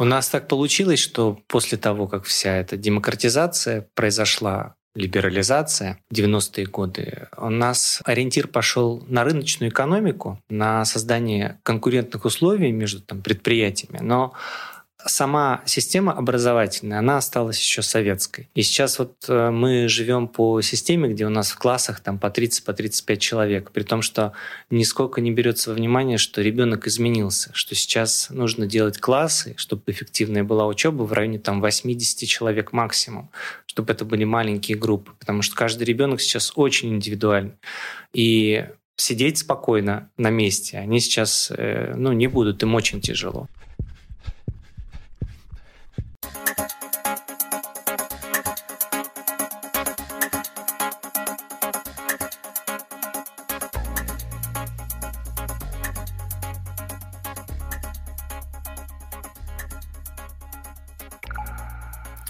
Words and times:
У 0.00 0.04
нас 0.04 0.28
так 0.28 0.46
получилось, 0.46 1.00
что 1.00 1.40
после 1.48 1.76
того, 1.76 2.06
как 2.06 2.22
вся 2.22 2.54
эта 2.54 2.76
демократизация 2.76 3.88
произошла, 3.96 4.76
либерализация 4.94 5.98
90-е 6.14 6.66
годы, 6.66 7.26
у 7.36 7.50
нас 7.50 8.00
ориентир 8.04 8.46
пошел 8.46 9.04
на 9.08 9.24
рыночную 9.24 9.70
экономику, 9.70 10.40
на 10.48 10.84
создание 10.84 11.58
конкурентных 11.64 12.24
условий 12.24 12.70
между 12.70 13.00
там, 13.00 13.22
предприятиями, 13.22 13.98
но 14.00 14.34
сама 15.06 15.62
система 15.64 16.12
образовательная, 16.12 16.98
она 16.98 17.18
осталась 17.18 17.60
еще 17.60 17.82
советской. 17.82 18.48
И 18.54 18.62
сейчас 18.62 18.98
вот 18.98 19.14
э, 19.28 19.50
мы 19.50 19.88
живем 19.88 20.26
по 20.26 20.60
системе, 20.60 21.08
где 21.08 21.24
у 21.24 21.30
нас 21.30 21.50
в 21.50 21.58
классах 21.58 22.00
там 22.00 22.18
по 22.18 22.30
30, 22.30 22.64
по 22.64 22.72
35 22.72 23.20
человек, 23.20 23.70
при 23.70 23.84
том, 23.84 24.02
что 24.02 24.32
нисколько 24.70 25.20
не 25.20 25.30
берется 25.30 25.70
во 25.70 25.76
внимание, 25.76 26.18
что 26.18 26.42
ребенок 26.42 26.88
изменился, 26.88 27.50
что 27.54 27.74
сейчас 27.76 28.28
нужно 28.30 28.66
делать 28.66 28.98
классы, 28.98 29.54
чтобы 29.56 29.82
эффективная 29.86 30.42
была 30.42 30.66
учеба 30.66 31.04
в 31.04 31.12
районе 31.12 31.38
там 31.38 31.60
80 31.60 32.28
человек 32.28 32.72
максимум, 32.72 33.30
чтобы 33.66 33.92
это 33.92 34.04
были 34.04 34.24
маленькие 34.24 34.76
группы, 34.76 35.12
потому 35.20 35.42
что 35.42 35.54
каждый 35.54 35.84
ребенок 35.84 36.20
сейчас 36.20 36.52
очень 36.56 36.94
индивидуальный. 36.94 37.54
И 38.12 38.66
сидеть 38.96 39.38
спокойно 39.38 40.10
на 40.16 40.30
месте 40.30 40.78
они 40.78 40.98
сейчас 40.98 41.52
э, 41.56 41.94
ну, 41.96 42.12
не 42.12 42.26
будут, 42.26 42.62
им 42.64 42.74
очень 42.74 43.00
тяжело. 43.00 43.48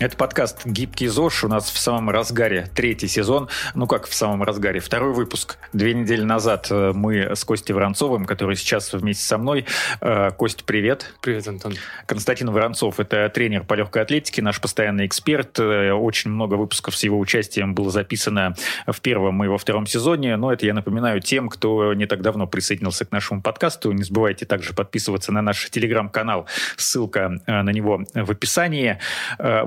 Это 0.09 0.17
подкаст 0.17 0.65
«Гибкий 0.65 1.07
ЗОЖ». 1.07 1.45
У 1.45 1.49
нас 1.49 1.69
в 1.69 1.77
самом 1.77 2.09
разгаре 2.09 2.67
третий 2.75 3.09
сезон. 3.09 3.51
Ну 3.75 3.87
как 3.87 4.07
в 4.07 4.15
самом 4.15 4.43
разгаре? 4.43 4.81
Второй 4.81 5.13
выпуск. 5.13 5.59
Две 5.75 5.93
недели 5.93 6.23
назад 6.23 6.69
э, 6.71 6.93
мы 6.95 7.37
с 7.37 7.45
Костей 7.45 7.75
Воронцовым, 7.75 8.25
который 8.25 8.57
сейчас 8.57 8.95
вместе 8.95 9.27
со 9.27 9.37
мной. 9.37 9.67
Э, 10.01 10.31
Кость, 10.31 10.65
привет. 10.65 11.13
Привет, 11.21 11.47
Антон. 11.47 11.75
Константин 12.07 12.51
Воронцов– 12.51 12.99
это 13.01 13.29
тренер 13.29 13.65
по 13.65 13.75
легкой 13.75 14.01
атлетике, 14.01 14.41
наш 14.41 14.63
постоянный 14.63 15.05
эксперт. 15.05 15.59
Э, 15.59 15.93
очень 15.93 16.31
много 16.31 16.55
выпусков 16.55 16.97
с 16.97 17.05
его 17.05 17.19
участием 17.19 17.75
было 17.75 17.91
записано 17.91 18.55
в 18.87 18.99
первом 19.03 19.45
и 19.45 19.49
во 19.49 19.59
втором 19.59 19.87
сезоне. 19.87 20.37
Но 20.37 20.51
это 20.51 20.65
я 20.65 20.73
напоминаю 20.73 21.21
тем, 21.21 21.51
кто 21.51 21.93
не 21.93 22.07
так 22.07 22.23
давно 22.23 22.47
присоединился 22.47 23.05
к 23.05 23.13
нашему 23.13 23.43
подкасту. 23.43 23.93
Не 23.93 24.05
забывайте 24.05 24.47
также 24.47 24.73
подписываться 24.73 25.33
на 25.33 25.43
наш 25.43 25.69
телеграм-канал. 25.69 26.47
Ссылка 26.79 27.43
на 27.47 27.71
него 27.73 28.05
в 28.15 28.31
описании 28.31 28.99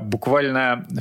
буквально 0.00 0.31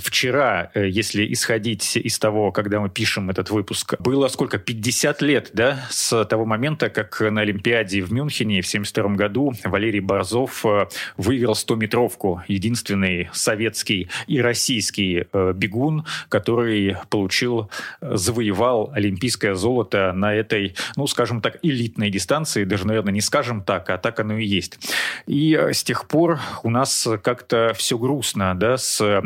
вчера, 0.02 0.72
э, 0.74 0.90
если 0.90 1.32
исходить 1.32 1.96
из 1.96 2.20
того, 2.20 2.52
когда 2.52 2.80
мы 2.80 2.90
пишем 2.90 3.30
этот 3.30 3.50
выпуск, 3.50 3.96
было 4.00 4.28
сколько, 4.28 4.58
50 4.58 5.22
лет, 5.22 5.52
да, 5.54 5.86
с 5.90 6.26
того 6.26 6.46
момента, 6.46 6.90
как 6.90 7.22
на 7.22 7.42
Олимпиаде 7.42 8.02
в 8.02 8.12
Мюнхене 8.12 8.62
в 8.62 8.68
1972 8.68 9.16
году 9.16 9.54
Валерий 9.64 10.02
Борзов 10.02 10.66
э, 10.66 10.88
выиграл 11.18 11.54
100-метровку. 11.54 12.42
Единственный 12.48 13.30
советский 13.32 14.10
и 14.28 14.42
российский 14.42 15.26
э, 15.32 15.54
бегун, 15.56 16.06
который 16.28 16.98
получил, 17.10 17.70
завоевал 18.02 18.92
олимпийское 18.94 19.56
золото 19.56 20.12
на 20.14 20.34
этой, 20.34 20.76
ну, 20.96 21.08
скажем 21.08 21.42
так, 21.42 21.58
элитной 21.62 22.10
дистанции. 22.10 22.66
Даже, 22.66 22.86
наверное, 22.86 23.14
не 23.14 23.22
скажем 23.22 23.64
так, 23.64 23.90
а 23.90 23.98
так 23.98 24.20
оно 24.20 24.38
и 24.38 24.46
есть. 24.46 24.80
И 25.26 25.54
с 25.56 25.84
тех 25.84 26.08
пор 26.08 26.40
у 26.64 26.70
нас 26.70 27.08
как-то 27.24 27.74
все 27.76 27.98
грустно, 27.98 28.56
да, 28.56 28.78
с 28.78 29.21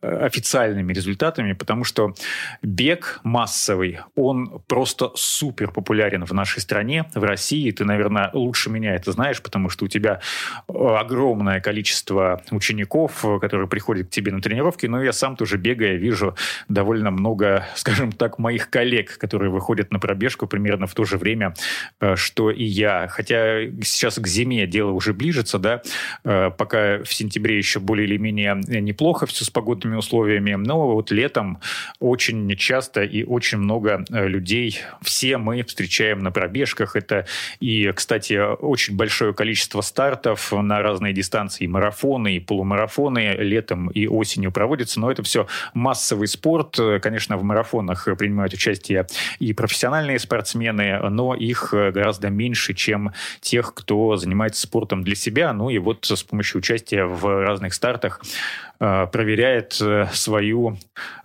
официальными 0.00 0.92
результатами, 0.92 1.52
потому 1.52 1.84
что 1.84 2.14
бег 2.62 3.20
массовый, 3.24 4.00
он 4.14 4.60
просто 4.66 5.10
супер 5.14 5.70
популярен 5.70 6.24
в 6.24 6.32
нашей 6.32 6.60
стране, 6.60 7.04
в 7.14 7.22
России. 7.24 7.70
Ты, 7.70 7.84
наверное, 7.84 8.30
лучше 8.32 8.70
меня 8.70 8.94
это 8.94 9.12
знаешь, 9.12 9.42
потому 9.42 9.68
что 9.68 9.84
у 9.84 9.88
тебя 9.88 10.20
огромное 10.68 11.60
количество 11.60 12.42
учеников, 12.50 13.24
которые 13.40 13.68
приходят 13.68 14.08
к 14.08 14.10
тебе 14.10 14.32
на 14.32 14.40
тренировки, 14.40 14.86
но 14.86 15.02
я 15.02 15.12
сам 15.12 15.36
тоже 15.36 15.56
бегая 15.56 15.96
вижу 15.96 16.36
довольно 16.68 17.10
много, 17.10 17.66
скажем 17.74 18.12
так, 18.12 18.38
моих 18.38 18.70
коллег, 18.70 19.18
которые 19.18 19.50
выходят 19.50 19.92
на 19.92 19.98
пробежку 19.98 20.46
примерно 20.46 20.86
в 20.86 20.94
то 20.94 21.04
же 21.04 21.18
время, 21.18 21.54
э, 22.00 22.16
что 22.16 22.50
и 22.50 22.64
я. 22.64 23.08
Хотя 23.08 23.66
сейчас 23.82 24.18
к 24.18 24.26
зиме 24.26 24.66
дело 24.66 24.90
уже 24.90 25.12
ближется, 25.12 25.58
да, 25.58 25.82
э, 26.24 26.50
пока 26.50 27.02
в 27.02 27.12
сентябре 27.12 27.56
еще 27.56 27.80
более 27.80 28.06
или 28.06 28.16
менее 28.18 28.60
неплохо, 28.80 29.15
плохо 29.16 29.26
все 29.26 29.44
с 29.46 29.50
погодными 29.50 29.96
условиями, 29.96 30.54
но 30.54 30.94
вот 30.94 31.10
летом 31.10 31.58
очень 32.00 32.54
часто 32.56 33.02
и 33.02 33.24
очень 33.24 33.58
много 33.58 34.04
э, 34.10 34.28
людей, 34.28 34.80
все 35.00 35.38
мы 35.38 35.62
встречаем 35.62 36.18
на 36.18 36.30
пробежках. 36.30 36.96
Это 36.96 37.26
и, 37.58 37.90
кстати, 37.94 38.38
очень 38.38 38.94
большое 38.94 39.32
количество 39.32 39.80
стартов 39.80 40.52
на 40.52 40.82
разные 40.82 41.14
дистанции, 41.14 41.66
марафоны, 41.66 42.36
и 42.36 42.40
полумарафоны 42.40 43.36
летом 43.38 43.88
и 43.88 44.06
осенью 44.06 44.52
проводятся, 44.52 45.00
но 45.00 45.10
это 45.10 45.22
все 45.22 45.46
массовый 45.72 46.28
спорт. 46.28 46.78
Конечно, 47.00 47.38
в 47.38 47.42
марафонах 47.42 48.08
принимают 48.18 48.52
участие 48.52 49.06
и 49.38 49.54
профессиональные 49.54 50.18
спортсмены, 50.18 51.08
но 51.08 51.34
их 51.34 51.72
гораздо 51.72 52.28
меньше, 52.28 52.74
чем 52.74 53.12
тех, 53.40 53.72
кто 53.72 54.16
занимается 54.16 54.60
спортом 54.60 55.02
для 55.02 55.14
себя. 55.14 55.54
Ну 55.54 55.70
и 55.70 55.78
вот 55.78 56.04
с 56.04 56.22
помощью 56.22 56.58
участия 56.58 57.04
в 57.04 57.44
разных 57.44 57.72
стартах 57.72 58.20
Э, 58.20 58.65
проверяет 58.78 59.78
э, 59.80 60.06
свою, 60.12 60.76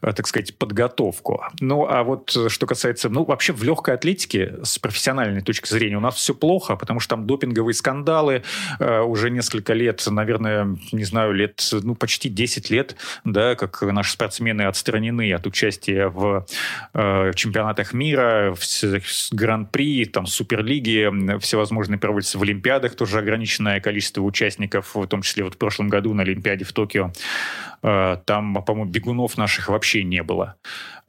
э, 0.01 0.13
так 0.13 0.25
сказать, 0.27 0.57
подготовку. 0.57 1.43
Ну, 1.59 1.85
а 1.85 2.03
вот 2.03 2.35
что 2.47 2.65
касается, 2.65 3.09
ну, 3.09 3.25
вообще 3.25 3.51
в 3.51 3.61
легкой 3.63 3.95
атлетике 3.95 4.55
с 4.63 4.79
профессиональной 4.79 5.41
точки 5.41 5.67
зрения 5.67 5.97
у 5.97 6.01
нас 6.01 6.15
все 6.15 6.33
плохо, 6.33 6.77
потому 6.77 7.01
что 7.01 7.15
там 7.15 7.27
допинговые 7.27 7.73
скандалы 7.73 8.43
уже 8.79 9.29
несколько 9.29 9.73
лет, 9.73 10.03
наверное, 10.07 10.77
не 10.91 11.03
знаю, 11.03 11.33
лет, 11.33 11.61
ну, 11.83 11.95
почти 11.95 12.29
10 12.29 12.69
лет, 12.69 12.95
да, 13.25 13.55
как 13.55 13.81
наши 13.81 14.13
спортсмены 14.13 14.63
отстранены 14.63 15.33
от 15.33 15.45
участия 15.45 16.07
в 16.07 16.45
чемпионатах 17.35 17.93
мира, 17.93 18.55
в 18.55 19.33
гран-при, 19.33 20.05
там, 20.05 20.25
суперлиги, 20.25 21.37
всевозможные 21.39 21.99
проводятся 21.99 22.37
в 22.37 22.43
Олимпиадах, 22.43 22.95
тоже 22.95 23.19
ограниченное 23.19 23.79
количество 23.81 24.21
участников, 24.21 24.95
в 24.95 25.05
том 25.07 25.21
числе 25.21 25.43
вот 25.43 25.55
в 25.55 25.57
прошлом 25.57 25.89
году 25.89 26.13
на 26.13 26.23
Олимпиаде 26.23 26.63
в 26.63 26.71
Токио 26.71 27.01
Э, 27.01 27.11
там, 27.81 28.63
по-моему, 28.63 28.91
бегунов 28.91 29.37
наших 29.37 29.69
вообще 29.69 30.03
не 30.03 30.21
было. 30.21 30.57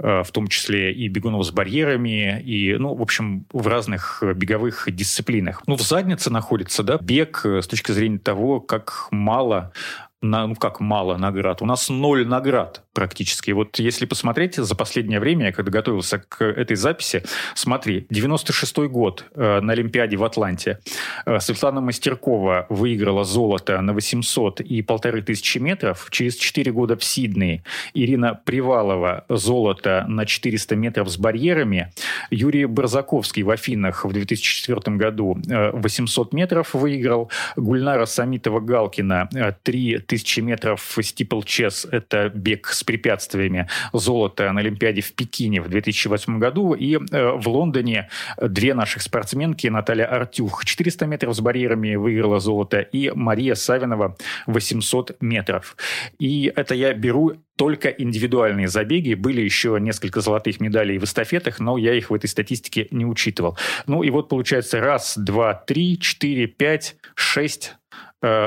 Э, 0.02 0.22
в 0.24 0.32
том 0.32 0.48
числе 0.48 0.92
и 0.92 1.06
бегунов 1.06 1.46
с 1.46 1.52
барьерами, 1.52 2.40
и, 2.40 2.74
ну, 2.76 2.94
в 2.94 3.02
общем, 3.02 3.46
в 3.52 3.68
разных 3.68 4.22
беговых 4.34 4.88
дисциплинах. 4.90 5.62
Ну, 5.66 5.76
в 5.76 5.82
заднице 5.82 6.28
находится, 6.28 6.82
да, 6.82 6.98
бег 7.00 7.42
э, 7.44 7.62
с 7.62 7.68
точки 7.68 7.92
зрения 7.92 8.18
того, 8.18 8.60
как 8.60 9.06
мало 9.12 9.72
на, 10.22 10.46
ну 10.46 10.54
как 10.54 10.80
мало 10.80 11.16
наград. 11.16 11.62
У 11.62 11.66
нас 11.66 11.88
ноль 11.88 12.26
наград 12.26 12.82
практически. 12.92 13.50
Вот 13.50 13.78
если 13.78 14.06
посмотреть 14.06 14.56
за 14.56 14.74
последнее 14.74 15.20
время, 15.20 15.46
я 15.46 15.52
когда 15.52 15.70
готовился 15.70 16.18
к 16.18 16.44
этой 16.44 16.76
записи, 16.76 17.24
смотри, 17.54 18.06
96-й 18.10 18.88
год 18.88 19.24
э, 19.34 19.60
на 19.60 19.72
Олимпиаде 19.72 20.16
в 20.16 20.24
Атланте. 20.24 20.78
Э, 21.26 21.40
Светлана 21.40 21.80
Мастеркова 21.80 22.66
выиграла 22.68 23.24
золото 23.24 23.80
на 23.80 23.92
800 23.92 24.60
и 24.60 24.82
полторы 24.82 25.22
тысячи 25.22 25.58
метров. 25.58 26.08
Через 26.10 26.36
4 26.36 26.70
года 26.72 26.96
в 26.96 27.04
Сиднее 27.04 27.64
Ирина 27.94 28.34
Привалова 28.34 29.24
золото 29.28 30.04
на 30.08 30.24
400 30.24 30.76
метров 30.76 31.08
с 31.10 31.18
барьерами. 31.18 31.92
Юрий 32.30 32.66
Барзаковский 32.66 33.42
в 33.42 33.50
Афинах 33.50 34.04
в 34.04 34.12
2004 34.12 34.96
году 34.96 35.36
800 35.46 36.32
э, 36.32 36.36
метров 36.36 36.74
выиграл. 36.74 37.30
Гульнара 37.56 38.04
Самитова-Галкина 38.04 39.54
3 39.62 39.98
тысячи 40.12 40.40
метров 40.40 40.98
стипл-чес– 41.00 41.86
это 41.90 42.28
бег 42.28 42.66
с 42.66 42.84
препятствиями. 42.84 43.66
Золото 43.94 44.52
на 44.52 44.60
Олимпиаде 44.60 45.00
в 45.00 45.14
Пекине 45.14 45.62
в 45.62 45.70
2008 45.70 46.38
году. 46.38 46.74
И 46.74 46.96
э, 46.96 47.30
в 47.30 47.48
Лондоне 47.48 48.10
две 48.38 48.74
наших 48.74 49.00
спортсменки, 49.00 49.68
Наталья 49.68 50.04
Артюх 50.04 50.66
400 50.66 51.06
метров 51.06 51.34
с 51.34 51.40
барьерами 51.40 51.94
выиграла 51.94 52.40
золото, 52.40 52.80
и 52.80 53.10
Мария 53.14 53.54
Савинова 53.54 54.18
800 54.46 55.16
метров. 55.22 55.78
И 56.18 56.52
это 56.54 56.74
я 56.74 56.92
беру 56.92 57.32
только 57.56 57.88
индивидуальные 57.88 58.68
забеги. 58.68 59.14
Были 59.14 59.40
еще 59.40 59.78
несколько 59.80 60.20
золотых 60.20 60.60
медалей 60.60 60.98
в 60.98 61.04
эстафетах, 61.04 61.58
но 61.58 61.78
я 61.78 61.94
их 61.94 62.10
в 62.10 62.14
этой 62.14 62.26
статистике 62.26 62.88
не 62.90 63.06
учитывал. 63.06 63.56
Ну 63.86 64.02
и 64.02 64.10
вот 64.10 64.28
получается 64.28 64.78
раз, 64.80 65.16
два, 65.16 65.54
три, 65.54 65.98
четыре, 65.98 66.48
пять, 66.48 66.96
шесть 67.14 67.76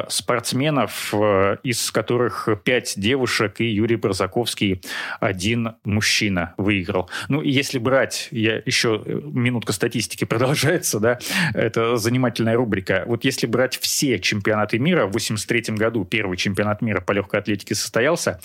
спортсменов, 0.10 1.14
э, 1.14 1.58
из 1.64 1.92
которых 1.92 2.48
пять 2.64 2.94
девушек 2.96 3.60
и 3.60 3.66
Юрий 3.66 3.98
Барзаковский 3.98 4.82
один 5.20 5.76
мужчина 5.84 6.54
выиграл. 6.58 7.10
Ну, 7.28 7.42
если 7.42 7.78
брать, 7.78 8.30
я 8.32 8.62
еще 8.66 9.02
э, 9.06 9.20
минутка 9.24 9.74
статистики 9.74 10.24
продолжается, 10.26 11.00
да, 11.00 11.20
это 11.54 11.98
занимательная 11.98 12.56
рубрика. 12.56 13.04
Вот 13.06 13.26
если 13.26 13.48
брать 13.48 13.78
все 13.78 14.20
чемпионаты 14.20 14.80
мира, 14.80 15.08
в 15.08 15.12
83 15.12 15.76
году 15.76 16.06
первый 16.06 16.38
чемпионат 16.38 16.82
мира 16.82 17.02
по 17.02 17.12
легкой 17.12 17.42
атлетике 17.42 17.76
состоялся, 17.76 18.40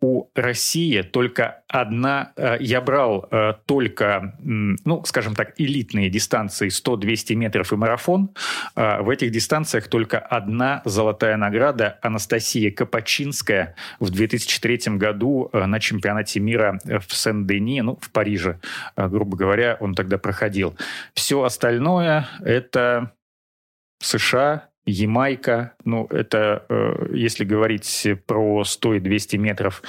у 0.00 0.28
России 0.34 1.02
только 1.02 1.62
одна, 1.68 2.32
э, 2.36 2.56
я 2.60 2.80
брал 2.80 3.28
э, 3.30 3.54
только, 3.66 4.34
ну, 4.38 5.04
скажем 5.04 5.34
так, 5.34 5.52
элитные 5.58 6.08
дистанции 6.08 6.68
100-200 6.68 7.34
метров 7.34 7.72
и 7.72 7.76
марафон. 7.76 8.30
Э, 8.76 9.02
в 9.02 9.10
этих 9.10 9.30
дистанциях 9.30 9.88
только 9.88 10.18
одна 10.18 10.69
золотая 10.84 11.36
награда 11.36 11.98
Анастасия 12.02 12.70
Капачинская 12.70 13.74
в 13.98 14.10
2003 14.10 14.96
году 14.96 15.50
на 15.52 15.80
чемпионате 15.80 16.40
мира 16.40 16.78
в 16.84 17.14
Сен-Дени, 17.14 17.82
ну, 17.82 17.98
в 18.00 18.10
Париже, 18.10 18.60
грубо 18.96 19.36
говоря, 19.36 19.76
он 19.80 19.94
тогда 19.94 20.18
проходил. 20.18 20.76
Все 21.14 21.42
остальное– 21.42 22.28
это 22.44 23.12
США, 24.00 24.68
Ямайка, 24.86 25.74
ну, 25.84 26.06
это, 26.10 26.64
э, 26.68 27.10
если 27.14 27.44
говорить 27.44 28.08
про 28.26 28.64
100 28.64 28.94
и 28.94 29.00
200 29.00 29.36
метров, 29.36 29.82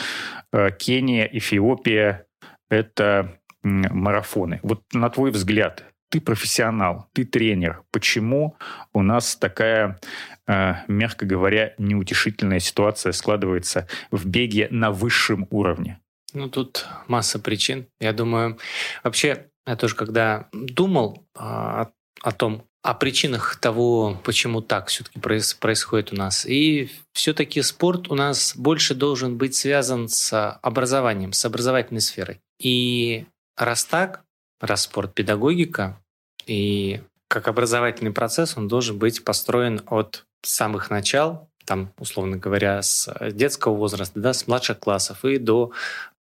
э, 0.52 0.70
Кения, 0.78 1.26
Эфиопия, 1.32 2.26
это 2.70 3.38
марафоны. 3.64 4.60
Вот 4.64 4.82
на 4.94 5.10
твой 5.10 5.32
взгляд, 5.32 5.84
ты 6.10 6.20
профессионал, 6.20 7.08
ты 7.14 7.24
тренер. 7.24 7.84
Почему 7.92 8.58
у 8.92 9.02
нас 9.02 9.36
такая, 9.36 9.88
э, 9.90 10.31
мягко 10.48 11.26
говоря, 11.26 11.74
неутешительная 11.78 12.60
ситуация 12.60 13.12
складывается 13.12 13.88
в 14.10 14.26
беге 14.26 14.68
на 14.72 14.92
высшем 14.92 15.48
уровне? 15.50 16.00
Ну, 16.34 16.50
тут 16.50 16.86
масса 17.08 17.40
причин. 17.40 17.88
Я 18.00 18.14
думаю, 18.14 18.58
вообще, 19.04 19.48
я 19.66 19.76
тоже 19.76 19.96
когда 19.96 20.48
думал 20.54 21.26
а, 21.36 21.92
о 22.22 22.32
том, 22.32 22.66
о 22.84 22.96
причинах 22.96 23.58
того, 23.58 24.20
почему 24.24 24.62
так 24.62 24.88
все-таки 24.88 25.20
происходит 25.20 26.14
у 26.14 26.16
нас. 26.16 26.46
И 26.46 26.90
все-таки 27.14 27.62
спорт 27.62 28.10
у 28.10 28.16
нас 28.16 28.56
больше 28.56 28.96
должен 28.96 29.38
быть 29.38 29.56
связан 29.56 30.08
с 30.08 30.58
образованием, 30.62 31.32
с 31.34 31.46
образовательной 31.46 32.02
сферой. 32.02 32.40
И 32.60 33.26
раз 33.56 33.86
так, 33.86 34.24
раз 34.60 34.84
спорт 34.84 35.14
педагогика, 35.14 36.02
и 36.48 37.02
как 37.28 37.48
образовательный 37.48 38.12
процесс, 38.12 38.58
он 38.58 38.68
должен 38.68 38.98
быть 38.98 39.24
построен 39.24 39.82
от 39.88 40.26
самых 40.44 40.90
начал, 40.90 41.50
там, 41.66 41.94
условно 41.98 42.38
говоря, 42.38 42.82
с 42.82 43.14
детского 43.32 43.76
возраста, 43.76 44.20
да, 44.20 44.34
с 44.34 44.48
младших 44.48 44.80
классов 44.80 45.24
и 45.26 45.38
до 45.38 45.72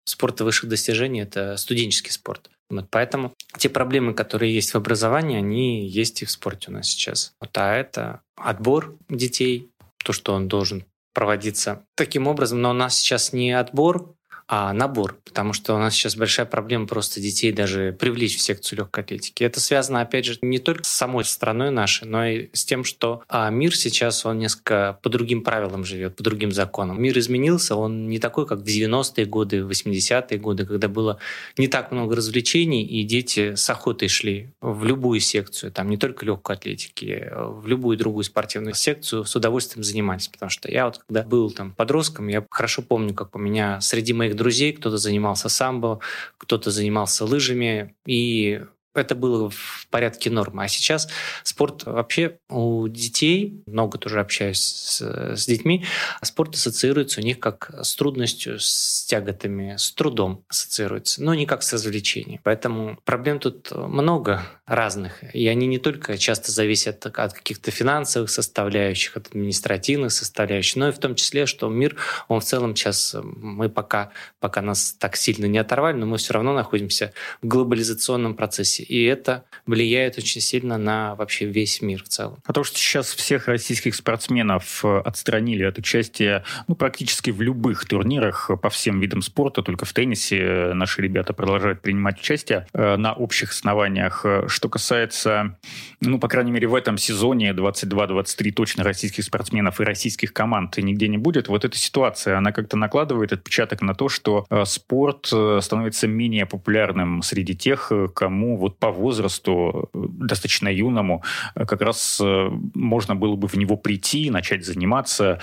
спорта 0.04 0.44
высших 0.44 0.70
достижений, 0.70 1.22
это 1.22 1.58
студенческий 1.58 2.12
спорт. 2.12 2.50
Вот 2.70 2.88
поэтому 2.90 3.34
те 3.58 3.70
проблемы, 3.70 4.14
которые 4.14 4.54
есть 4.54 4.72
в 4.72 4.78
образовании, 4.78 5.38
они 5.38 5.88
есть 5.88 6.22
и 6.22 6.26
в 6.26 6.32
спорте 6.32 6.70
у 6.70 6.74
нас 6.74 6.88
сейчас. 6.88 7.34
Вот, 7.42 7.56
а 7.58 7.76
это 7.76 8.22
отбор 8.36 8.96
детей, 9.10 9.70
то, 10.04 10.14
что 10.14 10.34
он 10.34 10.48
должен 10.48 10.86
проводиться 11.14 11.84
таким 11.96 12.28
образом. 12.28 12.62
Но 12.62 12.72
у 12.72 12.74
нас 12.74 12.96
сейчас 12.96 13.34
не 13.34 13.52
отбор, 13.52 14.16
а 14.48 14.74
набор, 14.74 15.18
потому 15.26 15.54
что 15.54 15.76
у 15.76 15.78
нас 15.78 15.94
сейчас 15.94 16.16
большая 16.16 16.46
проблема 16.46 16.88
просто 16.88 17.22
детей 17.22 17.52
даже 17.52 17.96
привлечь 17.98 18.38
в 18.38 18.42
секцию 18.42 18.80
легкой 18.80 19.04
атлетики. 19.04 19.44
Это 19.44 19.60
связано, 19.60 20.02
опять 20.02 20.26
же, 20.26 20.38
не 20.42 20.60
только 20.60 20.84
с 20.84 20.90
самой 20.90 21.24
страной 21.26 21.72
нашей, 21.72 22.08
но 22.08 22.26
и 22.26 22.50
с 22.54 22.66
тем, 22.66 22.84
что 22.84 23.24
а, 23.28 23.50
мир 23.50 23.76
сейчас, 23.76 24.26
он 24.26 24.40
несколько 24.40 25.00
по 25.02 25.10
другим 25.10 25.44
правилам 25.44 25.86
живет, 25.86 26.16
по 26.16 26.24
другим 26.24 26.52
законам. 26.52 27.02
Мир 27.02 27.18
изменился, 27.18 27.76
он 27.76 28.08
не 28.08 28.20
такой, 28.20 28.46
как 28.46 28.60
в 28.60 28.64
90-е 28.64 29.26
годы, 29.26 29.60
80-е 29.60 30.38
годы, 30.38 30.66
когда 30.66 30.88
было 30.88 31.18
не 31.58 31.68
так 31.68 31.92
много 31.92 32.16
развлечений, 32.16 32.84
и 32.84 33.04
дети 33.04 33.56
с 33.56 33.70
охотой 33.70 34.08
шли 34.08 34.50
в 34.62 34.86
любую 34.86 35.20
секцию, 35.20 35.72
там 35.72 35.90
не 35.90 35.98
только 35.98 36.26
легкой 36.26 36.56
атлетики, 36.56 37.30
в 37.32 37.68
любую 37.68 37.98
другую 37.98 38.24
спортивную 38.24 38.74
секцию 38.74 39.26
с 39.26 39.36
удовольствием 39.36 39.84
занимались, 39.84 40.28
потому 40.28 40.50
что 40.50 40.70
я 40.70 40.86
вот 40.86 41.00
когда 41.08 41.24
был 41.24 41.52
там 41.52 41.74
подростком, 41.74 42.28
я 42.28 42.46
хорошо 42.50 42.82
помню, 42.82 43.14
как 43.14 43.36
у 43.36 43.40
меня 43.40 43.80
среди 43.82 44.14
моих 44.14 44.36
друзей, 44.42 44.74
кто-то 44.74 44.98
занимался 44.98 45.50
самбо, 45.50 46.00
кто-то 46.38 46.72
занимался 46.72 47.26
лыжами, 47.26 47.96
и 48.08 48.62
это 48.94 49.16
было 49.16 49.50
в 49.50 49.88
порядке 49.90 50.30
нормы. 50.30 50.64
А 50.64 50.68
сейчас 50.68 51.08
спорт 51.44 51.84
вообще 51.86 52.38
у 52.50 52.88
детей, 52.88 53.64
много 53.66 53.98
тоже 53.98 54.20
общаюсь 54.20 54.62
с, 54.62 55.02
с 55.36 55.46
детьми, 55.46 55.86
спорт 56.22 56.56
ассоциируется 56.56 57.22
у 57.22 57.24
них 57.24 57.40
как 57.40 57.72
с 57.82 57.96
трудностью, 57.96 58.60
с 58.60 59.06
тяготами, 59.06 59.76
с 59.78 59.92
трудом 59.92 60.44
ассоциируется, 60.50 61.24
но 61.24 61.34
не 61.34 61.46
как 61.46 61.64
с 61.64 61.74
развлечением. 61.74 62.42
Поэтому 62.44 63.00
проблем 63.06 63.40
тут 63.40 63.72
много 63.72 64.44
разных, 64.66 65.24
и 65.34 65.48
они 65.48 65.68
не 65.68 65.78
только 65.78 66.18
часто 66.18 66.52
зависят 66.52 67.06
от 67.06 67.34
каких-то 67.34 67.72
финансовых 67.72 68.30
составляющих, 68.30 69.18
от 69.18 69.28
административных 69.28 70.12
составляющих, 70.12 70.76
но 70.76 70.90
и 70.90 70.92
в 70.92 71.00
том 71.00 71.16
числе, 71.16 71.46
что 71.46 71.70
мир, 71.70 71.96
он 72.28 72.42
в 72.42 72.44
целом 72.44 72.76
сейчас, 72.76 73.16
мы 73.22 73.70
пока, 73.70 74.12
пока 74.40 74.62
нас 74.62 74.96
так 74.98 75.16
сильно 75.16 75.46
не 75.46 75.58
оторвали, 75.58 75.96
но 75.96 76.06
мы 76.06 76.18
все 76.18 76.34
равно 76.34 76.54
находимся 76.54 77.14
в 77.42 77.48
глобализационном 77.48 78.36
процессе 78.36 78.81
процессе. 78.82 78.94
И 78.94 79.04
это 79.04 79.44
влияет 79.66 80.18
очень 80.18 80.42
сильно 80.42 80.78
на 80.78 81.16
вообще 81.16 81.46
весь 81.46 81.82
мир 81.82 82.04
в 82.04 82.08
целом. 82.08 82.38
А 82.46 82.54
то, 82.54 82.64
что 82.64 82.78
сейчас 82.78 83.14
всех 83.14 83.48
российских 83.48 83.96
спортсменов 83.96 84.84
э, 84.84 85.02
отстранили 85.06 85.64
от 85.64 85.78
участия 85.78 86.44
ну, 86.68 86.76
практически 86.76 87.32
в 87.32 87.42
любых 87.42 87.86
турнирах 87.86 88.52
по 88.62 88.70
всем 88.70 89.00
видам 89.00 89.22
спорта, 89.22 89.62
только 89.62 89.86
в 89.86 89.94
теннисе 89.94 90.38
э, 90.38 90.74
наши 90.74 91.02
ребята 91.02 91.34
продолжают 91.34 91.82
принимать 91.82 92.20
участие 92.20 92.68
э, 92.74 92.98
на 92.98 93.14
общих 93.14 93.52
основаниях. 93.52 94.26
Что 94.48 94.70
касается, 94.70 95.58
ну, 96.02 96.20
по 96.20 96.28
крайней 96.28 96.52
мере, 96.52 96.68
в 96.68 96.76
этом 96.76 96.98
сезоне 96.98 97.52
22-23 97.52 98.52
точно 98.52 98.84
российских 98.84 99.24
спортсменов 99.24 99.80
и 99.80 99.84
российских 99.84 100.34
команд 100.34 100.78
нигде 100.78 101.08
не 101.08 101.18
будет, 101.18 101.48
вот 101.48 101.66
эта 101.66 101.78
ситуация, 101.78 102.38
она 102.38 102.52
как-то 102.52 102.78
накладывает 102.78 103.34
отпечаток 103.34 103.82
на 103.82 103.94
то, 103.94 104.10
что 104.10 104.46
спорт 104.66 105.28
становится 105.28 106.08
менее 106.08 106.46
популярным 106.46 107.22
среди 107.22 107.56
тех, 107.56 107.92
кому 108.14 108.58
вот 108.58 108.71
вот 108.72 108.80
по 108.80 108.92
возрасту, 108.92 109.90
э, 109.94 110.06
достаточно 110.10 110.70
юному, 110.70 111.24
э, 111.56 111.66
как 111.66 111.82
раз 111.82 112.20
э, 112.22 112.50
можно 112.74 113.16
было 113.16 113.36
бы 113.36 113.48
в 113.48 113.56
него 113.56 113.78
прийти, 113.78 114.30
начать 114.30 114.66
заниматься, 114.66 115.40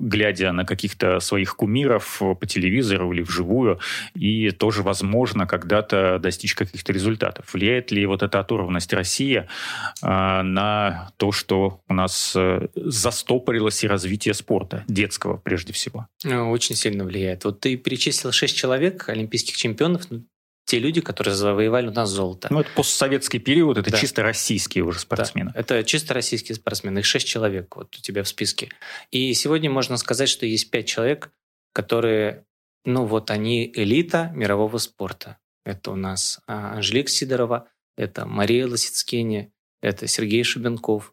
глядя 0.00 0.52
на 0.52 0.64
каких-то 0.64 1.20
своих 1.20 1.56
кумиров 1.56 2.18
по 2.18 2.46
телевизору 2.46 3.12
или 3.12 3.22
вживую, 3.22 3.78
и 4.14 4.50
тоже, 4.50 4.82
возможно, 4.82 5.46
когда-то 5.46 6.18
достичь 6.18 6.54
каких-то 6.54 6.92
результатов. 6.92 7.52
Влияет 7.52 7.90
ли 7.90 8.06
вот 8.06 8.22
эта 8.22 8.40
оторванность 8.40 8.92
России 8.92 9.46
на 10.02 11.10
то, 11.16 11.32
что 11.32 11.80
у 11.88 11.94
нас 11.94 12.36
застопорилось 12.74 13.84
и 13.84 13.88
развитие 13.88 14.34
спорта, 14.34 14.84
детского 14.88 15.36
прежде 15.36 15.72
всего? 15.72 16.06
Очень 16.24 16.76
сильно 16.76 17.04
влияет. 17.04 17.44
Вот 17.44 17.60
ты 17.60 17.76
перечислил 17.76 18.32
шесть 18.32 18.56
человек, 18.56 19.08
олимпийских 19.08 19.56
чемпионов, 19.56 20.02
те 20.72 20.78
люди, 20.78 21.02
которые 21.02 21.34
завоевали 21.34 21.88
у 21.88 21.92
нас 21.92 22.08
золото. 22.08 22.48
Ну, 22.50 22.60
это 22.60 22.70
постсоветский 22.74 23.38
период, 23.38 23.76
это 23.76 23.90
да. 23.90 23.98
чисто 23.98 24.22
российские 24.22 24.84
уже 24.84 25.00
спортсмены. 25.00 25.52
Да, 25.52 25.60
это 25.60 25.84
чисто 25.84 26.14
российские 26.14 26.56
спортсмены. 26.56 27.00
Их 27.00 27.04
шесть 27.04 27.26
человек 27.26 27.76
вот 27.76 27.94
у 27.94 28.00
тебя 28.00 28.22
в 28.22 28.28
списке. 28.28 28.70
И 29.10 29.34
сегодня 29.34 29.68
можно 29.68 29.98
сказать, 29.98 30.30
что 30.30 30.46
есть 30.46 30.70
пять 30.70 30.86
человек, 30.86 31.30
которые, 31.74 32.46
ну 32.86 33.04
вот 33.04 33.30
они 33.30 33.70
элита 33.74 34.32
мирового 34.34 34.78
спорта. 34.78 35.36
Это 35.66 35.90
у 35.90 35.94
нас 35.94 36.40
а, 36.46 36.72
Анжелика 36.76 37.10
Сидорова, 37.10 37.68
это 37.98 38.24
Мария 38.24 38.66
Лосицкене, 38.66 39.52
это 39.82 40.06
Сергей 40.06 40.42
Шубенков, 40.42 41.12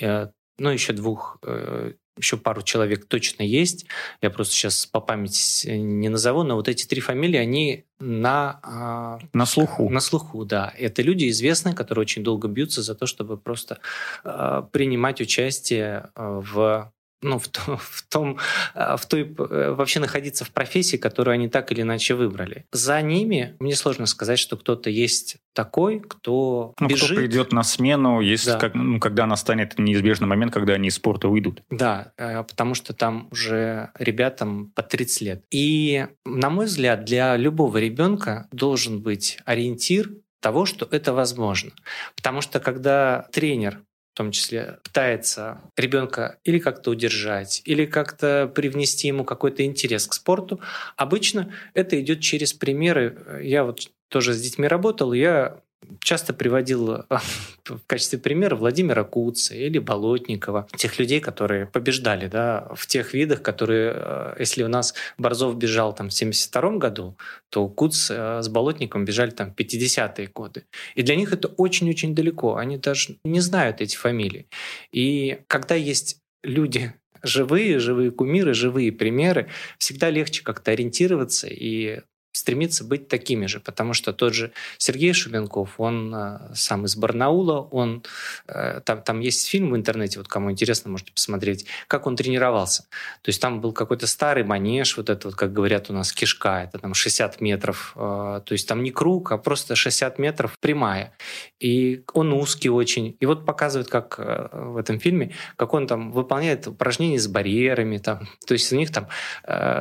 э, 0.00 0.30
ну, 0.58 0.70
еще 0.70 0.94
двух 0.94 1.38
э, 1.44 1.92
еще 2.16 2.36
пару 2.36 2.62
человек 2.62 3.06
точно 3.06 3.42
есть. 3.42 3.86
Я 4.22 4.30
просто 4.30 4.54
сейчас 4.54 4.86
по 4.86 5.00
памяти 5.00 5.68
не 5.76 6.08
назову, 6.08 6.42
но 6.42 6.56
вот 6.56 6.68
эти 6.68 6.86
три 6.86 7.00
фамилии, 7.00 7.38
они 7.38 7.84
на... 7.98 8.60
А, 8.62 9.18
на 9.32 9.46
слуху. 9.46 9.88
На 9.88 10.00
слуху, 10.00 10.44
да. 10.44 10.72
Это 10.76 11.02
люди 11.02 11.28
известные, 11.28 11.74
которые 11.74 12.02
очень 12.02 12.22
долго 12.24 12.48
бьются 12.48 12.82
за 12.82 12.94
то, 12.94 13.06
чтобы 13.06 13.36
просто 13.36 13.78
а, 14.24 14.62
принимать 14.62 15.20
участие 15.20 16.10
а, 16.14 16.40
в 16.40 16.92
ну, 17.22 17.38
в, 17.38 17.48
том, 17.48 17.76
в, 17.80 18.02
том, 18.08 18.38
а, 18.74 18.96
в 18.96 19.06
той, 19.06 19.22
э, 19.22 19.70
вообще 19.70 20.00
находиться 20.00 20.44
в 20.44 20.50
профессии, 20.50 20.96
которую 20.96 21.34
они 21.34 21.48
так 21.48 21.72
или 21.72 21.82
иначе 21.82 22.14
выбрали. 22.14 22.66
За 22.72 23.00
ними 23.00 23.56
мне 23.58 23.74
сложно 23.74 24.06
сказать, 24.06 24.38
что 24.38 24.56
кто-то 24.56 24.90
есть 24.90 25.36
такой, 25.52 26.00
кто 26.00 26.74
ну, 26.78 26.88
бежит. 26.88 27.10
Кто 27.10 27.16
придет 27.16 27.52
на 27.52 27.62
смену, 27.62 28.20
если, 28.20 28.50
да. 28.50 28.58
как, 28.58 28.74
ну, 28.74 29.00
когда 29.00 29.26
настанет 29.26 29.78
неизбежный 29.78 30.28
момент, 30.28 30.52
когда 30.52 30.74
они 30.74 30.88
из 30.88 30.96
спорта 30.96 31.28
уйдут. 31.28 31.62
Да, 31.70 32.12
э, 32.16 32.42
потому 32.42 32.74
что 32.74 32.92
там 32.92 33.28
уже 33.30 33.90
ребятам 33.98 34.70
по 34.74 34.82
30 34.82 35.20
лет. 35.22 35.44
И, 35.50 36.06
на 36.24 36.50
мой 36.50 36.66
взгляд, 36.66 37.04
для 37.04 37.36
любого 37.36 37.78
ребенка 37.78 38.48
должен 38.52 39.00
быть 39.00 39.38
ориентир 39.44 40.10
того, 40.40 40.66
что 40.66 40.86
это 40.90 41.12
возможно. 41.12 41.72
Потому 42.14 42.40
что 42.40 42.60
когда 42.60 43.26
тренер 43.32 43.80
в 44.16 44.24
том 44.24 44.30
числе 44.30 44.78
пытается 44.82 45.60
ребенка 45.76 46.38
или 46.42 46.58
как-то 46.58 46.90
удержать, 46.90 47.60
или 47.66 47.84
как-то 47.84 48.50
привнести 48.54 49.08
ему 49.08 49.26
какой-то 49.26 49.62
интерес 49.62 50.06
к 50.06 50.14
спорту, 50.14 50.58
обычно 50.96 51.52
это 51.74 52.00
идет 52.00 52.20
через 52.20 52.54
примеры. 52.54 53.42
Я 53.42 53.64
вот 53.64 53.90
тоже 54.08 54.32
с 54.32 54.40
детьми 54.40 54.68
работал, 54.68 55.12
я 55.12 55.60
часто 56.00 56.32
приводил 56.32 57.04
в 57.64 57.80
качестве 57.86 58.18
примера 58.18 58.56
Владимира 58.56 59.04
Куца 59.04 59.54
или 59.54 59.78
Болотникова, 59.78 60.66
тех 60.76 60.98
людей, 60.98 61.20
которые 61.20 61.66
побеждали 61.66 62.26
да, 62.26 62.68
в 62.74 62.86
тех 62.86 63.14
видах, 63.14 63.42
которые, 63.42 63.92
э, 63.94 64.34
если 64.38 64.62
у 64.62 64.68
нас 64.68 64.94
Борзов 65.18 65.56
бежал 65.56 65.94
там, 65.94 66.10
в 66.10 66.14
1972 66.14 66.78
году, 66.78 67.16
то 67.50 67.68
Куц 67.68 68.10
э, 68.10 68.42
с 68.42 68.48
Болотником 68.48 69.04
бежали 69.04 69.30
там, 69.30 69.52
в 69.52 69.54
50-е 69.54 70.28
годы. 70.28 70.64
И 70.94 71.02
для 71.02 71.16
них 71.16 71.32
это 71.32 71.48
очень-очень 71.48 72.14
далеко. 72.14 72.56
Они 72.56 72.76
даже 72.76 73.16
не 73.24 73.40
знают 73.40 73.80
эти 73.80 73.96
фамилии. 73.96 74.46
И 74.92 75.40
когда 75.48 75.74
есть 75.74 76.20
люди, 76.42 76.94
живые, 77.22 77.78
живые 77.78 78.10
кумиры, 78.10 78.54
живые 78.54 78.92
примеры, 78.92 79.48
всегда 79.78 80.10
легче 80.10 80.42
как-то 80.42 80.70
ориентироваться 80.70 81.48
и 81.48 82.00
стремиться 82.36 82.84
быть 82.84 83.08
такими 83.08 83.46
же, 83.46 83.60
потому 83.60 83.94
что 83.94 84.12
тот 84.12 84.34
же 84.34 84.52
Сергей 84.78 85.12
Шубенков, 85.12 85.80
он 85.80 86.14
э, 86.14 86.38
сам 86.54 86.84
из 86.84 86.94
Барнаула, 86.96 87.60
он, 87.60 88.02
э, 88.46 88.80
там, 88.84 89.02
там 89.02 89.20
есть 89.20 89.48
фильм 89.48 89.70
в 89.70 89.76
интернете, 89.76 90.18
вот 90.18 90.28
кому 90.28 90.50
интересно, 90.50 90.90
можете 90.90 91.12
посмотреть, 91.12 91.66
как 91.88 92.06
он 92.06 92.14
тренировался. 92.14 92.82
То 93.22 93.30
есть 93.30 93.40
там 93.40 93.60
был 93.60 93.72
какой-то 93.72 94.06
старый 94.06 94.44
манеж, 94.44 94.96
вот 94.96 95.08
это 95.08 95.28
вот, 95.28 95.34
как 95.34 95.52
говорят 95.52 95.88
у 95.90 95.94
нас, 95.94 96.12
кишка, 96.12 96.64
это 96.64 96.78
там 96.78 96.94
60 96.94 97.40
метров, 97.40 97.94
э, 97.96 98.42
то 98.44 98.52
есть 98.52 98.68
там 98.68 98.82
не 98.82 98.90
круг, 98.90 99.32
а 99.32 99.38
просто 99.38 99.74
60 99.74 100.18
метров 100.18 100.58
прямая. 100.60 101.14
И 101.58 102.04
он 102.12 102.32
узкий 102.32 102.68
очень. 102.68 103.16
И 103.18 103.26
вот 103.26 103.46
показывают, 103.46 103.88
как 103.88 104.18
в 104.18 104.76
этом 104.76 105.00
фильме, 105.00 105.32
как 105.56 105.72
он 105.72 105.86
там 105.86 106.12
выполняет 106.12 106.66
упражнения 106.66 107.18
с 107.18 107.28
барьерами, 107.28 107.98
там, 107.98 108.28
то 108.46 108.52
есть 108.52 108.72
у 108.72 108.76
них 108.76 108.92
там 108.92 109.08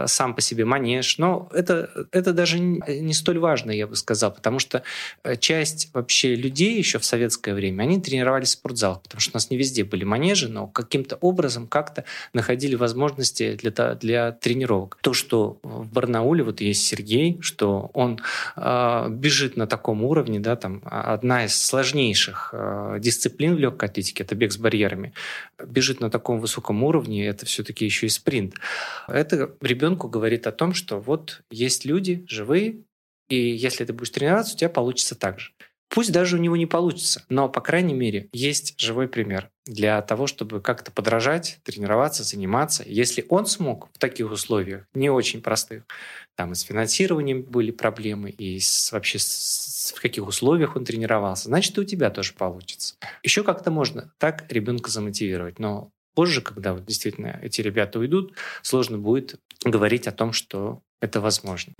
сам 0.07 0.35
по 0.35 0.41
себе 0.41 0.65
манеж, 0.65 1.17
но 1.17 1.49
это, 1.51 2.07
это 2.11 2.33
даже 2.33 2.44
даже 2.45 2.59
не 2.59 3.13
столь 3.13 3.39
важно, 3.39 3.71
я 3.71 3.87
бы 3.87 3.95
сказал, 3.95 4.31
потому 4.31 4.59
что 4.59 4.83
э, 5.23 5.35
часть 5.35 5.89
вообще 5.93 6.35
людей 6.35 6.77
еще 6.77 6.99
в 6.99 7.05
советское 7.05 7.55
время, 7.55 7.81
они 7.83 7.99
тренировались 7.99 8.49
в 8.49 8.51
спортзалах, 8.51 9.01
потому 9.01 9.19
что 9.19 9.31
у 9.33 9.37
нас 9.37 9.49
не 9.49 9.57
везде 9.57 9.83
были 9.83 10.03
манежи, 10.03 10.47
но 10.47 10.67
каким-то 10.67 11.15
образом 11.21 11.65
как-то 11.65 12.03
находили 12.33 12.75
возможности 12.75 13.55
для, 13.55 13.95
для 13.95 14.31
тренировок. 14.31 14.99
То, 15.01 15.13
что 15.13 15.57
в 15.63 15.91
Барнауле 15.91 16.43
вот 16.43 16.61
есть 16.61 16.85
Сергей, 16.85 17.39
что 17.41 17.89
он 17.93 18.19
э, 18.55 19.07
бежит 19.09 19.57
на 19.57 19.65
таком 19.65 20.03
уровне, 20.03 20.39
да, 20.39 20.55
там 20.55 20.83
одна 20.85 21.45
из 21.45 21.59
сложнейших 21.59 22.49
э, 22.53 22.97
дисциплин 22.99 23.55
в 23.55 23.59
легкой 23.59 23.89
атлетике, 23.89 24.21
это 24.21 24.35
бег 24.35 24.51
с 24.51 24.57
барьерами, 24.57 25.13
бежит 25.65 25.99
на 25.99 26.11
таком 26.11 26.39
высоком 26.39 26.83
уровне, 26.83 27.25
это 27.25 27.47
все-таки 27.47 27.85
еще 27.85 28.05
и 28.05 28.09
спринт. 28.09 28.53
Это 29.07 29.49
ребенку 29.61 30.07
говорит 30.09 30.45
о 30.45 30.51
том, 30.51 30.75
что 30.75 30.99
вот 30.99 31.41
есть 31.49 31.85
люди, 31.85 32.23
живые, 32.35 32.83
и 33.29 33.35
если 33.35 33.85
ты 33.85 33.93
будешь 33.93 34.11
тренироваться, 34.11 34.53
у 34.53 34.57
тебя 34.57 34.69
получится 34.69 35.15
так 35.15 35.39
же. 35.39 35.51
Пусть 35.89 36.11
даже 36.11 36.35
у 36.35 36.39
него 36.39 36.57
не 36.57 36.65
получится, 36.65 37.23
но, 37.29 37.47
по 37.47 37.61
крайней 37.61 37.93
мере, 37.93 38.27
есть 38.33 38.79
живой 38.79 39.07
пример 39.07 39.49
для 39.65 40.01
того, 40.01 40.27
чтобы 40.27 40.59
как-то 40.59 40.91
подражать, 40.91 41.59
тренироваться, 41.63 42.23
заниматься. 42.23 42.83
Если 42.85 43.25
он 43.29 43.45
смог 43.45 43.89
в 43.93 43.97
таких 43.97 44.31
условиях, 44.31 44.85
не 44.93 45.09
очень 45.09 45.41
простых, 45.41 45.83
там 46.35 46.51
и 46.51 46.55
с 46.55 46.61
финансированием 46.61 47.43
были 47.43 47.71
проблемы, 47.71 48.29
и 48.29 48.59
с, 48.59 48.91
вообще 48.91 49.19
с, 49.19 49.93
в 49.95 50.01
каких 50.01 50.27
условиях 50.27 50.75
он 50.75 50.85
тренировался, 50.85 51.45
значит, 51.45 51.77
и 51.77 51.81
у 51.81 51.85
тебя 51.85 52.09
тоже 52.09 52.33
получится. 52.33 52.95
Еще 53.23 53.43
как-то 53.43 53.71
можно 53.71 54.11
так 54.17 54.51
ребенка 54.51 54.91
замотивировать, 54.91 55.59
но 55.59 55.91
позже, 56.13 56.41
когда 56.41 56.73
вот 56.73 56.85
действительно 56.85 57.39
эти 57.41 57.61
ребята 57.61 57.99
уйдут, 57.99 58.33
сложно 58.63 58.97
будет 58.97 59.35
говорить 59.63 60.07
о 60.07 60.11
том, 60.11 60.33
что 60.33 60.81
это 60.99 61.21
возможно. 61.21 61.73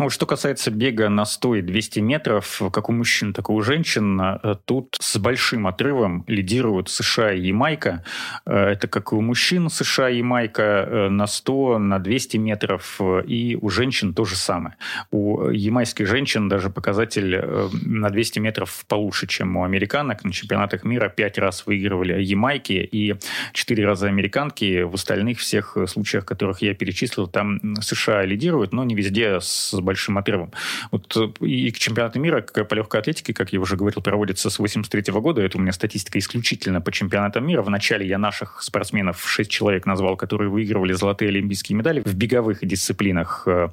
Ну, 0.00 0.10
что 0.10 0.26
касается 0.26 0.70
бега 0.70 1.08
на 1.08 1.24
100 1.24 1.56
и 1.56 1.62
200 1.62 1.98
метров, 1.98 2.62
как 2.72 2.88
у 2.88 2.92
мужчин, 2.92 3.32
так 3.32 3.48
и 3.48 3.52
у 3.52 3.60
женщин, 3.62 4.20
э, 4.20 4.54
тут 4.64 4.96
с 5.00 5.18
большим 5.18 5.66
отрывом 5.66 6.22
лидируют 6.28 6.88
США 6.88 7.32
и 7.32 7.40
Ямайка. 7.48 8.04
Э, 8.46 8.68
это 8.68 8.86
как 8.86 9.10
и 9.10 9.16
у 9.16 9.20
мужчин 9.20 9.68
США 9.68 10.08
и 10.08 10.18
Ямайка 10.18 10.62
э, 10.62 11.08
на 11.08 11.26
100, 11.26 11.80
на 11.80 11.98
200 11.98 12.36
метров, 12.36 13.00
и 13.26 13.58
у 13.60 13.70
женщин 13.70 14.14
то 14.14 14.24
же 14.24 14.36
самое. 14.36 14.76
У 15.10 15.50
ямайских 15.50 16.06
женщин 16.06 16.48
даже 16.48 16.70
показатель 16.70 17.68
на 17.84 18.10
200 18.10 18.38
метров 18.38 18.84
получше, 18.86 19.26
чем 19.26 19.56
у 19.56 19.64
американок. 19.64 20.22
На 20.22 20.30
чемпионатах 20.30 20.84
мира 20.84 21.08
5 21.08 21.38
раз 21.38 21.66
выигрывали 21.66 22.22
ямайки 22.22 22.88
и 22.92 23.16
4 23.52 23.84
раза 23.84 24.06
американки. 24.06 24.82
В 24.82 24.94
остальных 24.94 25.40
всех 25.40 25.76
случаях, 25.88 26.24
которых 26.24 26.62
я 26.62 26.72
перечислил, 26.74 27.26
там 27.26 27.74
США 27.80 28.24
лидируют, 28.24 28.72
но 28.72 28.84
не 28.84 28.94
везде 28.94 29.40
с 29.40 29.74
большим 29.88 30.18
отрывом. 30.18 30.52
Вот 30.90 31.16
э, 31.16 31.44
и 31.46 31.70
к 31.70 31.78
чемпионату 31.78 32.20
мира 32.20 32.42
по 32.42 32.74
легкой 32.74 33.00
атлетике, 33.00 33.32
как 33.32 33.54
я 33.54 33.60
уже 33.60 33.76
говорил, 33.76 34.02
проводится 34.02 34.50
с 34.50 34.58
83 34.58 35.12
года. 35.14 35.40
Это 35.40 35.56
у 35.56 35.60
меня 35.62 35.72
статистика 35.72 36.18
исключительно 36.18 36.82
по 36.82 36.92
чемпионатам 36.92 37.46
мира. 37.46 37.62
Вначале 37.62 38.06
я 38.06 38.18
наших 38.18 38.62
спортсменов 38.62 39.26
6 39.26 39.50
человек 39.50 39.86
назвал, 39.86 40.16
которые 40.16 40.50
выигрывали 40.50 40.92
золотые 40.92 41.30
олимпийские 41.30 41.78
медали 41.78 42.02
в 42.04 42.14
беговых 42.14 42.58
дисциплинах 42.60 43.44
э, 43.46 43.68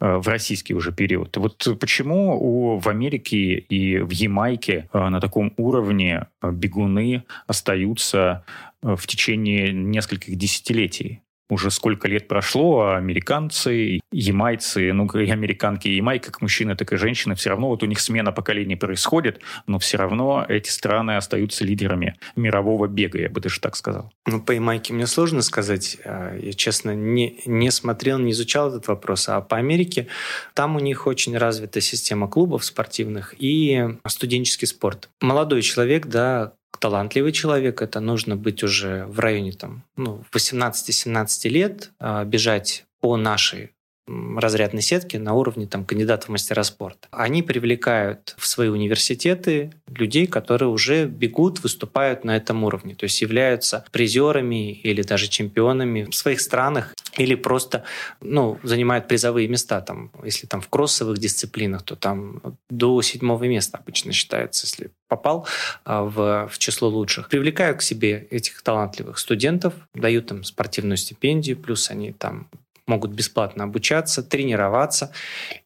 э, 0.00 0.16
в 0.16 0.28
российский 0.28 0.74
уже 0.74 0.92
период. 0.92 1.34
Вот 1.38 1.78
почему 1.80 2.36
у, 2.38 2.78
в 2.78 2.88
Америке 2.88 3.54
и 3.54 3.98
в 4.00 4.10
Ямайке 4.10 4.88
на 4.92 5.20
таком 5.20 5.54
уровне 5.56 6.26
бегуны 6.42 7.24
остаются 7.46 8.44
в 8.82 9.06
течение 9.06 9.72
нескольких 9.72 10.36
десятилетий? 10.36 11.23
Уже 11.48 11.70
сколько 11.70 12.08
лет 12.08 12.28
прошло, 12.28 12.82
а 12.82 12.96
американцы, 12.96 14.00
ямайцы, 14.12 14.92
ну, 14.92 15.06
и 15.06 15.30
американки, 15.30 15.88
и 15.88 15.96
ямайка, 15.96 16.32
как 16.32 16.40
мужчины, 16.40 16.74
так 16.76 16.92
и 16.92 16.96
женщины, 16.96 17.34
все 17.34 17.50
равно 17.50 17.68
вот 17.68 17.82
у 17.82 17.86
них 17.86 18.00
смена 18.00 18.32
поколений 18.32 18.76
происходит, 18.76 19.40
но 19.66 19.78
все 19.78 19.98
равно 19.98 20.44
эти 20.48 20.70
страны 20.70 21.16
остаются 21.16 21.64
лидерами 21.64 22.16
мирового 22.36 22.86
бега, 22.86 23.20
я 23.20 23.28
бы 23.28 23.40
даже 23.40 23.60
так 23.60 23.76
сказал. 23.76 24.12
Ну, 24.26 24.40
по 24.40 24.52
Ямайке 24.52 24.92
мне 24.92 25.06
сложно 25.06 25.42
сказать. 25.42 25.98
А, 26.04 26.36
я, 26.36 26.52
честно, 26.52 26.94
не, 26.94 27.40
не 27.46 27.70
смотрел, 27.70 28.18
не 28.18 28.32
изучал 28.32 28.70
этот 28.70 28.88
вопрос. 28.88 29.28
А 29.28 29.40
по 29.40 29.56
Америке 29.56 30.08
там 30.54 30.76
у 30.76 30.80
них 30.80 31.06
очень 31.06 31.36
развита 31.36 31.80
система 31.80 32.28
клубов 32.28 32.64
спортивных 32.64 33.34
и 33.38 33.96
студенческий 34.06 34.66
спорт. 34.66 35.10
Молодой 35.20 35.62
человек, 35.62 36.06
да, 36.06 36.54
талантливый 36.78 37.32
человек, 37.32 37.82
это 37.82 38.00
нужно 38.00 38.36
быть 38.36 38.62
уже 38.62 39.06
в 39.06 39.18
районе 39.20 39.52
там, 39.52 39.84
ну, 39.96 40.24
18-17 40.32 41.48
лет, 41.48 41.92
а, 41.98 42.24
бежать 42.24 42.84
по 43.00 43.16
нашей 43.16 43.73
разрядной 44.06 44.82
сетки 44.82 45.16
на 45.16 45.34
уровне 45.34 45.66
там, 45.66 45.84
кандидатов 45.84 46.28
в 46.28 46.32
мастера 46.32 46.62
спорта. 46.62 47.08
Они 47.10 47.42
привлекают 47.42 48.34
в 48.36 48.46
свои 48.46 48.68
университеты 48.68 49.72
людей, 49.86 50.26
которые 50.26 50.68
уже 50.68 51.06
бегут, 51.06 51.62
выступают 51.62 52.24
на 52.24 52.36
этом 52.36 52.64
уровне, 52.64 52.94
то 52.94 53.04
есть 53.04 53.20
являются 53.22 53.84
призерами 53.92 54.72
или 54.72 55.02
даже 55.02 55.28
чемпионами 55.28 56.04
в 56.04 56.14
своих 56.14 56.40
странах 56.40 56.94
или 57.16 57.34
просто 57.34 57.84
ну, 58.20 58.58
занимают 58.62 59.08
призовые 59.08 59.48
места. 59.48 59.80
Там, 59.80 60.10
если 60.24 60.46
там 60.46 60.60
в 60.60 60.68
кроссовых 60.68 61.18
дисциплинах, 61.18 61.82
то 61.82 61.96
там 61.96 62.42
до 62.68 63.00
седьмого 63.02 63.44
места 63.44 63.78
обычно 63.78 64.12
считается, 64.12 64.66
если 64.66 64.90
попал 65.08 65.46
а, 65.84 66.02
в, 66.02 66.48
в 66.48 66.58
число 66.58 66.88
лучших. 66.88 67.28
Привлекают 67.28 67.78
к 67.78 67.82
себе 67.82 68.26
этих 68.30 68.62
талантливых 68.62 69.18
студентов, 69.18 69.74
дают 69.94 70.30
им 70.32 70.44
спортивную 70.44 70.96
стипендию, 70.96 71.56
плюс 71.56 71.90
они 71.90 72.12
там 72.12 72.48
могут 72.86 73.12
бесплатно 73.12 73.64
обучаться, 73.64 74.22
тренироваться. 74.22 75.12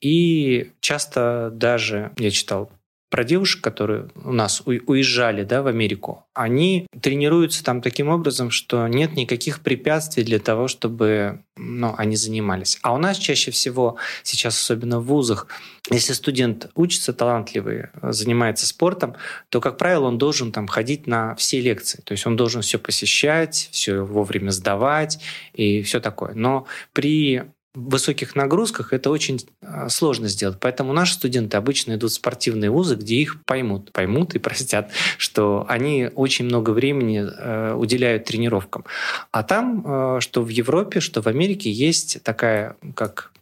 И 0.00 0.72
часто 0.80 1.50
даже, 1.52 2.12
я 2.18 2.30
читал 2.30 2.70
про 3.10 3.24
девушек, 3.24 3.62
которые 3.62 4.08
у 4.14 4.32
нас 4.32 4.62
уезжали 4.64 5.42
да, 5.42 5.62
в 5.62 5.66
Америку, 5.66 6.26
они 6.34 6.86
тренируются 7.00 7.64
там 7.64 7.80
таким 7.80 8.08
образом, 8.08 8.50
что 8.50 8.86
нет 8.86 9.14
никаких 9.14 9.60
препятствий 9.60 10.24
для 10.24 10.38
того, 10.38 10.68
чтобы 10.68 11.42
ну, 11.56 11.94
они 11.96 12.16
занимались. 12.16 12.78
А 12.82 12.92
у 12.94 12.98
нас 12.98 13.16
чаще 13.16 13.50
всего, 13.50 13.96
сейчас 14.22 14.58
особенно 14.58 15.00
в 15.00 15.06
вузах, 15.06 15.48
если 15.90 16.12
студент 16.12 16.70
учится 16.74 17.12
талантливый, 17.12 17.86
занимается 18.02 18.66
спортом, 18.66 19.14
то, 19.48 19.60
как 19.60 19.78
правило, 19.78 20.06
он 20.06 20.18
должен 20.18 20.52
там 20.52 20.66
ходить 20.66 21.06
на 21.06 21.34
все 21.36 21.60
лекции. 21.60 22.02
То 22.02 22.12
есть 22.12 22.26
он 22.26 22.36
должен 22.36 22.62
все 22.62 22.78
посещать, 22.78 23.68
все 23.72 24.02
вовремя 24.02 24.50
сдавать 24.50 25.18
и 25.54 25.82
все 25.82 26.00
такое. 26.00 26.34
Но 26.34 26.66
при 26.92 27.44
высоких 27.78 28.34
нагрузках 28.36 28.92
это 28.92 29.10
очень 29.10 29.40
а, 29.62 29.88
сложно 29.88 30.28
сделать. 30.28 30.58
Поэтому 30.60 30.92
наши 30.92 31.14
студенты 31.14 31.56
обычно 31.56 31.94
идут 31.94 32.10
в 32.10 32.14
спортивные 32.14 32.70
вузы, 32.70 32.96
где 32.96 33.16
их 33.16 33.42
поймут, 33.44 33.92
поймут 33.92 34.34
и 34.34 34.38
простят, 34.48 34.90
что 35.16 35.64
они 35.68 36.10
очень 36.14 36.44
много 36.46 36.70
времени 36.70 37.24
э, 37.24 37.74
уделяют 37.74 38.24
тренировкам. 38.24 38.84
А 39.30 39.42
там, 39.42 39.84
э, 39.86 40.20
что 40.20 40.42
в 40.42 40.48
Европе, 40.48 41.00
что 41.00 41.22
в 41.22 41.26
Америке, 41.26 41.70
есть 41.70 42.22
такая, 42.22 42.76
как 42.94 43.32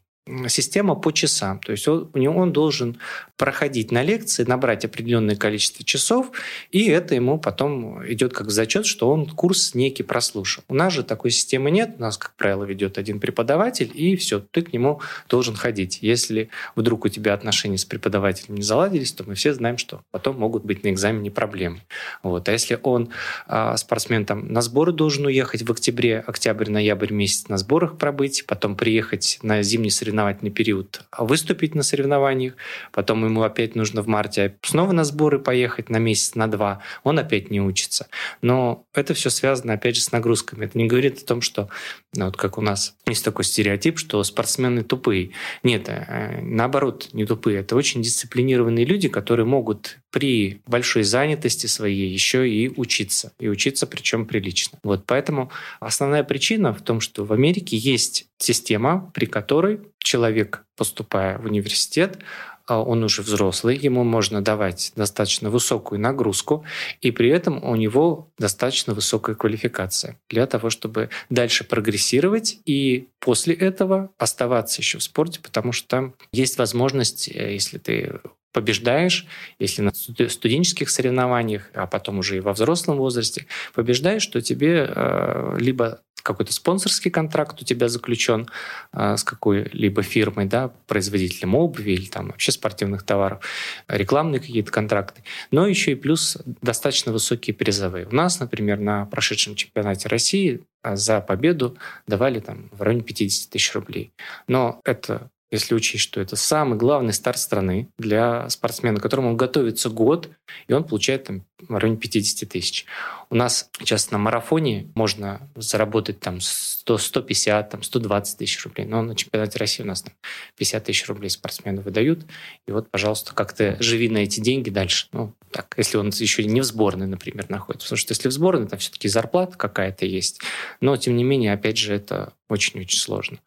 система 0.48 0.94
по 0.96 1.12
часам. 1.12 1.60
То 1.60 1.72
есть 1.72 1.86
он, 1.86 2.10
он 2.14 2.52
должен 2.52 2.98
проходить 3.36 3.92
на 3.92 4.02
лекции, 4.02 4.44
набрать 4.44 4.84
определенное 4.84 5.36
количество 5.36 5.84
часов, 5.84 6.32
и 6.70 6.88
это 6.88 7.14
ему 7.14 7.38
потом 7.38 8.04
идет 8.10 8.32
как 8.32 8.50
зачет, 8.50 8.86
что 8.86 9.10
он 9.10 9.26
курс 9.26 9.74
некий 9.74 10.02
прослушал. 10.02 10.64
У 10.68 10.74
нас 10.74 10.92
же 10.92 11.02
такой 11.04 11.30
системы 11.30 11.70
нет. 11.70 11.94
У 11.98 12.02
нас, 12.02 12.18
как 12.18 12.34
правило, 12.34 12.64
ведет 12.64 12.98
один 12.98 13.20
преподаватель, 13.20 13.90
и 13.94 14.16
все, 14.16 14.40
ты 14.40 14.62
к 14.62 14.72
нему 14.72 15.00
должен 15.28 15.54
ходить. 15.54 15.98
Если 16.00 16.48
вдруг 16.74 17.04
у 17.04 17.08
тебя 17.08 17.34
отношения 17.34 17.78
с 17.78 17.84
преподавателем 17.84 18.56
не 18.56 18.62
заладились, 18.62 19.12
то 19.12 19.24
мы 19.24 19.34
все 19.34 19.54
знаем, 19.54 19.78
что 19.78 20.02
потом 20.10 20.38
могут 20.38 20.64
быть 20.64 20.82
на 20.82 20.90
экзамене 20.90 21.30
проблемы. 21.30 21.82
Вот. 22.22 22.48
А 22.48 22.52
если 22.52 22.78
он, 22.82 23.10
а, 23.46 23.76
спортсмен, 23.76 24.24
там, 24.24 24.52
на 24.52 24.60
сборы 24.62 24.92
должен 24.92 25.26
уехать 25.26 25.62
в 25.62 25.70
октябре, 25.70 26.18
октябрь, 26.26 26.70
ноябрь 26.70 27.12
месяц 27.12 27.48
на 27.48 27.58
сборах 27.58 27.98
пробыть, 27.98 28.44
потом 28.46 28.76
приехать 28.76 29.38
на 29.42 29.62
зимний 29.62 29.90
соревновательный 30.16 30.50
период, 30.50 31.02
выступить 31.18 31.74
на 31.74 31.82
соревнованиях, 31.82 32.54
потом 32.92 33.24
ему 33.24 33.42
опять 33.42 33.74
нужно 33.74 34.02
в 34.02 34.06
марте 34.06 34.56
снова 34.62 34.92
на 34.92 35.04
сборы 35.04 35.38
поехать 35.38 35.90
на 35.90 35.98
месяц, 35.98 36.34
на 36.34 36.46
два, 36.46 36.80
он 37.04 37.18
опять 37.18 37.50
не 37.50 37.60
учится. 37.60 38.08
Но 38.40 38.86
это 38.94 39.12
все 39.12 39.28
связано, 39.30 39.74
опять 39.74 39.96
же, 39.96 40.02
с 40.02 40.12
нагрузками. 40.12 40.64
Это 40.64 40.78
не 40.78 40.86
говорит 40.86 41.22
о 41.22 41.26
том, 41.26 41.42
что, 41.42 41.68
ну, 42.14 42.26
вот 42.26 42.36
как 42.36 42.56
у 42.56 42.62
нас 42.62 42.96
есть 43.06 43.24
такой 43.24 43.44
стереотип, 43.44 43.98
что 43.98 44.22
спортсмены 44.24 44.82
тупые. 44.84 45.32
Нет, 45.62 45.88
э, 45.88 46.40
наоборот, 46.40 47.10
не 47.12 47.26
тупые. 47.26 47.60
Это 47.60 47.76
очень 47.76 48.02
дисциплинированные 48.02 48.86
люди, 48.86 49.08
которые 49.08 49.46
могут 49.46 49.98
при 50.10 50.62
большой 50.66 51.02
занятости 51.02 51.66
своей 51.66 52.10
еще 52.10 52.48
и 52.48 52.72
учиться. 52.74 53.32
И 53.38 53.48
учиться 53.48 53.86
причем 53.86 54.24
прилично. 54.24 54.78
Вот 54.82 55.04
поэтому 55.06 55.50
основная 55.78 56.24
причина 56.24 56.72
в 56.72 56.80
том, 56.80 57.00
что 57.00 57.24
в 57.24 57.32
Америке 57.34 57.76
есть 57.76 58.26
система, 58.38 59.10
при 59.14 59.26
которой 59.26 59.80
человек, 60.06 60.64
поступая 60.76 61.38
в 61.38 61.44
университет, 61.44 62.18
а 62.66 62.82
он 62.82 63.04
уже 63.04 63.22
взрослый, 63.22 63.76
ему 63.76 64.02
можно 64.02 64.42
давать 64.42 64.92
достаточно 64.96 65.50
высокую 65.50 66.00
нагрузку, 66.00 66.64
и 67.00 67.12
при 67.12 67.28
этом 67.28 67.62
у 67.62 67.76
него 67.76 68.32
достаточно 68.38 68.92
высокая 68.92 69.36
квалификация 69.36 70.18
для 70.28 70.46
того, 70.46 70.70
чтобы 70.70 71.10
дальше 71.30 71.62
прогрессировать 71.64 72.58
и 72.64 73.08
после 73.20 73.54
этого 73.54 74.10
оставаться 74.18 74.80
еще 74.80 74.98
в 74.98 75.02
спорте, 75.02 75.40
потому 75.40 75.72
что 75.72 75.86
там 75.86 76.14
есть 76.32 76.58
возможность, 76.58 77.28
э, 77.28 77.54
если 77.54 77.78
ты 77.78 78.20
побеждаешь, 78.52 79.26
если 79.58 79.82
на 79.82 79.92
студенческих 79.92 80.88
соревнованиях, 80.88 81.70
а 81.74 81.86
потом 81.86 82.18
уже 82.18 82.38
и 82.38 82.40
во 82.40 82.52
взрослом 82.52 82.96
возрасте, 82.96 83.46
побеждаешь, 83.74 84.26
то 84.26 84.40
тебе 84.40 84.88
э, 84.88 85.56
либо 85.60 86.00
какой-то 86.26 86.52
спонсорский 86.52 87.10
контракт 87.10 87.62
у 87.62 87.64
тебя 87.64 87.88
заключен 87.88 88.48
э, 88.92 89.16
с 89.16 89.24
какой-либо 89.24 90.02
фирмой, 90.02 90.46
да, 90.46 90.72
производителем 90.86 91.54
обуви 91.54 91.92
или 91.92 92.06
там 92.06 92.28
вообще 92.28 92.52
спортивных 92.52 93.04
товаров, 93.04 93.44
рекламные 93.88 94.40
какие-то 94.40 94.72
контракты, 94.72 95.22
но 95.50 95.66
еще 95.66 95.92
и 95.92 95.94
плюс 95.94 96.36
достаточно 96.62 97.12
высокие 97.12 97.54
призовые. 97.54 98.06
У 98.06 98.14
нас, 98.14 98.40
например, 98.40 98.78
на 98.78 99.06
прошедшем 99.06 99.54
чемпионате 99.54 100.08
России 100.08 100.62
а, 100.82 100.96
за 100.96 101.20
победу 101.20 101.76
давали 102.06 102.40
там 102.40 102.68
в 102.72 102.82
районе 102.82 103.02
50 103.02 103.50
тысяч 103.50 103.72
рублей. 103.74 104.12
Но 104.48 104.80
это 104.84 105.30
если 105.50 105.74
учесть, 105.74 106.02
что 106.02 106.20
это 106.20 106.36
самый 106.36 106.76
главный 106.76 107.12
старт 107.12 107.38
страны 107.38 107.88
для 107.98 108.48
спортсмена, 108.48 108.98
которому 108.98 109.30
он 109.30 109.36
готовится 109.36 109.90
год, 109.90 110.28
и 110.66 110.72
он 110.72 110.84
получает 110.84 111.24
там 111.24 111.44
в 111.60 111.76
районе 111.76 111.98
50 111.98 112.48
тысяч. 112.48 112.84
У 113.30 113.34
нас 113.34 113.70
сейчас 113.78 114.10
на 114.10 114.18
марафоне 114.18 114.90
можно 114.94 115.48
заработать 115.54 116.20
там 116.20 116.40
100, 116.40 116.98
150, 116.98 117.70
там 117.70 117.82
120 117.82 118.38
тысяч 118.38 118.64
рублей, 118.64 118.86
но 118.86 119.02
на 119.02 119.14
чемпионате 119.14 119.58
России 119.58 119.82
у 119.82 119.86
нас 119.86 120.02
там 120.02 120.12
50 120.56 120.84
тысяч 120.84 121.06
рублей 121.06 121.30
спортсмены 121.30 121.80
выдают, 121.80 122.26
и 122.66 122.72
вот, 122.72 122.90
пожалуйста, 122.90 123.34
как-то 123.34 123.76
живи 123.80 124.08
на 124.08 124.18
эти 124.18 124.40
деньги 124.40 124.70
дальше. 124.70 125.06
Ну, 125.12 125.32
так, 125.50 125.74
если 125.76 125.96
он 125.96 126.08
еще 126.08 126.44
не 126.44 126.60
в 126.60 126.64
сборной, 126.64 127.06
например, 127.06 127.48
находится. 127.48 127.86
Потому 127.86 127.98
что 127.98 128.12
если 128.12 128.28
в 128.28 128.32
сборной, 128.32 128.68
там 128.68 128.78
все-таки 128.78 129.08
зарплата 129.08 129.56
какая-то 129.56 130.04
есть, 130.04 130.40
но, 130.80 130.96
тем 130.96 131.16
не 131.16 131.24
менее, 131.24 131.52
опять 131.52 131.78
же, 131.78 131.94
это 131.94 132.32
очень-очень 132.48 132.98
сложно. 132.98 133.38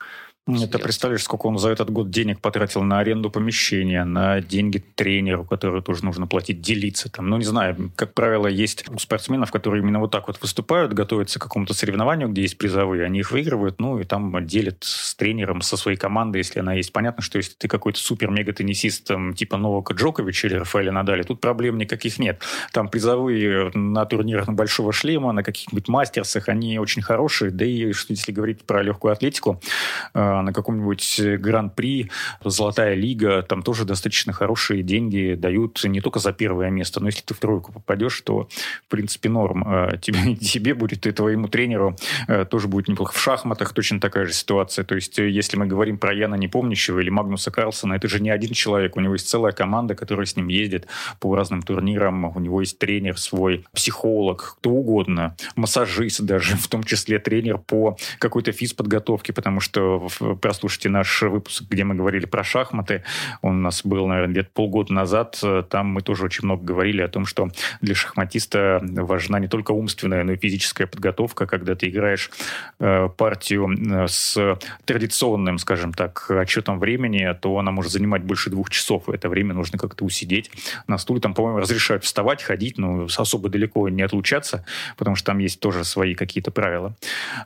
Ты 0.56 0.80
представляешь, 0.80 1.24
сколько 1.24 1.48
он 1.48 1.58
за 1.58 1.70
этот 1.70 1.90
год 1.90 2.10
денег 2.10 2.40
потратил 2.40 2.84
на 2.84 3.00
аренду 3.00 3.30
помещения, 3.30 4.04
на 4.04 4.42
деньги 4.42 4.84
тренеру, 4.96 5.44
который 5.46 5.82
тоже 5.82 6.04
нужно 6.06 6.28
платить, 6.28 6.62
делиться 6.62 7.10
там. 7.10 7.30
Ну, 7.30 7.38
не 7.38 7.46
знаю, 7.46 7.92
как 7.96 8.14
правило, 8.14 8.48
есть 8.48 8.86
у 8.90 8.98
спортсменов, 9.00 9.52
которые 9.52 9.82
именно 9.82 10.00
вот 10.00 10.12
так 10.12 10.28
вот 10.28 10.42
выступают, 10.42 10.94
готовятся 10.94 11.40
к 11.40 11.44
какому-то 11.44 11.74
соревнованию, 11.74 12.30
где 12.30 12.42
есть 12.42 12.58
призовые, 12.58 13.06
они 13.06 13.20
их 13.20 13.32
выигрывают, 13.32 13.80
ну, 13.80 14.00
и 14.00 14.04
там 14.04 14.46
делят 14.46 14.78
с 14.82 15.16
тренером, 15.16 15.62
со 15.62 15.78
своей 15.78 15.98
командой, 15.98 16.38
если 16.40 16.60
она 16.60 16.74
есть. 16.74 16.92
Понятно, 16.94 17.22
что 17.22 17.38
если 17.38 17.54
ты 17.56 17.68
какой-то 17.68 18.00
супер-мега-теннисист, 18.00 19.08
там, 19.08 19.34
типа 19.34 19.58
Новака 19.58 19.94
Джоковича 19.94 20.48
или 20.48 20.56
Рафаэля 20.56 20.92
Надали, 20.92 21.24
тут 21.24 21.42
проблем 21.42 21.78
никаких 21.78 22.20
нет. 22.20 22.42
Там 22.72 22.90
призовые 22.90 23.72
на 23.74 24.06
турнирах 24.06 24.48
на 24.48 24.54
Большого 24.54 24.94
Шлема, 24.94 25.32
на 25.32 25.44
каких-нибудь 25.44 25.88
мастерсах, 25.88 26.50
они 26.50 26.80
очень 26.80 27.02
хорошие, 27.02 27.52
да 27.52 27.66
и, 27.66 27.92
что 27.92 28.14
если 28.14 28.32
говорить 28.32 28.64
про 28.64 28.82
легкую 28.82 29.12
атлетику, 29.12 29.62
э, 30.14 30.39
на 30.42 30.54
каком-нибудь 30.54 31.20
гран-при, 31.40 32.10
Золотая 32.44 32.96
лига, 32.96 33.42
там 33.42 33.62
тоже 33.64 33.86
достаточно 33.86 34.34
хорошие 34.34 34.84
деньги 34.84 35.36
дают 35.38 35.84
не 35.84 36.02
только 36.02 36.20
за 36.20 36.32
первое 36.32 36.70
место, 36.70 37.00
но 37.00 37.08
если 37.08 37.22
ты 37.22 37.34
в 37.34 37.40
тройку 37.40 37.72
попадешь, 37.72 38.22
то, 38.22 38.48
в 38.86 38.90
принципе, 38.90 39.30
норм. 39.30 39.64
А 39.66 39.98
тебе, 40.02 40.36
тебе 40.36 40.74
будет 40.74 41.06
и 41.08 41.12
твоему 41.12 41.48
тренеру 41.48 41.96
э, 42.28 42.46
тоже 42.46 42.68
будет 42.68 42.88
неплохо. 42.88 43.14
В 43.14 43.22
шахматах 43.22 43.74
точно 43.74 44.00
такая 44.00 44.26
же 44.26 44.34
ситуация. 44.34 44.86
То 44.86 44.96
есть, 44.96 45.20
э, 45.20 45.30
если 45.30 45.58
мы 45.58 45.66
говорим 45.66 45.98
про 45.98 46.14
Яна 46.14 46.36
Непомнящего 46.36 47.00
или 47.00 47.10
Магнуса 47.10 47.52
Карлсона, 47.52 47.94
это 47.94 48.08
же 48.08 48.22
не 48.22 48.30
один 48.30 48.54
человек. 48.54 48.96
У 48.96 49.00
него 49.00 49.14
есть 49.14 49.28
целая 49.28 49.52
команда, 49.52 49.96
которая 49.96 50.26
с 50.26 50.36
ним 50.36 50.48
ездит 50.48 50.88
по 51.20 51.36
разным 51.36 51.62
турнирам. 51.62 52.26
У 52.36 52.40
него 52.40 52.62
есть 52.62 52.80
тренер 52.80 53.18
свой, 53.18 53.66
психолог, 53.74 54.56
кто 54.60 54.72
угодно, 54.72 55.36
массажист 55.56 56.22
даже, 56.22 56.56
в 56.58 56.68
том 56.68 56.84
числе 56.84 57.20
тренер 57.20 57.58
по 57.58 57.98
какой-то 58.20 58.52
физподготовке, 58.52 59.34
потому 59.34 59.60
что 59.60 60.08
прослушайте 60.36 60.90
наш 60.90 61.22
выпуск, 61.22 61.64
где 61.70 61.84
мы 61.84 61.96
говорили 61.96 62.26
про 62.26 62.44
шахматы. 62.44 63.04
Он 63.42 63.58
у 63.58 63.62
нас 63.62 63.86
был, 63.86 64.08
наверное, 64.08 64.32
где-то 64.32 64.50
полгода 64.54 64.94
назад. 64.94 65.42
Там 65.70 65.88
мы 65.88 66.02
тоже 66.02 66.26
очень 66.26 66.46
много 66.46 66.64
говорили 66.64 67.02
о 67.02 67.08
том, 67.08 67.26
что 67.26 67.50
для 67.82 67.96
шахматиста 67.96 68.80
важна 68.82 69.40
не 69.40 69.48
только 69.48 69.72
умственная, 69.72 70.24
но 70.24 70.34
и 70.34 70.38
физическая 70.38 70.88
подготовка, 70.88 71.46
когда 71.46 71.76
ты 71.76 71.90
играешь 71.90 72.30
э, 72.80 73.10
партию 73.16 73.70
э, 73.70 74.08
с 74.08 74.58
традиционным, 74.86 75.58
скажем 75.58 75.94
так, 75.94 76.30
отчетом 76.30 76.80
времени, 76.80 77.36
то 77.40 77.58
она 77.58 77.72
может 77.72 77.92
занимать 77.92 78.24
больше 78.24 78.50
двух 78.50 78.70
часов, 78.70 79.10
это 79.10 79.30
время 79.30 79.54
нужно 79.54 79.78
как-то 79.78 80.06
усидеть 80.06 80.52
на 80.88 80.98
стуле. 80.98 81.22
Там, 81.22 81.34
по-моему, 81.34 81.60
разрешают 81.60 82.04
вставать, 82.04 82.44
ходить, 82.44 82.78
но 82.78 83.08
особо 83.18 83.50
далеко 83.50 83.90
не 83.90 84.02
отлучаться, 84.02 84.66
потому 84.98 85.16
что 85.16 85.28
там 85.28 85.40
есть 85.40 85.60
тоже 85.60 85.84
свои 85.84 86.16
какие-то 86.16 86.52
правила. 86.52 86.96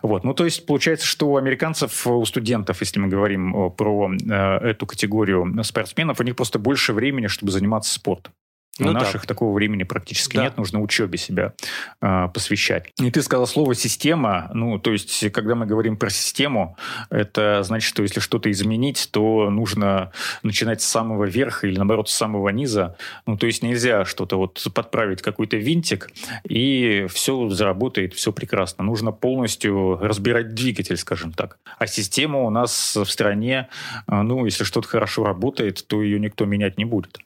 Вот. 0.01 0.23
Ну, 0.23 0.33
то 0.33 0.45
есть, 0.45 0.65
получается, 0.65 1.05
что 1.05 1.29
у 1.29 1.37
американцев, 1.37 2.07
у 2.07 2.25
студентов 2.25 2.62
если 2.81 2.99
мы 2.99 3.07
говорим 3.07 3.71
про 3.71 4.11
э, 4.11 4.57
эту 4.69 4.85
категорию 4.85 5.63
спортсменов, 5.63 6.19
у 6.19 6.23
них 6.23 6.35
просто 6.35 6.59
больше 6.59 6.93
времени, 6.93 7.27
чтобы 7.27 7.51
заниматься 7.51 7.93
спортом. 7.93 8.33
У 8.79 8.85
ну, 8.85 8.91
наших 8.91 9.21
да. 9.21 9.27
такого 9.27 9.53
времени 9.53 9.83
практически 9.83 10.35
да. 10.35 10.45
нет, 10.45 10.57
нужно 10.57 10.81
учебе 10.81 11.19
себя 11.19 11.53
э, 12.01 12.27
посвящать. 12.33 12.91
И 12.99 13.11
ты 13.11 13.21
сказал 13.21 13.45
слово 13.45 13.75
система. 13.75 14.49
Ну, 14.55 14.79
то 14.79 14.91
есть, 14.91 15.31
когда 15.31 15.53
мы 15.53 15.67
говорим 15.67 15.95
про 15.95 16.09
систему, 16.09 16.75
это 17.11 17.61
значит, 17.61 17.87
что 17.87 18.01
если 18.01 18.19
что-то 18.19 18.49
изменить, 18.49 19.09
то 19.11 19.51
нужно 19.51 20.11
начинать 20.41 20.81
с 20.81 20.85
самого 20.85 21.25
верха 21.25 21.67
или 21.67 21.77
наоборот 21.77 22.09
с 22.09 22.15
самого 22.15 22.49
низа. 22.49 22.97
Ну, 23.27 23.37
то 23.37 23.45
есть 23.45 23.61
нельзя 23.61 24.05
что-то 24.05 24.37
вот 24.37 24.65
подправить 24.73 25.21
какой-то 25.21 25.57
винтик 25.57 26.09
и 26.43 27.05
все 27.11 27.49
заработает, 27.49 28.15
все 28.15 28.33
прекрасно. 28.33 28.83
Нужно 28.83 29.11
полностью 29.11 29.99
разбирать 30.01 30.55
двигатель, 30.55 30.97
скажем 30.97 31.31
так. 31.31 31.59
А 31.77 31.85
система 31.85 32.39
у 32.39 32.49
нас 32.49 32.95
в 32.95 33.05
стране, 33.05 33.69
э, 34.07 34.21
ну, 34.21 34.45
если 34.45 34.63
что-то 34.63 34.87
хорошо 34.87 35.23
работает, 35.25 35.85
то 35.85 36.01
ее 36.01 36.19
никто 36.19 36.45
менять 36.45 36.79
не 36.79 36.85
будет. 36.85 37.19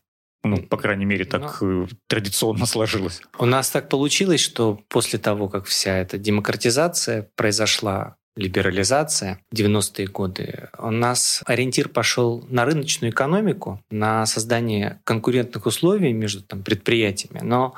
Ну, 0.44 0.58
по 0.58 0.78
крайней 0.78 1.06
мере, 1.06 1.26
так 1.26 1.62
Но... 1.62 1.84
Э, 1.84 1.88
традиционно 2.08 2.66
сложилось. 2.66 3.22
У 3.38 3.46
нас 3.46 3.70
так 3.70 3.90
получилось, 3.90 4.42
что 4.42 4.80
после 4.88 5.20
того, 5.20 5.50
как 5.50 5.66
вся 5.66 5.98
эта 5.98 6.18
демократизация 6.18 7.30
произошла, 7.36 8.16
либерализация 8.36 9.40
90-е 9.54 10.08
годы, 10.08 10.70
у 10.78 10.92
нас 10.92 11.42
ориентир 11.46 11.90
пошел 11.90 12.46
на 12.50 12.66
рыночную 12.66 13.12
экономику, 13.12 13.84
на 13.90 14.26
создание 14.26 15.02
конкурентных 15.04 15.66
условий 15.66 16.14
между 16.14 16.44
там, 16.44 16.64
предприятиями. 16.64 17.40
Но 17.44 17.74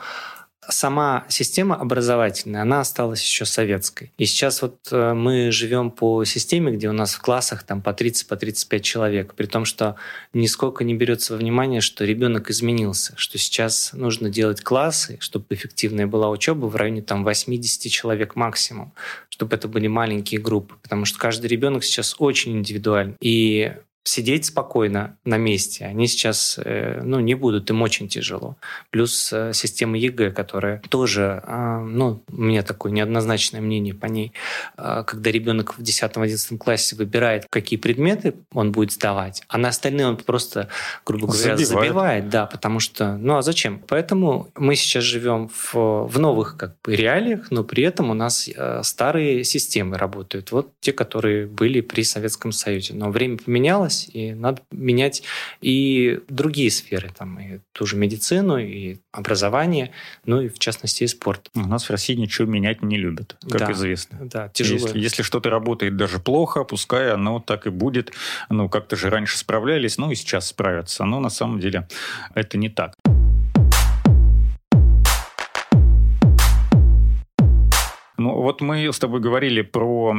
сама 0.67 1.25
система 1.29 1.75
образовательная, 1.75 2.61
она 2.61 2.81
осталась 2.81 3.23
еще 3.23 3.45
советской. 3.45 4.11
И 4.17 4.25
сейчас 4.25 4.61
вот 4.61 4.87
э, 4.91 5.13
мы 5.13 5.51
живем 5.51 5.91
по 5.91 6.23
системе, 6.25 6.71
где 6.71 6.89
у 6.89 6.93
нас 6.93 7.13
в 7.13 7.21
классах 7.21 7.63
там 7.63 7.81
по 7.81 7.93
30, 7.93 8.27
по 8.27 8.35
35 8.35 8.83
человек, 8.83 9.33
при 9.35 9.45
том, 9.45 9.65
что 9.65 9.95
нисколько 10.33 10.83
не 10.83 10.93
берется 10.93 11.33
во 11.33 11.39
внимание, 11.39 11.81
что 11.81 12.05
ребенок 12.05 12.49
изменился, 12.49 13.13
что 13.15 13.37
сейчас 13.37 13.91
нужно 13.93 14.29
делать 14.29 14.61
классы, 14.61 15.17
чтобы 15.21 15.45
эффективная 15.51 16.07
была 16.07 16.29
учеба 16.29 16.65
в 16.65 16.75
районе 16.75 17.01
там 17.01 17.23
80 17.23 17.91
человек 17.91 18.35
максимум, 18.35 18.93
чтобы 19.29 19.55
это 19.55 19.67
были 19.67 19.87
маленькие 19.87 20.41
группы, 20.41 20.75
потому 20.81 21.05
что 21.05 21.17
каждый 21.19 21.47
ребенок 21.47 21.83
сейчас 21.83 22.15
очень 22.19 22.57
индивидуальный. 22.57 23.15
И 23.21 23.73
сидеть 24.03 24.45
спокойно 24.45 25.17
на 25.25 25.37
месте. 25.37 25.85
Они 25.85 26.07
сейчас 26.07 26.59
э, 26.63 27.01
ну, 27.03 27.19
не 27.19 27.35
будут, 27.35 27.69
им 27.69 27.81
очень 27.81 28.07
тяжело. 28.07 28.57
Плюс 28.91 29.31
э, 29.31 29.51
система 29.53 29.97
ЕГЭ, 29.97 30.31
которая 30.31 30.81
тоже, 30.89 31.41
а, 31.45 31.79
ну, 31.79 32.23
у 32.31 32.41
меня 32.41 32.63
такое 32.63 32.91
неоднозначное 32.91 33.61
мнение 33.61 33.93
по 33.93 34.07
ней, 34.07 34.33
а, 34.77 35.03
когда 35.03 35.31
ребенок 35.31 35.77
в 35.77 35.81
10-11 35.81 36.57
классе 36.57 36.95
выбирает, 36.95 37.45
какие 37.49 37.77
предметы 37.77 38.35
он 38.53 38.71
будет 38.71 38.91
сдавать, 38.91 39.43
а 39.47 39.57
на 39.57 39.69
остальные 39.69 40.07
он 40.07 40.17
просто, 40.17 40.69
грубо 41.05 41.27
говоря, 41.27 41.57
забивает, 41.57 41.87
забивает 41.87 42.29
да, 42.29 42.45
потому 42.45 42.79
что, 42.79 43.17
ну 43.17 43.37
а 43.37 43.41
зачем? 43.41 43.81
Поэтому 43.87 44.49
мы 44.55 44.75
сейчас 44.75 45.03
живем 45.03 45.49
в, 45.49 46.07
в 46.07 46.19
новых 46.19 46.57
как 46.57 46.75
бы 46.83 46.95
реалиях, 46.95 47.51
но 47.51 47.63
при 47.63 47.83
этом 47.83 48.09
у 48.09 48.13
нас 48.13 48.47
э, 48.47 48.81
старые 48.83 49.43
системы 49.43 49.97
работают. 49.97 50.51
Вот 50.51 50.71
те, 50.79 50.93
которые 50.93 51.47
были 51.47 51.81
при 51.81 52.03
Советском 52.03 52.51
Союзе. 52.51 52.93
Но 52.93 53.11
время 53.11 53.37
поменялось, 53.37 53.88
менялось, 53.89 54.09
и 54.13 54.33
надо 54.33 54.61
менять 54.71 55.23
и 55.61 56.19
другие 56.27 56.71
сферы, 56.71 57.11
там, 57.17 57.39
и 57.39 57.59
ту 57.71 57.85
же 57.85 57.95
медицину, 57.95 58.57
и 58.57 58.97
образование, 59.11 59.91
ну 60.25 60.41
и 60.41 60.49
в 60.49 60.59
частности 60.59 61.03
и 61.03 61.07
спорт. 61.07 61.49
У 61.55 61.61
нас 61.61 61.85
в 61.85 61.89
России 61.89 62.15
ничего 62.15 62.47
менять 62.47 62.81
не 62.81 62.97
любят, 62.97 63.37
как 63.49 63.59
да, 63.59 63.71
известно. 63.71 64.19
Да, 64.21 64.49
тяжело. 64.49 64.79
Если, 64.79 64.99
если 64.99 65.23
что-то 65.23 65.49
работает 65.49 65.97
даже 65.97 66.19
плохо, 66.19 66.63
пускай 66.63 67.11
оно 67.11 67.39
так 67.39 67.67
и 67.67 67.69
будет. 67.69 68.11
Ну, 68.49 68.69
как-то 68.69 68.95
же 68.95 69.09
раньше 69.09 69.37
справлялись, 69.37 69.97
ну 69.97 70.11
и 70.11 70.15
сейчас 70.15 70.47
справятся. 70.47 71.05
Но 71.05 71.19
на 71.19 71.29
самом 71.29 71.59
деле 71.59 71.87
это 72.35 72.57
не 72.57 72.69
так. 72.69 72.95
Ну, 78.19 78.33
вот 78.33 78.59
мы 78.59 78.91
с 78.91 78.99
тобой 78.99 79.21
говорили 79.21 79.61
про, 79.61 80.13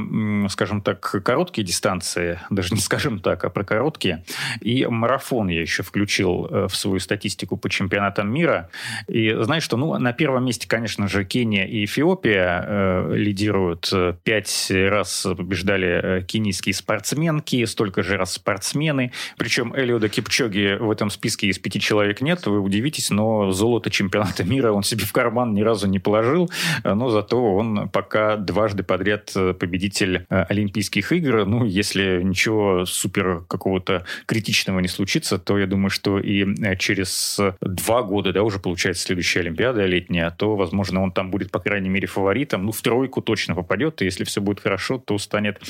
скажем 0.49 0.81
так, 0.81 1.01
короткие 1.23 1.67
дистанции, 1.67 2.41
даже 2.51 2.75
не 2.75 2.81
скажем 2.81 3.21
так, 3.21 3.45
а 3.45 3.51
про 3.51 3.63
короткие. 3.63 4.25
И 4.61 4.87
марафон 4.87 5.49
я 5.49 5.61
еще 5.61 5.83
включил 5.83 6.47
э, 6.47 6.69
в 6.69 6.75
свою 6.75 6.99
статистику 6.99 7.59
по 7.59 7.69
чемпионатам 7.69 8.33
мира. 8.33 8.71
И 9.07 9.37
знаешь 9.41 9.63
что, 9.63 9.77
ну, 9.77 9.99
на 9.99 10.13
первом 10.13 10.47
месте, 10.47 10.67
конечно 10.67 11.09
же, 11.09 11.25
Кения 11.25 11.67
и 11.67 11.85
Эфиопия 11.85 12.65
э, 12.67 13.13
лидируют. 13.15 13.93
Пять 14.25 14.71
раз 14.71 15.27
побеждали 15.37 16.21
э, 16.21 16.23
кенийские 16.23 16.75
спортсменки, 16.75 17.65
столько 17.67 18.03
же 18.03 18.17
раз 18.17 18.33
спортсмены. 18.33 19.13
Причем 19.37 19.75
Элиода 19.77 20.09
Кипчоги 20.09 20.79
в 20.81 20.91
этом 20.91 21.11
списке 21.11 21.49
из 21.49 21.59
пяти 21.59 21.81
человек 21.81 22.23
нет. 22.23 22.47
Вы 22.47 22.61
удивитесь, 22.61 23.11
но 23.11 23.53
золото 23.53 23.91
чемпионата 23.91 24.43
мира 24.51 24.73
он 24.73 24.85
себе 24.85 25.05
в 25.05 25.13
карман 25.13 25.53
ни 25.53 25.61
разу 25.61 25.87
не 25.87 25.99
положил. 25.99 26.51
Но 26.83 27.11
зато 27.11 27.55
он 27.55 27.90
пока 27.93 28.37
дважды 28.37 28.83
подряд 28.83 29.33
э, 29.35 29.55
победитель 29.55 30.27
э, 30.29 30.43
Олимпийских 30.49 31.13
игр. 31.13 31.45
Ну, 31.47 31.65
если 31.65 32.23
ничего 32.23 32.85
супер 32.85 33.45
какого-то 33.49 34.05
критичного 34.27 34.81
не 34.81 34.89
случится, 34.89 35.39
то 35.39 35.59
я 35.59 35.67
думаю, 35.67 35.91
что 35.91 36.19
и 36.19 36.45
э, 36.63 36.77
через 36.77 37.39
два 37.61 38.03
года, 38.03 38.33
да, 38.33 38.43
уже 38.43 38.59
получается 38.59 39.05
следующая 39.05 39.41
Олимпиада 39.41 39.87
летняя, 39.87 40.31
то, 40.31 40.57
возможно, 40.57 41.03
он 41.03 41.13
там 41.13 41.31
будет, 41.31 41.51
по 41.51 41.59
крайней 41.59 41.89
мере, 41.89 42.07
фаворитом. 42.07 42.67
Ну, 42.67 42.73
в 42.73 42.81
тройку 42.83 43.23
точно 43.23 43.55
попадет, 43.55 44.03
и 44.03 44.05
если 44.05 44.25
все 44.25 44.41
будет 44.41 44.61
хорошо, 44.61 44.99
то 44.99 45.19
станет 45.19 45.61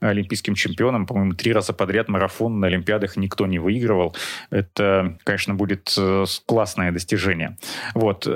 олимпийским 0.00 0.54
чемпионом. 0.54 1.06
По-моему, 1.06 1.34
три 1.34 1.52
раза 1.52 1.72
подряд 1.72 2.08
марафон 2.08 2.60
на 2.60 2.66
Олимпиадах 2.66 3.16
никто 3.16 3.46
не 3.46 3.58
выигрывал. 3.58 4.14
Это, 4.50 5.18
конечно, 5.24 5.54
будет 5.54 5.96
классное 6.46 6.92
достижение. 6.92 7.56
Вот. 7.94 8.26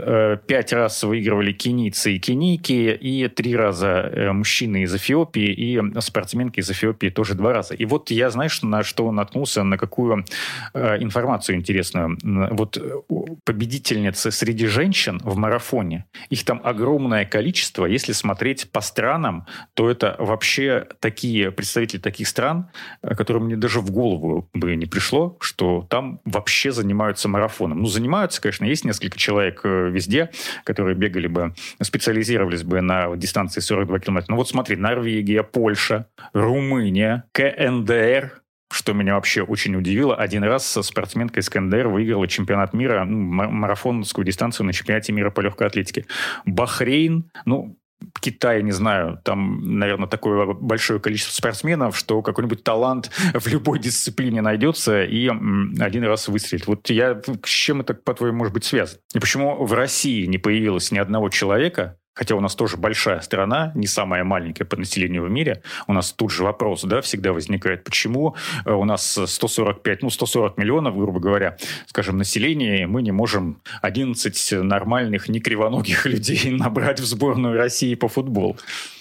Пять 0.47 0.73
раз 0.73 1.03
выигрывали 1.03 1.53
кенийцы 1.53 2.15
и 2.15 2.19
кенийки, 2.19 2.99
и 3.01 3.23
три 3.35 3.57
раза 3.57 3.89
э, 3.89 4.33
мужчины 4.33 4.83
из 4.83 4.95
Эфиопии 4.95 5.53
и 5.53 6.01
спортсменки 6.01 6.61
из 6.61 6.71
Эфиопии 6.71 7.09
тоже 7.09 7.35
два 7.35 7.53
раза. 7.53 7.75
И 7.75 7.85
вот 7.85 8.11
я, 8.11 8.31
знаешь, 8.31 8.63
на 8.63 8.83
что 8.83 9.11
наткнулся, 9.11 9.63
на 9.63 9.79
какую 9.79 10.25
э, 10.73 11.03
информацию 11.03 11.57
интересную. 11.57 12.19
Вот 12.23 12.77
э, 12.77 13.01
победительницы 13.45 14.31
среди 14.31 14.67
женщин 14.67 15.21
в 15.25 15.37
марафоне, 15.37 16.07
их 16.31 16.45
там 16.45 16.61
огромное 16.65 17.25
количество. 17.25 17.87
Если 17.87 18.13
смотреть 18.13 18.71
по 18.71 18.81
странам, 18.81 19.47
то 19.75 19.91
это 19.91 20.17
вообще 20.19 20.87
такие 21.01 21.51
представители 21.51 22.01
таких 22.01 22.29
стран, 22.29 22.69
которым 23.03 23.47
мне 23.47 23.57
даже 23.57 23.81
в 23.81 23.91
голову 23.91 24.49
бы 24.55 24.77
не 24.77 24.87
пришло, 24.87 25.37
что 25.41 25.87
там 25.91 26.21
вообще 26.25 26.73
занимаются 26.73 27.29
марафоном. 27.29 27.81
Ну, 27.83 27.87
занимаются, 27.87 28.41
конечно, 28.41 28.65
есть 28.65 28.85
несколько 28.85 29.19
человек 29.19 29.65
везде, 29.65 30.31
которые 30.65 30.95
бегали 30.95 31.27
бы, 31.27 31.55
специализировались 31.81 32.63
бы 32.63 32.81
на 32.81 33.09
дистанции 33.25 33.61
42 33.61 33.99
километра. 34.01 34.33
Ну 34.33 34.37
вот 34.37 34.49
смотри, 34.49 34.77
Норвегия, 34.77 35.43
Польша, 35.43 36.07
Румыния, 36.33 37.25
КНДР, 37.33 38.43
что 38.71 38.93
меня 38.93 39.15
вообще 39.15 39.43
очень 39.43 39.77
удивило. 39.77 40.15
Один 40.15 40.45
раз 40.45 40.67
спортсменка 40.67 41.41
из 41.41 41.49
КНДР 41.49 41.89
выиграла 41.89 42.27
чемпионат 42.29 42.75
мира, 42.75 43.05
ну, 43.05 43.17
марафонскую 43.51 44.25
дистанцию 44.25 44.67
на 44.67 44.73
чемпионате 44.73 45.13
мира 45.13 45.31
по 45.31 45.41
легкой 45.41 45.69
атлетике. 45.69 46.07
Бахрейн, 46.45 47.31
ну, 47.45 47.77
Китай, 48.21 48.63
не 48.63 48.73
знаю, 48.73 49.21
там, 49.25 49.79
наверное, 49.79 50.09
такое 50.09 50.53
большое 50.55 51.01
количество 51.01 51.33
спортсменов, 51.33 51.97
что 51.97 52.23
какой-нибудь 52.23 52.65
талант 52.65 53.11
в 53.35 53.47
любой 53.47 53.79
дисциплине 53.79 54.43
найдется 54.43 55.05
и 55.05 55.29
один 55.29 56.05
раз 56.05 56.29
выстрелит. 56.29 56.67
Вот 56.67 56.91
я 56.91 57.21
с 57.45 57.49
чем 57.49 57.81
это, 57.81 57.95
по-твоему, 57.95 58.39
может 58.39 58.55
быть 58.55 58.65
связано? 58.65 59.01
И 59.15 59.19
почему 59.19 59.65
в 59.65 59.73
России 59.73 60.27
не 60.27 60.39
появилось 60.39 60.91
ни 60.91 60.99
одного 60.99 61.29
человека, 61.29 61.97
хотя 62.15 62.37
у 62.37 62.41
нас 62.41 62.55
тоже 62.55 62.77
большая 62.77 63.21
страна, 63.21 63.73
не 63.75 63.87
самая 63.87 64.25
маленькая 64.25 64.65
по 64.65 64.77
населению 64.77 65.25
в 65.25 65.31
мире, 65.31 65.63
у 65.87 65.93
нас 65.93 66.13
тут 66.13 66.31
же 66.31 66.45
вопрос, 66.45 66.83
да, 66.85 67.01
всегда 67.01 67.33
возникает, 67.33 67.85
почему 67.85 68.37
э, 68.65 68.73
у 68.73 68.85
нас 68.85 69.19
145, 69.27 70.03
ну, 70.03 70.11
140 70.11 70.57
миллионов, 70.57 70.97
грубо 70.97 71.21
говоря, 71.21 71.57
скажем, 71.87 72.17
населения, 72.17 72.83
и 72.83 72.87
мы 72.87 73.03
не 73.03 73.13
можем 73.13 73.61
11 73.83 74.63
нормальных, 74.63 75.29
не 75.29 75.41
кривоногих 75.41 76.07
людей 76.07 76.51
набрать 76.51 77.01
в 77.01 77.05
сборную 77.05 77.57
России 77.57 77.95
по 77.95 78.09
футболу. 78.09 78.57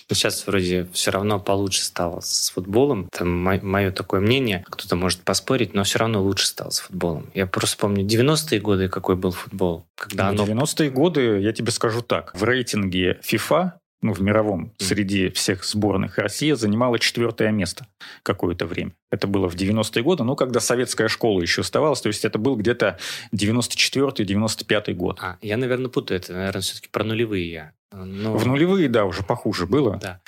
Сейчас 0.09 0.45
вроде 0.47 0.87
все 0.93 1.11
равно 1.11 1.39
получше 1.39 1.83
стало 1.83 2.19
с 2.21 2.49
футболом. 2.49 3.07
Это 3.11 3.25
мое 3.25 3.91
такое 3.91 4.21
мнение. 4.21 4.63
Кто-то 4.69 4.95
может 4.95 5.21
поспорить, 5.21 5.73
но 5.73 5.83
все 5.83 5.99
равно 5.99 6.21
лучше 6.21 6.45
стало 6.47 6.69
с 6.69 6.79
футболом. 6.79 7.29
Я 7.33 7.47
просто 7.47 7.77
помню 7.77 8.05
90-е 8.05 8.59
годы, 8.59 8.89
какой 8.89 9.15
был 9.15 9.31
футбол. 9.31 9.85
Когда 9.95 10.31
ну, 10.31 10.43
оно... 10.43 10.63
90-е 10.63 10.89
годы, 10.89 11.39
я 11.39 11.53
тебе 11.53 11.71
скажу 11.71 12.01
так. 12.01 12.33
В 12.35 12.43
рейтинге 12.43 13.19
FIFA 13.23 13.73
ну, 14.03 14.13
в 14.13 14.21
мировом, 14.21 14.73
среди 14.77 15.29
всех 15.29 15.63
сборных 15.63 16.17
Россия 16.17 16.55
занимала 16.55 16.99
четвертое 16.99 17.51
место 17.51 17.87
какое-то 18.21 18.65
время. 18.65 18.91
Это 19.11 19.27
было 19.27 19.49
в 19.49 19.55
90-е 19.55 20.03
годы, 20.03 20.23
ну, 20.23 20.35
когда 20.35 20.59
советская 20.59 21.07
школа 21.07 21.41
еще 21.41 21.61
оставалась, 21.61 22.01
то 22.01 22.07
есть 22.07 22.25
это 22.25 22.37
был 22.37 22.57
где-то 22.57 22.99
94-95 23.33 24.93
год. 24.93 25.19
А, 25.21 25.37
я, 25.41 25.57
наверное, 25.57 25.89
путаю, 25.89 26.19
это, 26.19 26.33
наверное, 26.33 26.61
все-таки 26.61 26.89
про 26.91 27.05
нулевые 27.05 27.49
я. 27.49 27.71
Но... 27.93 28.35
В 28.37 28.45
нулевые, 28.45 28.89
да, 28.89 29.05
уже 29.05 29.23
похуже 29.23 29.65
было. 29.65 29.97
Да. 29.97 30.21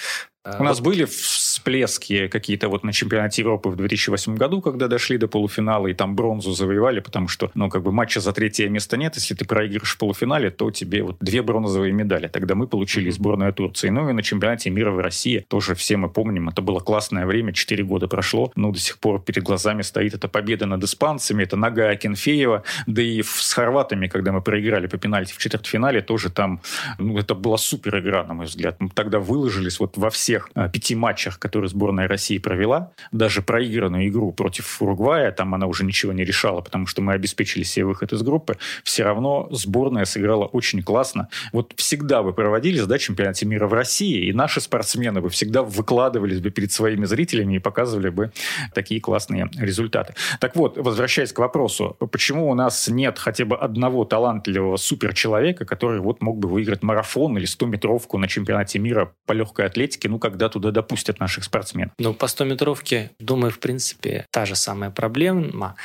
У 0.46 0.64
нас 0.64 0.80
были 0.80 1.06
всплески 1.06 2.28
какие-то 2.28 2.70
вот 2.70 2.84
на 2.84 2.94
чемпионате 2.94 3.42
Европы 3.42 3.70
в 3.70 3.76
2008 3.76 4.36
году, 4.36 4.62
когда 4.62 4.88
дошли 4.88 5.18
до 5.18 5.28
полуфинала 5.28 5.88
и 5.88 5.96
там 5.96 6.16
бронзу 6.16 6.52
завоевали, 6.52 7.00
потому 7.00 7.28
что, 7.28 7.50
ну, 7.56 7.70
как 7.70 7.82
бы 7.82 7.92
матча 7.92 8.20
за 8.20 8.32
третье 8.32 8.70
место 8.70 8.96
нет. 8.96 9.16
Если 9.16 9.34
ты 9.34 9.44
проигрываешь 9.46 9.96
в 9.96 9.98
полуфинале, 9.98 10.52
то 10.52 10.70
тебе 10.70 11.02
вот 11.02 11.18
две 11.20 11.42
бронзовые 11.42 11.92
медали. 11.94 12.28
Тогда 12.28 12.54
мы 12.54 12.68
получили 12.68 13.10
сборную 13.10 13.54
Турции. 13.54 13.90
Ну 13.90 14.08
и 14.08 14.14
на 14.14 14.22
чемпионате 14.22 14.70
мира 14.70 14.92
в 14.92 15.00
России 15.00 15.44
тоже 15.48 15.74
все 15.74 15.98
мы 15.98 16.10
помним. 16.10 16.50
Это 16.50 16.62
было 16.62 16.80
классное 16.80 17.26
время, 17.26 17.52
четыре 17.52 17.84
года 17.84 18.08
прошло. 18.08 18.52
Но 18.56 18.72
до 18.72 18.78
сих 18.78 19.00
пор 19.00 19.24
перед 19.24 19.42
глазами 19.42 19.82
стоит 19.82 20.14
эта 20.14 20.28
победа 20.28 20.68
над 20.68 20.84
испанцами, 20.84 21.44
это 21.44 21.58
нога 21.58 21.90
Акинфеева. 21.90 22.64
Да 22.86 23.02
и 23.02 23.24
с 23.24 23.52
хорватами, 23.54 24.08
когда 24.08 24.32
мы 24.32 24.42
проиграли 24.42 24.86
по 24.86 25.00
пенальти 25.00 25.34
в 25.34 25.40
четвертьфинале, 25.40 26.02
тоже 26.02 26.30
там, 26.30 26.62
ну, 27.00 27.18
это 27.18 27.34
была 27.34 27.58
супер 27.58 27.98
игра, 27.98 28.24
на 28.24 28.36
мой 28.36 28.46
взгляд. 28.46 28.76
Мы 28.80 28.90
тогда 28.90 29.20
выложились 29.20 29.80
вот 29.80 29.98
во 29.98 30.12
все 30.12 30.35
всех 30.36 30.50
а, 30.54 30.68
пяти 30.70 30.96
матчах, 30.96 31.40
которые 31.40 31.70
сборная 31.70 32.08
России 32.08 32.38
провела, 32.38 32.92
даже 33.12 33.42
проигранную 33.42 34.08
игру 34.08 34.32
против 34.32 34.82
Уругвая, 34.82 35.32
там 35.32 35.54
она 35.56 35.68
уже 35.68 35.86
ничего 35.86 36.14
не 36.14 36.26
решала, 36.26 36.62
потому 36.62 36.88
что 36.88 37.02
мы 37.02 37.14
обеспечили 37.14 37.64
себе 37.64 37.86
выход 37.86 38.14
из 38.14 38.22
группы, 38.22 38.58
все 38.84 39.04
равно 39.04 39.48
сборная 39.52 40.06
сыграла 40.06 40.46
очень 40.46 40.84
классно. 40.84 41.30
Вот 41.54 41.74
всегда 41.78 42.22
вы 42.22 42.34
проводились, 42.34 42.86
да, 42.86 42.98
чемпионате 42.98 43.46
мира 43.46 43.68
в 43.68 43.74
России, 43.74 44.28
и 44.28 44.34
наши 44.34 44.62
спортсмены 44.62 45.22
бы 45.22 45.30
всегда 45.30 45.64
выкладывались 45.64 46.40
бы 46.40 46.50
перед 46.50 46.72
своими 46.72 47.06
зрителями 47.06 47.56
и 47.56 47.60
показывали 47.60 48.10
бы 48.10 48.32
такие 48.74 49.00
классные 49.00 49.50
результаты. 49.58 50.16
Так 50.40 50.56
вот, 50.56 50.78
возвращаясь 50.78 51.32
к 51.32 51.40
вопросу, 51.40 51.96
почему 52.12 52.50
у 52.50 52.56
нас 52.56 52.88
нет 52.88 53.20
хотя 53.20 53.46
бы 53.46 53.56
одного 53.56 54.06
талантливого 54.06 54.78
суперчеловека, 54.78 55.66
который 55.66 56.00
вот 56.00 56.22
мог 56.22 56.40
бы 56.40 56.50
выиграть 56.50 56.84
марафон 56.84 57.38
или 57.38 57.46
100-метровку 57.46 58.18
на 58.18 58.28
чемпионате 58.28 58.80
мира 58.80 59.14
по 59.26 59.34
легкой 59.34 59.68
атлетике, 59.68 60.10
ну, 60.10 60.20
когда 60.26 60.50
туда 60.50 60.72
допустят 60.72 61.20
наших 61.20 61.44
спортсменов. 61.44 61.94
Ну, 62.00 62.16
по 62.16 62.26
100-метровке, 62.26 63.12
думаю, 63.20 63.52
в 63.52 63.60
принципе, 63.60 64.26
та 64.32 64.46
же 64.46 64.56
самая 64.56 64.90
проблема. 64.90 65.76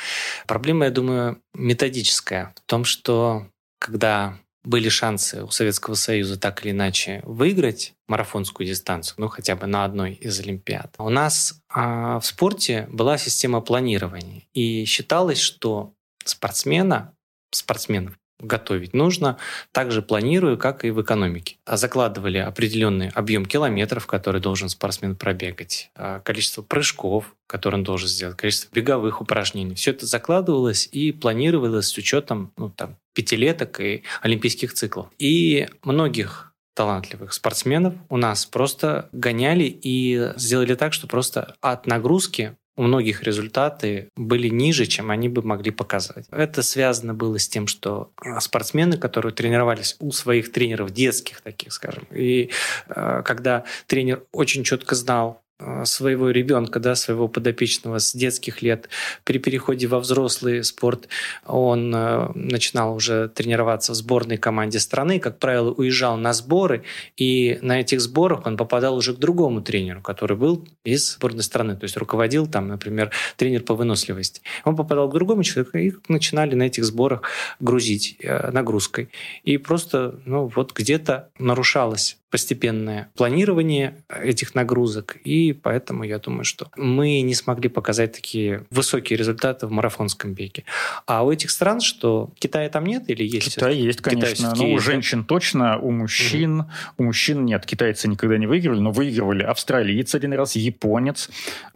Проблема, 0.47 0.85
я 0.85 0.91
думаю, 0.91 1.39
методическая. 1.53 2.51
В 2.55 2.69
том, 2.69 2.83
что 2.83 3.45
когда 3.79 4.39
были 4.63 4.89
шансы 4.89 5.43
у 5.43 5.51
Советского 5.51 5.93
Союза 5.93 6.39
так 6.39 6.63
или 6.65 6.71
иначе 6.71 7.21
выиграть 7.23 7.93
марафонскую 8.07 8.67
дистанцию, 8.67 9.15
ну 9.19 9.27
хотя 9.27 9.55
бы 9.55 9.67
на 9.67 9.85
одной 9.85 10.13
из 10.13 10.39
Олимпиад. 10.39 10.95
У 10.97 11.09
нас 11.09 11.61
а, 11.69 12.19
в 12.19 12.25
спорте 12.25 12.87
была 12.91 13.19
система 13.19 13.61
планирования, 13.61 14.43
и 14.53 14.85
считалось, 14.85 15.39
что 15.39 15.93
спортсмена, 16.25 17.13
спортсменов 17.51 18.17
готовить 18.41 18.93
нужно, 18.93 19.37
также 19.71 20.01
планирую, 20.01 20.57
как 20.57 20.85
и 20.85 20.91
в 20.91 21.01
экономике. 21.01 21.57
А 21.65 21.77
закладывали 21.77 22.37
определенный 22.37 23.09
объем 23.09 23.45
километров, 23.45 24.07
который 24.07 24.41
должен 24.41 24.69
спортсмен 24.69 25.15
пробегать, 25.15 25.91
а 25.95 26.19
количество 26.19 26.61
прыжков, 26.61 27.35
которые 27.47 27.79
он 27.79 27.83
должен 27.83 28.07
сделать, 28.07 28.37
количество 28.37 28.73
беговых 28.73 29.21
упражнений. 29.21 29.75
Все 29.75 29.91
это 29.91 30.05
закладывалось 30.05 30.87
и 30.91 31.11
планировалось 31.11 31.87
с 31.87 31.97
учетом 31.97 32.51
ну, 32.57 32.69
там, 32.69 32.97
пятилеток 33.13 33.79
и 33.79 34.03
олимпийских 34.21 34.73
циклов. 34.73 35.07
И 35.19 35.67
многих 35.83 36.51
талантливых 36.73 37.33
спортсменов 37.33 37.93
у 38.09 38.17
нас 38.17 38.45
просто 38.45 39.09
гоняли 39.11 39.63
и 39.65 40.31
сделали 40.35 40.75
так, 40.75 40.93
что 40.93 41.07
просто 41.07 41.55
от 41.61 41.85
нагрузки 41.85 42.55
у 42.81 42.83
многих 42.83 43.21
результаты 43.21 44.09
были 44.15 44.47
ниже, 44.47 44.87
чем 44.87 45.11
они 45.11 45.29
бы 45.29 45.43
могли 45.43 45.69
показать. 45.69 46.25
Это 46.31 46.63
связано 46.63 47.13
было 47.13 47.37
с 47.37 47.47
тем, 47.47 47.67
что 47.67 48.09
спортсмены, 48.39 48.97
которые 48.97 49.33
тренировались 49.33 49.97
у 49.99 50.11
своих 50.11 50.51
тренеров 50.51 50.89
детских 50.89 51.41
таких, 51.41 51.73
скажем, 51.73 52.07
и 52.09 52.49
э, 52.89 53.21
когда 53.23 53.65
тренер 53.85 54.23
очень 54.31 54.63
четко 54.63 54.95
знал, 54.95 55.43
своего 55.85 56.29
ребенка, 56.29 56.79
да, 56.79 56.95
своего 56.95 57.27
подопечного 57.27 57.99
с 57.99 58.13
детских 58.13 58.61
лет. 58.61 58.89
При 59.23 59.37
переходе 59.39 59.87
во 59.87 59.99
взрослый 59.99 60.63
спорт 60.63 61.07
он 61.45 61.93
э, 61.95 62.31
начинал 62.35 62.95
уже 62.95 63.29
тренироваться 63.29 63.93
в 63.93 63.95
сборной 63.95 64.37
команде 64.37 64.79
страны, 64.79 65.19
как 65.19 65.39
правило, 65.39 65.71
уезжал 65.71 66.17
на 66.17 66.33
сборы, 66.33 66.83
и 67.17 67.59
на 67.61 67.79
этих 67.79 68.01
сборах 68.01 68.45
он 68.45 68.57
попадал 68.57 68.95
уже 68.95 69.13
к 69.13 69.17
другому 69.17 69.61
тренеру, 69.61 70.01
который 70.01 70.37
был 70.37 70.67
из 70.83 71.13
сборной 71.13 71.43
страны, 71.43 71.75
то 71.75 71.83
есть 71.83 71.97
руководил 71.97 72.47
там, 72.47 72.67
например, 72.67 73.11
тренер 73.37 73.63
по 73.63 73.75
выносливости. 73.75 74.41
Он 74.63 74.75
попадал 74.75 75.09
к 75.09 75.13
другому 75.13 75.43
человеку, 75.43 75.77
и 75.77 75.93
начинали 76.07 76.55
на 76.55 76.63
этих 76.63 76.85
сборах 76.85 77.23
грузить 77.59 78.17
э, 78.19 78.51
нагрузкой. 78.51 79.09
И 79.43 79.57
просто, 79.57 80.19
ну, 80.25 80.47
вот 80.47 80.73
где-то 80.73 81.29
нарушалось 81.39 82.17
постепенное 82.31 83.11
планирование 83.15 84.03
этих 84.09 84.55
нагрузок, 84.55 85.17
и 85.23 85.51
поэтому 85.51 86.03
я 86.03 86.17
думаю, 86.17 86.45
что 86.45 86.71
мы 86.77 87.21
не 87.21 87.35
смогли 87.35 87.67
показать 87.69 88.13
такие 88.13 88.65
высокие 88.71 89.17
результаты 89.17 89.67
в 89.67 89.71
марафонском 89.71 90.33
беге. 90.33 90.63
А 91.05 91.25
у 91.25 91.31
этих 91.31 91.51
стран, 91.51 91.81
что 91.81 92.31
Китая 92.39 92.69
там 92.69 92.85
нет 92.85 93.09
или 93.09 93.23
есть? 93.23 93.55
Китай 93.55 93.75
есть, 93.75 94.01
конечно. 94.01 94.53
Ну, 94.55 94.73
у 94.73 94.79
женщин 94.79 95.25
точно, 95.25 95.77
у 95.77 95.91
мужчин, 95.91 96.61
угу. 96.61 96.69
у 96.97 97.03
мужчин 97.03 97.45
нет. 97.45 97.65
Китайцы 97.65 98.07
никогда 98.07 98.37
не 98.37 98.47
выигрывали, 98.47 98.79
но 98.79 98.91
выигрывали 98.91 99.43
австралиец 99.43 100.15
один 100.15 100.33
раз, 100.33 100.55
японец, 100.55 101.29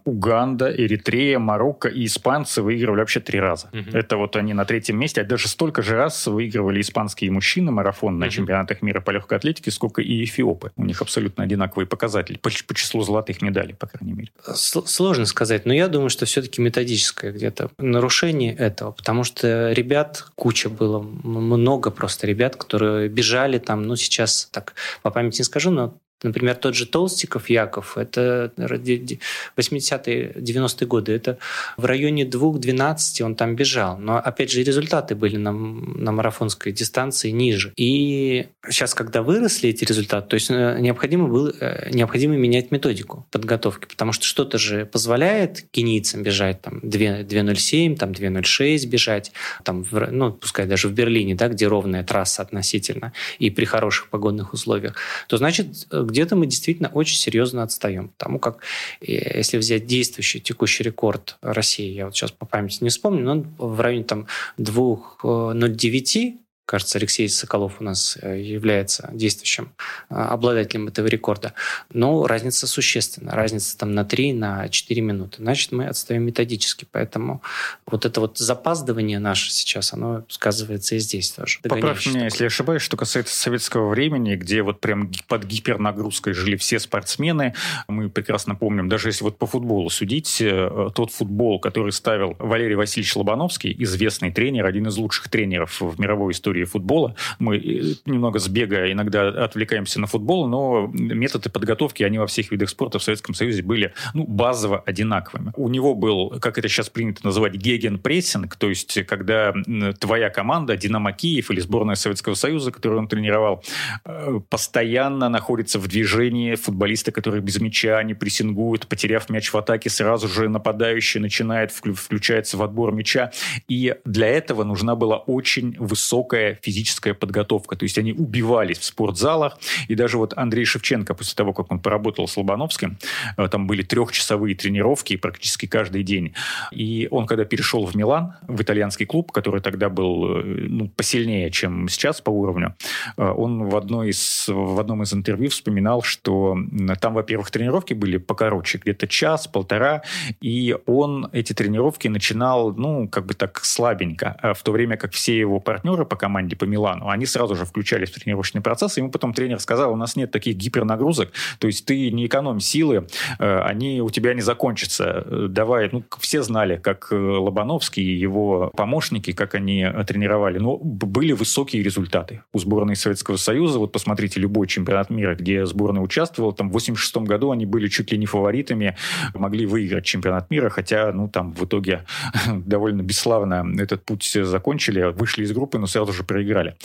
Уганда, 0.06 0.72
Эритрея, 0.72 1.40
Марокко 1.40 1.88
и 1.88 2.06
испанцы 2.06 2.62
выигрывали 2.62 3.00
вообще 3.00 3.20
три 3.20 3.40
раза. 3.40 3.70
Угу. 3.74 3.98
Это 3.98 4.18
вот 4.18 4.36
они 4.36 4.54
на 4.54 4.64
третьем 4.64 4.98
месте, 5.00 5.22
а 5.22 5.24
даже 5.24 5.48
столько 5.48 5.82
же 5.82 5.96
раз 5.96 6.28
выигрывали 6.28 6.80
испанские 6.80 7.32
мужчины 7.32 7.72
марафон 7.72 8.14
угу. 8.14 8.22
на 8.22 8.30
чемпионатах 8.30 8.82
мира 8.82 9.02
по 9.02 9.12
легкой 9.12 9.40
атлетике, 9.40 9.72
сколько 9.72 10.02
и 10.02 10.24
эфиопы. 10.24 10.72
У 10.78 10.86
них 10.86 11.02
абсолютно 11.02 11.44
одинаковые 11.44 11.88
показатели 11.88 12.38
по, 12.38 12.52
по 12.68 12.74
числу 12.76 13.02
золотых 13.02 13.42
медалей, 13.42 13.74
по 13.74 13.88
крайней 13.88 14.14
мере. 14.14 14.32
Сложно 14.54 15.26
сказать, 15.26 15.66
но 15.66 15.74
я 15.74 15.88
думаю, 15.88 16.10
что 16.10 16.26
все-таки 16.26 16.62
методическое 16.62 17.32
где-то 17.32 17.72
нарушение 17.80 18.56
этого, 18.56 18.92
потому 18.92 19.24
что 19.24 19.72
ребят 19.72 20.26
куча 20.36 20.70
было, 20.70 21.02
много 21.02 21.90
просто 21.90 22.28
ребят, 22.28 22.56
которые 22.56 23.10
бежали 23.10 23.58
там, 23.58 23.84
ну 23.84 23.96
сейчас 23.96 24.50
так 24.52 24.76
по 25.02 25.10
памяти 25.10 25.40
не 25.40 25.44
скажу, 25.44 25.72
но 25.72 25.98
Например, 26.24 26.56
тот 26.56 26.76
же 26.76 26.86
Толстиков 26.86 27.50
Яков, 27.50 27.98
это 27.98 28.52
80-е, 28.58 30.34
90-е 30.38 30.88
годы, 30.88 31.12
это 31.12 31.38
в 31.78 31.86
районе 31.86 32.24
2-12 32.24 33.22
он 33.24 33.36
там 33.36 33.56
бежал. 33.56 33.98
Но, 33.98 34.18
опять 34.18 34.52
же, 34.52 34.64
результаты 34.64 35.16
были 35.16 35.38
на, 35.38 35.52
на 35.52 36.12
марафонской 36.12 36.72
дистанции 36.72 37.32
ниже. 37.32 37.74
И 37.76 38.48
сейчас, 38.70 38.94
когда 38.94 39.22
выросли 39.22 39.70
эти 39.70 39.84
результаты, 39.84 40.30
то 40.30 40.34
есть 40.36 40.50
э, 40.50 40.78
необходимо, 40.80 41.28
было, 41.28 41.54
э, 41.60 41.90
необходимо 41.92 42.36
менять 42.36 42.72
методику 42.72 43.28
подготовки, 43.32 43.86
потому 43.86 44.14
что 44.14 44.26
что-то 44.26 44.58
же 44.58 44.86
позволяет 44.86 45.66
кенийцам 45.72 46.24
бежать 46.24 46.62
там 46.62 46.80
2.07, 46.80 47.98
там 47.98 48.12
2.06 48.12 48.88
бежать, 48.88 49.32
там, 49.64 49.84
в, 49.84 50.12
ну, 50.12 50.32
пускай 50.32 50.66
даже 50.66 50.88
в 50.88 50.94
Берлине, 50.94 51.36
да, 51.36 51.50
где 51.50 51.68
ровная 51.68 52.04
трасса 52.04 52.42
относительно, 52.42 53.12
и 53.38 53.50
при 53.50 53.66
хороших 53.66 54.08
погодных 54.08 54.54
условиях, 54.54 54.96
то 55.28 55.38
значит, 55.38 55.68
э, 55.92 56.05
где-то 56.06 56.36
мы 56.36 56.46
действительно 56.46 56.90
очень 56.90 57.18
серьезно 57.18 57.64
отстаем. 57.64 58.10
Потому 58.10 58.40
как, 58.40 58.60
э, 59.02 59.38
если 59.38 59.58
взять 59.58 59.86
действующий 59.86 60.40
текущий 60.40 60.84
рекорд 60.84 61.38
России, 61.42 61.92
я 61.92 62.06
вот 62.06 62.16
сейчас 62.16 62.32
по 62.32 62.46
памяти 62.46 62.84
не 62.84 62.90
вспомню, 62.90 63.24
но 63.24 63.46
в 63.58 63.80
районе 63.80 64.04
там 64.04 64.28
2.09 64.58 66.45
Кажется, 66.66 66.98
Алексей 66.98 67.30
Соколов 67.30 67.80
у 67.80 67.84
нас 67.84 68.18
э, 68.22 68.42
является 68.42 69.10
действующим 69.14 69.72
э, 70.10 70.16
обладателем 70.16 70.88
этого 70.88 71.06
рекорда. 71.08 71.54
Но 71.94 72.26
разница 72.26 72.66
существенна. 72.66 73.32
Разница 73.32 73.78
там 73.78 73.94
на 73.94 74.04
3, 74.04 74.34
на 74.34 74.68
4 74.70 75.02
минуты. 75.02 75.38
Значит, 75.38 75.72
мы 75.72 75.86
отстаем 75.86 76.24
методически. 76.24 76.88
Поэтому 76.92 77.44
вот 77.86 78.06
это 78.06 78.20
вот 78.20 78.40
запаздывание 78.40 79.20
наше 79.20 79.52
сейчас, 79.52 79.94
оно 79.94 80.24
сказывается 80.28 80.96
и 80.96 81.00
здесь 81.00 81.32
тоже. 81.32 81.60
Поправь 81.62 82.06
меня, 82.08 82.26
если 82.26 82.46
ошибаюсь, 82.46 82.82
что 82.82 82.98
касается 82.98 83.36
советского 83.36 83.90
времени, 83.90 84.36
где 84.36 84.64
вот 84.64 84.82
прям 84.82 85.12
под 85.28 85.46
гипернагрузкой 85.46 86.34
жили 86.34 86.56
все 86.56 86.80
спортсмены. 86.80 87.54
Мы 87.88 88.10
прекрасно 88.10 88.56
помним, 88.56 88.90
даже 88.90 89.10
если 89.10 89.24
вот 89.24 89.38
по 89.38 89.46
футболу 89.46 89.90
судить, 89.90 90.42
э, 90.42 90.90
тот 90.96 91.12
футбол, 91.12 91.60
который 91.60 91.92
ставил 91.92 92.36
Валерий 92.40 92.76
Васильевич 92.76 93.16
Лобановский, 93.16 93.76
известный 93.80 94.32
тренер, 94.32 94.66
один 94.66 94.88
из 94.88 94.98
лучших 94.98 95.30
тренеров 95.30 95.80
в 95.80 96.00
мировой 96.00 96.34
истории 96.34 96.55
истории 96.56 96.64
футбола. 96.64 97.16
Мы 97.40 97.58
э, 97.58 97.96
немного 98.06 98.40
сбегая 98.40 98.92
иногда 98.92 99.28
отвлекаемся 99.28 100.00
на 100.00 100.08
футбол, 100.08 100.48
но 100.48 100.90
методы 100.94 101.50
подготовки, 101.50 102.04
они 102.04 102.18
во 102.18 102.28
всех 102.28 102.52
видах 102.52 102.70
спорта 102.70 103.00
в 103.00 103.04
Советском 103.04 103.36
Союзе 103.36 103.62
были 103.62 103.94
ну, 104.14 104.26
базово 104.26 104.84
одинаковыми. 104.86 105.52
У 105.56 105.70
него 105.70 105.96
был, 105.96 106.40
как 106.40 106.58
это 106.58 106.68
сейчас 106.68 106.90
принято 106.90 107.26
называть, 107.26 107.54
геген-прессинг, 107.56 108.56
то 108.56 108.70
есть 108.70 109.06
когда 109.06 109.54
твоя 110.00 110.30
команда, 110.30 110.78
Динамо 110.78 111.12
Киев 111.12 111.52
или 111.52 111.60
сборная 111.60 111.96
Советского 111.96 112.36
Союза, 112.36 112.72
которую 112.72 113.00
он 113.00 113.08
тренировал, 113.08 113.64
э, 114.06 114.40
постоянно 114.50 115.30
находится 115.30 115.80
в 115.80 115.88
движении. 115.88 116.56
Футболисты, 116.56 117.12
которые 117.12 117.42
без 117.42 117.60
мяча, 117.60 117.98
они 117.98 118.14
прессингуют, 118.14 118.88
потеряв 118.88 119.30
мяч 119.30 119.52
в 119.52 119.58
атаке, 119.58 119.90
сразу 119.90 120.28
же 120.28 120.50
нападающий 120.50 121.20
начинает, 121.20 121.72
включается 121.72 122.58
в 122.58 122.64
отбор 122.64 122.94
мяча. 122.94 123.32
И 123.68 123.96
для 124.06 124.28
этого 124.28 124.64
нужна 124.64 124.96
была 124.96 125.18
очень 125.18 125.76
высокая 125.80 126.45
такая 126.46 126.60
физическая 126.62 127.14
подготовка. 127.14 127.76
То 127.76 127.84
есть 127.84 127.98
они 127.98 128.14
убивались 128.14 128.80
в 128.80 128.84
спортзалах. 128.84 129.58
И 129.88 129.96
даже 129.96 130.18
вот 130.18 130.34
Андрей 130.38 130.66
Шевченко, 130.66 131.14
после 131.14 131.36
того, 131.36 131.54
как 131.54 131.72
он 131.72 131.80
поработал 131.80 132.28
с 132.28 132.38
Лобановским, 132.38 132.98
э, 133.38 133.48
там 133.48 133.68
были 133.68 133.84
трехчасовые 133.84 134.56
тренировки 134.56 135.18
практически 135.18 135.68
каждый 135.68 136.04
день. 136.04 136.34
И 136.72 137.08
он, 137.12 137.26
когда 137.26 137.46
перешел 137.46 137.86
в 137.86 137.96
Милан, 137.96 138.34
в 138.48 138.62
итальянский 138.62 139.06
клуб, 139.06 139.32
который 139.32 139.62
тогда 139.62 139.90
был 139.90 140.38
э, 140.38 140.44
ну, 140.70 140.88
посильнее, 140.88 141.52
чем 141.52 141.90
сейчас 141.90 142.22
по 142.22 142.30
уровню, 142.30 142.76
э, 143.18 143.24
он 143.24 143.70
в, 143.70 143.76
одной 143.76 144.10
из, 144.10 144.48
в 144.48 144.80
одном 144.80 145.02
из 145.04 145.14
интервью 145.14 145.50
вспоминал, 145.50 146.02
что 146.02 146.58
там, 147.02 147.14
во-первых, 147.14 147.52
тренировки 147.52 147.94
были 147.94 148.18
покороче, 148.18 148.78
где-то 148.78 149.08
час, 149.08 149.48
полтора, 149.48 150.02
и 150.42 150.76
он 150.86 151.30
эти 151.34 151.54
тренировки 151.54 152.08
начинал, 152.08 152.74
ну, 152.74 153.08
как 153.08 153.26
бы 153.26 153.34
так 153.34 153.64
слабенько, 153.64 154.54
в 154.56 154.64
то 154.64 154.72
время 154.72 154.98
как 154.98 155.14
все 155.14 155.38
его 155.38 155.60
партнеры 155.60 156.06
по 156.06 156.16
команде 156.16 156.35
команде 156.36 156.56
по 156.58 156.66
Милану, 156.66 157.08
они 157.08 157.26
сразу 157.26 157.56
же 157.56 157.66
включались 157.66 158.10
в 158.10 158.20
тренировочный 158.20 158.62
процесс. 158.62 158.98
Ему 158.98 159.10
потом 159.10 159.34
тренер 159.34 159.60
сказал, 159.60 159.94
у 159.94 159.96
нас 159.96 160.18
нет 160.18 160.32
таких 160.32 160.58
гипернагрузок, 160.58 161.32
то 161.60 161.68
есть 161.68 161.86
ты 161.86 162.12
не 162.12 162.26
экономь 162.26 162.60
силы, 162.60 163.08
э, 163.40 163.60
они 163.60 164.02
у 164.02 164.10
тебя 164.10 164.34
не 164.34 164.42
закончатся. 164.42 165.24
Э, 165.26 165.48
давай, 165.50 165.90
ну, 165.94 166.04
все 166.20 166.44
знали, 166.44 166.76
как 166.76 167.08
э, 167.12 167.16
Лобановский 167.16 168.04
и 168.04 168.18
его 168.18 168.72
помощники, 168.76 169.32
как 169.32 169.56
они 169.56 169.88
тренировали. 170.06 170.60
Но 170.60 170.78
были 170.78 171.32
высокие 171.32 171.84
результаты 171.84 172.42
у 172.54 172.60
сборной 172.60 172.98
Советского 172.98 173.38
Союза. 173.38 173.80
Вот 173.80 173.92
посмотрите 173.92 174.42
любой 174.42 174.68
чемпионат 174.68 175.10
мира, 175.10 175.36
где 175.36 175.66
сборная 175.66 176.02
участвовала. 176.02 176.54
Там 176.54 176.70
в 176.70 176.74
86 176.74 177.18
году 177.18 177.52
они 177.52 177.66
были 177.66 177.88
чуть 177.88 178.12
ли 178.12 178.18
не 178.18 178.26
фаворитами, 178.26 178.98
могли 179.34 179.66
выиграть 179.66 180.06
чемпионат 180.06 180.52
мира, 180.52 180.70
хотя, 180.70 181.14
ну, 181.14 181.30
там 181.30 181.54
в 181.54 181.64
итоге 181.64 182.04
довольно 182.66 183.04
бесславно 183.04 183.66
этот 183.80 184.04
путь 184.04 184.38
закончили, 184.44 185.14
вышли 185.14 185.44
из 185.44 185.54
группы, 185.54 185.78
но 185.78 185.88
сразу 185.88 186.12
же 186.12 186.25
проиграли 186.26 186.76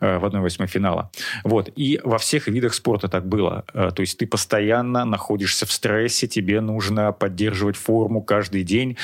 э, 0.00 0.18
в 0.18 0.24
1-8 0.24 0.66
финала. 0.66 1.10
Вот. 1.44 1.70
И 1.76 2.00
во 2.04 2.18
всех 2.18 2.48
видах 2.48 2.74
спорта 2.74 3.08
так 3.08 3.26
было. 3.26 3.64
Э, 3.74 3.90
то 3.94 4.00
есть 4.00 4.18
ты 4.18 4.26
постоянно 4.26 5.04
находишься 5.04 5.66
в 5.66 5.72
стрессе, 5.72 6.26
тебе 6.26 6.60
нужно 6.60 7.12
поддерживать 7.12 7.76
форму 7.76 8.22
каждый 8.22 8.62
день. 8.62 8.96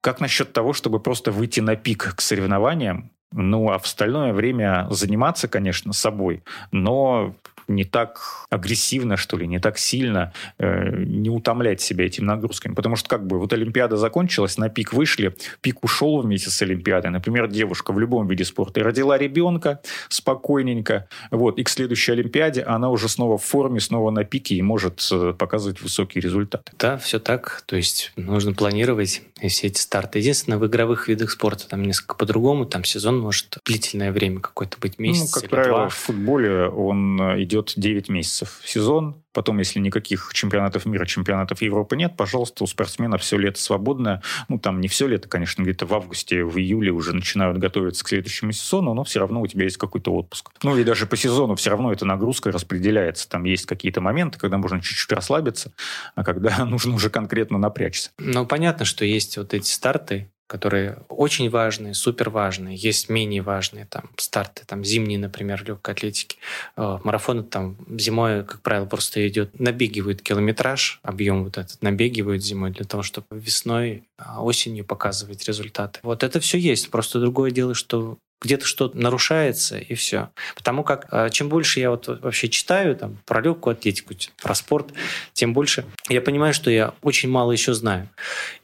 Как 0.00 0.20
насчет 0.20 0.52
того, 0.52 0.72
чтобы 0.72 1.00
просто 1.00 1.32
выйти 1.32 1.60
на 1.60 1.76
пик 1.76 2.14
к 2.16 2.20
соревнованиям 2.20 3.10
Ну, 3.32 3.70
а 3.70 3.78
в 3.78 3.84
остальное 3.84 4.32
время 4.32 4.86
заниматься, 4.90 5.48
конечно, 5.48 5.92
собой, 5.92 6.42
но 6.72 7.34
не 7.68 7.84
так 7.84 8.46
агрессивно, 8.50 9.16
что 9.16 9.36
ли, 9.36 9.46
не 9.46 9.60
так 9.60 9.78
сильно 9.78 10.32
э, 10.58 11.04
не 11.04 11.30
утомлять 11.30 11.80
себя 11.80 12.06
этими 12.06 12.24
нагрузками. 12.24 12.74
Потому 12.74 12.96
что 12.96 13.08
как 13.08 13.26
бы 13.26 13.38
вот 13.38 13.52
Олимпиада 13.52 13.96
закончилась, 13.96 14.58
на 14.58 14.68
пик 14.68 14.92
вышли, 14.92 15.34
пик 15.60 15.84
ушел 15.84 16.20
вместе 16.20 16.50
с 16.50 16.62
Олимпиадой. 16.62 17.10
Например, 17.10 17.48
девушка 17.48 17.92
в 17.92 17.98
любом 17.98 18.26
виде 18.26 18.44
спорта 18.44 18.82
родила 18.82 19.18
ребенка 19.18 19.80
спокойненько, 20.08 21.08
вот, 21.30 21.58
и 21.58 21.64
к 21.64 21.68
следующей 21.68 22.12
Олимпиаде 22.12 22.62
она 22.62 22.90
уже 22.90 23.08
снова 23.08 23.38
в 23.38 23.44
форме, 23.44 23.80
снова 23.80 24.10
на 24.10 24.24
пике 24.24 24.54
и 24.56 24.62
может 24.62 25.06
э, 25.12 25.34
показывать 25.38 25.82
высокие 25.82 26.22
результаты. 26.22 26.72
Да, 26.78 26.96
все 26.96 27.18
так. 27.18 27.62
То 27.66 27.76
есть 27.76 28.12
нужно 28.16 28.54
планировать 28.54 29.22
все 29.46 29.66
эти 29.68 29.80
старты. 29.80 30.18
Единственное, 30.18 30.58
в 30.58 30.66
игровых 30.66 31.08
видах 31.08 31.30
спорта 31.30 31.68
там 31.68 31.82
несколько 31.82 32.14
по-другому. 32.14 32.64
Там 32.64 32.84
сезон 32.84 33.18
может 33.18 33.58
длительное 33.64 34.12
время 34.12 34.40
какой-то 34.40 34.78
быть, 34.80 34.98
месяц 34.98 35.34
Ну, 35.34 35.40
как 35.40 35.50
правило, 35.50 35.78
два. 35.78 35.88
в 35.88 35.94
футболе 35.94 36.66
он 36.66 37.20
э, 37.20 37.42
идет 37.42 37.57
идет 37.58 37.72
9 37.76 38.08
месяцев 38.08 38.60
сезон. 38.64 39.22
Потом, 39.32 39.58
если 39.58 39.78
никаких 39.78 40.30
чемпионатов 40.32 40.86
мира, 40.86 41.04
чемпионатов 41.06 41.62
Европы 41.62 41.96
нет, 41.96 42.16
пожалуйста, 42.16 42.64
у 42.64 42.66
спортсмена 42.66 43.18
все 43.18 43.36
лето 43.38 43.60
свободное. 43.60 44.22
Ну, 44.48 44.58
там 44.58 44.80
не 44.80 44.88
все 44.88 45.06
лето, 45.06 45.28
конечно, 45.28 45.62
где-то 45.62 45.86
в 45.86 45.94
августе, 45.94 46.44
в 46.44 46.58
июле 46.58 46.90
уже 46.90 47.14
начинают 47.14 47.58
готовиться 47.58 48.04
к 48.04 48.08
следующему 48.08 48.52
сезону, 48.52 48.94
но 48.94 49.04
все 49.04 49.20
равно 49.20 49.40
у 49.40 49.46
тебя 49.46 49.64
есть 49.64 49.76
какой-то 49.76 50.12
отпуск. 50.12 50.50
Ну, 50.62 50.76
и 50.76 50.84
даже 50.84 51.06
по 51.06 51.16
сезону 51.16 51.54
все 51.54 51.70
равно 51.70 51.92
эта 51.92 52.04
нагрузка 52.04 52.50
распределяется. 52.50 53.28
Там 53.28 53.44
есть 53.44 53.66
какие-то 53.66 54.00
моменты, 54.00 54.38
когда 54.38 54.58
можно 54.58 54.80
чуть-чуть 54.80 55.12
расслабиться, 55.12 55.72
а 56.14 56.24
когда 56.24 56.64
нужно 56.64 56.94
уже 56.94 57.10
конкретно 57.10 57.58
напрячься. 57.58 58.10
Ну, 58.18 58.46
понятно, 58.46 58.84
что 58.84 59.04
есть 59.04 59.36
вот 59.36 59.54
эти 59.54 59.70
старты, 59.70 60.30
которые 60.48 60.98
очень 61.10 61.50
важные, 61.50 61.94
супер 61.94 62.30
важные, 62.30 62.74
есть 62.74 63.10
менее 63.10 63.42
важные 63.42 63.84
там 63.84 64.10
старты, 64.16 64.64
там 64.66 64.82
зимние, 64.82 65.18
например, 65.18 65.62
легкой 65.64 65.94
атлетики. 65.94 66.38
Э, 66.76 66.98
марафоны 67.04 67.42
там 67.44 67.76
зимой, 67.98 68.44
как 68.44 68.62
правило, 68.62 68.86
просто 68.86 69.28
идет, 69.28 69.60
набегивают 69.60 70.22
километраж, 70.22 71.00
объем 71.02 71.44
вот 71.44 71.58
этот 71.58 71.80
набегивают 71.82 72.42
зимой 72.42 72.70
для 72.70 72.86
того, 72.86 73.02
чтобы 73.02 73.26
весной, 73.30 74.04
а, 74.16 74.42
осенью 74.42 74.86
показывать 74.86 75.46
результаты. 75.46 76.00
Вот 76.02 76.22
это 76.22 76.40
все 76.40 76.58
есть. 76.58 76.90
Просто 76.90 77.20
другое 77.20 77.50
дело, 77.50 77.74
что 77.74 78.18
где-то 78.40 78.64
что-то 78.64 78.96
нарушается, 78.96 79.78
и 79.78 79.94
все. 79.94 80.30
Потому 80.54 80.84
как 80.84 81.06
а, 81.10 81.30
чем 81.30 81.48
больше 81.48 81.80
я 81.80 81.90
вот 81.90 82.06
вообще 82.06 82.48
читаю 82.48 82.96
там, 82.96 83.18
про 83.26 83.40
легкую 83.40 83.72
атлетику, 83.72 84.14
про 84.42 84.54
спорт, 84.54 84.92
тем 85.32 85.52
больше 85.52 85.84
я 86.08 86.20
понимаю, 86.20 86.54
что 86.54 86.70
я 86.70 86.94
очень 87.02 87.28
мало 87.28 87.52
еще 87.52 87.74
знаю. 87.74 88.08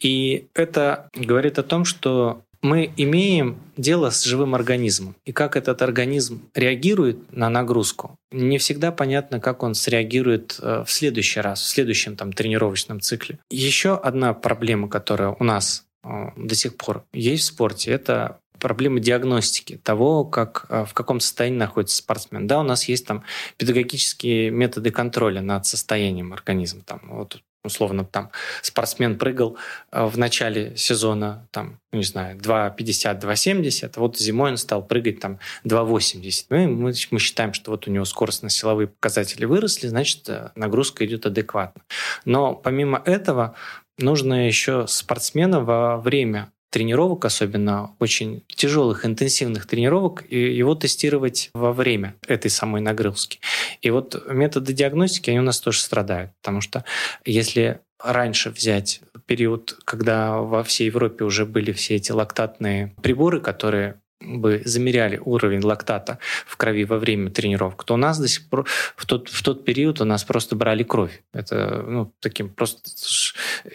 И 0.01 0.47
это 0.55 1.09
говорит 1.15 1.59
о 1.59 1.63
том, 1.63 1.85
что 1.85 2.45
мы 2.65 2.91
имеем 2.97 3.59
дело 3.77 4.09
с 4.09 4.25
живым 4.25 4.55
организмом. 4.55 5.17
И 5.27 5.33
как 5.33 5.55
этот 5.55 5.83
организм 5.83 6.49
реагирует 6.55 7.31
на 7.31 7.51
нагрузку, 7.51 8.17
не 8.33 8.57
всегда 8.57 8.91
понятно, 8.91 9.39
как 9.39 9.63
он 9.63 9.75
среагирует 9.75 10.59
э, 10.63 10.83
в 10.87 10.91
следующий 10.91 11.41
раз, 11.41 11.61
в 11.61 11.67
следующем 11.69 12.17
там, 12.17 12.33
тренировочном 12.33 13.01
цикле. 13.03 13.39
Еще 13.51 13.95
одна 13.95 14.33
проблема, 14.33 14.89
которая 14.89 15.37
у 15.39 15.45
нас 15.45 15.85
э, 16.05 16.09
до 16.37 16.55
сих 16.55 16.79
пор 16.79 17.05
есть 17.13 17.45
в 17.45 17.47
спорте, 17.49 17.91
это 17.91 18.39
проблемы 18.65 18.99
диагностики 18.99 19.77
того, 19.77 20.25
как, 20.25 20.65
э, 20.71 20.87
в 20.87 20.95
каком 20.95 21.21
состоянии 21.21 21.59
находится 21.59 21.99
спортсмен. 21.99 22.47
Да, 22.47 22.61
у 22.61 22.63
нас 22.63 22.89
есть 22.89 23.07
там 23.07 23.23
педагогические 23.59 24.51
методы 24.51 24.91
контроля 24.91 25.43
над 25.43 25.67
состоянием 25.67 26.33
организма. 26.33 26.81
Там, 26.83 27.03
вот, 27.11 27.43
условно, 27.63 28.07
там 28.07 28.31
спортсмен 28.63 29.19
прыгал 29.19 29.59
э, 29.93 30.07
в 30.07 30.17
начале 30.17 30.75
сезона, 30.79 31.47
там, 31.51 31.79
не 31.93 32.05
знаю, 32.05 32.39
2,50, 32.39 33.21
2,70, 33.21 33.93
а 33.97 34.01
вот 34.01 34.17
зимой 34.17 34.53
он 34.53 34.57
стал 34.57 34.83
прыгать 34.83 35.21
там 35.21 35.41
2,80. 35.67 36.47
Ну, 36.49 36.69
мы, 36.69 36.95
мы 37.11 37.19
считаем, 37.19 37.53
что 37.53 37.71
вот 37.71 37.87
у 37.87 37.91
него 37.91 38.07
скоростно-силовые 38.07 38.87
показатели 38.87 39.45
выросли, 39.45 39.89
значит, 39.89 40.27
э, 40.31 40.53
нагрузка 40.55 41.05
идет 41.05 41.27
адекватно. 41.27 41.83
Но 42.25 42.55
помимо 42.55 43.03
этого, 43.05 43.57
нужно 43.99 44.47
еще 44.47 44.87
спортсмена 44.87 45.61
во 45.61 45.99
время 45.99 46.51
тренировок, 46.75 47.25
особенно 47.25 47.95
очень 48.01 48.43
тяжелых, 48.49 49.07
интенсивных 49.07 49.65
тренировок, 49.65 50.25
и 50.29 50.57
его 50.57 50.75
тестировать 50.75 51.51
во 51.55 51.73
время 51.73 52.17
этой 52.27 52.51
самой 52.51 52.81
нагрузки. 52.81 53.39
И 53.81 53.91
вот 53.91 54.21
методы 54.29 54.73
диагностики, 54.73 55.31
они 55.31 55.39
у 55.39 55.45
нас 55.45 55.61
тоже 55.61 55.79
страдают, 55.79 56.33
потому 56.43 56.61
что 56.61 56.85
если 57.25 57.79
раньше 58.03 58.51
взять 58.51 59.03
период, 59.27 59.79
когда 59.85 60.39
во 60.39 60.65
всей 60.65 60.87
Европе 60.87 61.25
уже 61.25 61.47
были 61.47 61.71
все 61.71 61.95
эти 61.95 62.11
лактатные 62.11 62.93
приборы, 63.01 63.41
которые 63.41 64.01
бы 64.25 64.63
замеряли 64.65 65.21
уровень 65.25 65.63
лактата 65.63 66.19
в 66.47 66.57
крови 66.57 66.85
во 66.85 66.99
время 66.99 67.31
тренировок, 67.31 67.85
то 67.85 67.95
у 67.95 67.97
нас 67.97 68.19
до 68.19 68.29
сих 68.29 68.49
пор 68.49 68.67
в 68.97 69.07
тот, 69.07 69.29
в 69.29 69.43
тот 69.43 69.65
период 69.65 70.01
у 70.01 70.05
нас 70.05 70.25
просто 70.25 70.57
брали 70.57 70.83
кровь. 70.83 71.23
Это 71.33 71.85
ну, 71.87 72.13
таким 72.21 72.49
просто 72.49 72.91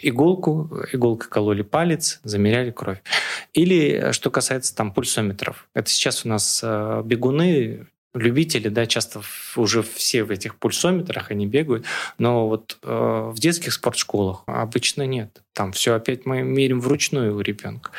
иголку, 0.01 0.69
иголкой 0.91 1.29
кололи 1.29 1.61
палец, 1.61 2.19
замеряли 2.23 2.71
кровь. 2.71 3.01
Или 3.53 4.11
что 4.11 4.31
касается 4.31 4.75
там 4.75 4.93
пульсометров. 4.93 5.67
Это 5.73 5.89
сейчас 5.89 6.25
у 6.25 6.29
нас 6.29 6.61
э, 6.63 7.01
бегуны 7.05 7.87
любители, 8.13 8.69
да, 8.69 8.85
часто 8.85 9.21
уже 9.55 9.83
все 9.83 10.23
в 10.23 10.31
этих 10.31 10.55
пульсометрах 10.55 11.31
они 11.31 11.45
бегают, 11.45 11.85
но 12.17 12.47
вот 12.47 12.77
э, 12.81 13.31
в 13.33 13.39
детских 13.39 13.73
спортшколах 13.73 14.43
обычно 14.47 15.05
нет. 15.05 15.41
Там 15.53 15.71
все 15.71 15.93
опять 15.93 16.25
мы 16.25 16.41
мерим 16.41 16.79
вручную 16.79 17.35
у 17.35 17.41
ребенка. 17.41 17.91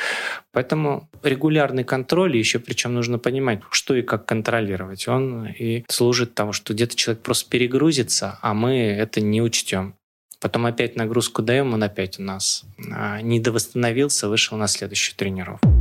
Поэтому 0.53 1.09
регулярный 1.23 1.85
контроль, 1.85 2.37
еще 2.37 2.59
причем 2.59 2.95
нужно 2.95 3.19
понимать, 3.19 3.61
что 3.71 3.95
и 3.95 4.03
как 4.03 4.27
контролировать. 4.27 5.07
Он 5.07 5.47
и 5.47 5.85
служит 5.89 6.35
тому, 6.35 6.53
что 6.53 6.75
где-то 6.75 6.97
человек 6.97 7.23
просто 7.23 7.49
перегрузится, 7.51 8.39
а 8.43 8.55
мы 8.55 8.79
это 8.79 9.21
не 9.21 9.43
учтем. 9.43 9.95
Потом 10.41 10.65
опять 10.67 10.97
нагрузку 10.97 11.43
даем, 11.43 11.75
он 11.75 11.83
опять 11.83 12.19
у 12.19 12.23
нас 12.23 12.65
а, 12.91 13.21
не 13.21 13.41
довосстановился, 13.41 14.29
вышел 14.29 14.57
на 14.57 14.69
следующую 14.69 15.15
тренировку. 15.17 15.80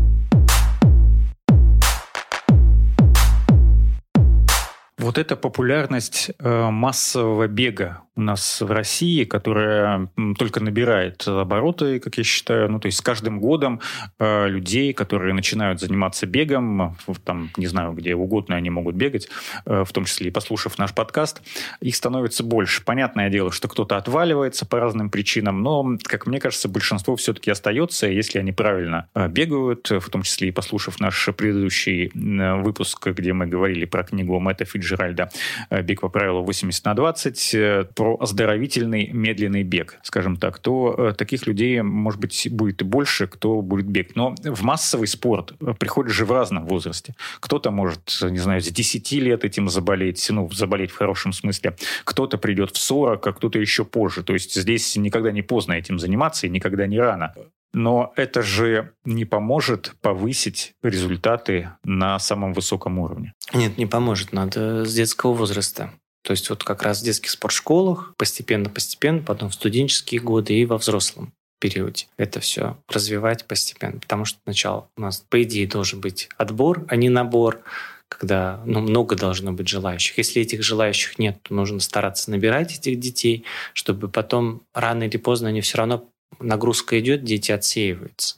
Вот 5.00 5.18
эта 5.18 5.36
популярность 5.38 6.32
э, 6.40 6.70
массового 6.70 7.48
бега 7.48 8.02
у 8.16 8.22
нас 8.22 8.62
в 8.62 8.72
России, 8.72 9.24
которая 9.24 10.10
только 10.38 10.60
набирает 10.60 11.28
обороты, 11.28 12.00
как 12.00 12.18
я 12.18 12.24
считаю. 12.24 12.70
Ну, 12.70 12.80
то 12.80 12.88
есть 12.88 12.98
с 12.98 13.02
каждым 13.02 13.40
годом 13.40 13.82
э, 14.20 14.48
людей, 14.48 14.94
которые 14.94 15.34
начинают 15.34 15.80
заниматься 15.80 16.26
бегом, 16.26 16.98
там, 17.24 17.50
не 17.58 17.68
знаю, 17.68 17.94
где 17.94 18.16
угодно 18.16 18.56
они 18.56 18.70
могут 18.70 18.96
бегать, 18.96 19.30
э, 19.66 19.84
в 19.86 19.92
том 19.92 20.06
числе 20.06 20.28
и 20.28 20.32
послушав 20.32 20.78
наш 20.78 20.94
подкаст, 20.94 21.42
их 21.82 21.96
становится 21.96 22.44
больше. 22.44 22.84
Понятное 22.84 23.30
дело, 23.30 23.52
что 23.52 23.68
кто-то 23.68 23.98
отваливается 23.98 24.66
по 24.66 24.80
разным 24.80 25.10
причинам, 25.10 25.62
но, 25.62 25.98
как 26.04 26.28
мне 26.28 26.40
кажется, 26.40 26.68
большинство 26.68 27.16
все-таки 27.16 27.52
остается, 27.52 28.08
если 28.08 28.40
они 28.40 28.52
правильно 28.52 29.08
э, 29.16 29.28
бегают, 29.28 29.90
в 29.90 30.10
том 30.10 30.24
числе 30.24 30.50
и 30.50 30.52
послушав 30.52 31.00
наш 31.00 31.30
предыдущий 31.36 32.08
э, 32.08 32.62
выпуск, 32.62 33.08
где 33.08 33.34
мы 33.34 33.48
говорили 33.48 33.86
про 33.86 34.04
книгу 34.04 34.40
Мэтта 34.40 34.66
Фиджеральда 34.66 35.30
э, 35.70 35.82
«Бег 35.82 36.02
по 36.02 36.10
правилу 36.10 36.44
80 36.44 36.86
на 36.86 36.94
20», 36.94 37.58
э, 37.58 37.84
про 38.00 38.16
оздоровительный 38.18 39.10
медленный 39.12 39.64
бег, 39.64 40.00
скажем 40.04 40.38
так, 40.38 40.58
то 40.60 40.96
э, 40.98 41.14
таких 41.14 41.48
людей, 41.48 41.82
может 41.82 42.22
быть, 42.22 42.48
будет 42.50 42.82
и 42.82 42.86
больше, 42.86 43.28
кто 43.28 43.62
будет 43.62 43.88
бегать. 43.88 44.16
Но 44.16 44.36
в 44.42 44.62
массовый 44.64 45.06
спорт 45.06 45.52
э, 45.60 45.74
приходит 45.78 46.14
же 46.14 46.24
в 46.24 46.32
разном 46.32 46.66
возрасте. 46.66 47.14
Кто-то 47.42 47.72
может, 47.72 48.18
не 48.22 48.38
знаю, 48.38 48.62
с 48.62 48.68
10 48.68 49.12
лет 49.12 49.44
этим 49.44 49.68
заболеть, 49.68 50.26
ну, 50.30 50.50
заболеть 50.50 50.92
в 50.92 50.96
хорошем 50.96 51.34
смысле. 51.34 51.76
Кто-то 52.06 52.38
придет 52.38 52.72
в 52.72 52.78
40, 52.78 53.28
а 53.28 53.34
кто-то 53.34 53.60
еще 53.60 53.84
позже. 53.84 54.24
То 54.24 54.32
есть 54.32 54.56
здесь 54.56 54.96
никогда 54.96 55.34
не 55.34 55.42
поздно 55.42 55.74
этим 55.74 56.00
заниматься 56.00 56.48
и 56.48 56.50
никогда 56.50 56.88
не 56.88 57.00
рано. 57.00 57.34
Но 57.74 58.14
это 58.16 58.42
же 58.42 58.94
не 59.04 59.26
поможет 59.26 59.94
повысить 60.00 60.74
результаты 60.82 61.72
на 61.84 62.18
самом 62.18 62.54
высоком 62.54 62.98
уровне. 62.98 63.34
Нет, 63.54 63.78
не 63.78 63.86
поможет. 63.86 64.32
Надо 64.32 64.86
с 64.86 64.94
детского 64.94 65.34
возраста. 65.34 65.92
То 66.30 66.34
есть 66.34 66.48
вот 66.52 66.64
как 66.64 66.84
раз 66.84 67.02
в 67.02 67.04
детских 67.04 67.32
спортшколах 67.32 68.14
постепенно-постепенно, 68.16 69.24
потом 69.24 69.50
в 69.50 69.56
студенческие 69.56 70.22
годы 70.22 70.54
и 70.54 70.64
во 70.64 70.78
взрослом 70.78 71.34
периоде 71.58 72.06
это 72.18 72.40
все 72.40 72.78
развивать 72.88 73.46
постепенно. 73.46 74.00
Потому 74.00 74.26
что 74.26 74.38
сначала 74.44 74.88
у 74.96 75.02
нас, 75.02 75.26
по 75.28 75.42
идее, 75.42 75.66
должен 75.66 76.02
быть 76.02 76.30
отбор, 76.38 76.86
а 76.88 76.98
не 76.98 77.10
набор, 77.10 77.62
когда 78.10 78.62
ну, 78.64 78.80
много 78.80 79.16
должно 79.16 79.54
быть 79.54 79.68
желающих. 79.68 80.20
Если 80.20 80.44
этих 80.44 80.62
желающих 80.62 81.18
нет, 81.18 81.40
то 81.42 81.56
нужно 81.56 81.80
стараться 81.80 82.30
набирать 82.30 82.78
этих 82.78 83.00
детей, 83.00 83.44
чтобы 83.74 84.08
потом 84.08 84.62
рано 84.72 85.06
или 85.06 85.18
поздно 85.18 85.50
они 85.50 85.62
все 85.62 85.80
равно 85.80 86.08
нагрузка 86.40 87.00
идет, 87.00 87.24
дети 87.24 87.52
отсеиваются. 87.52 88.36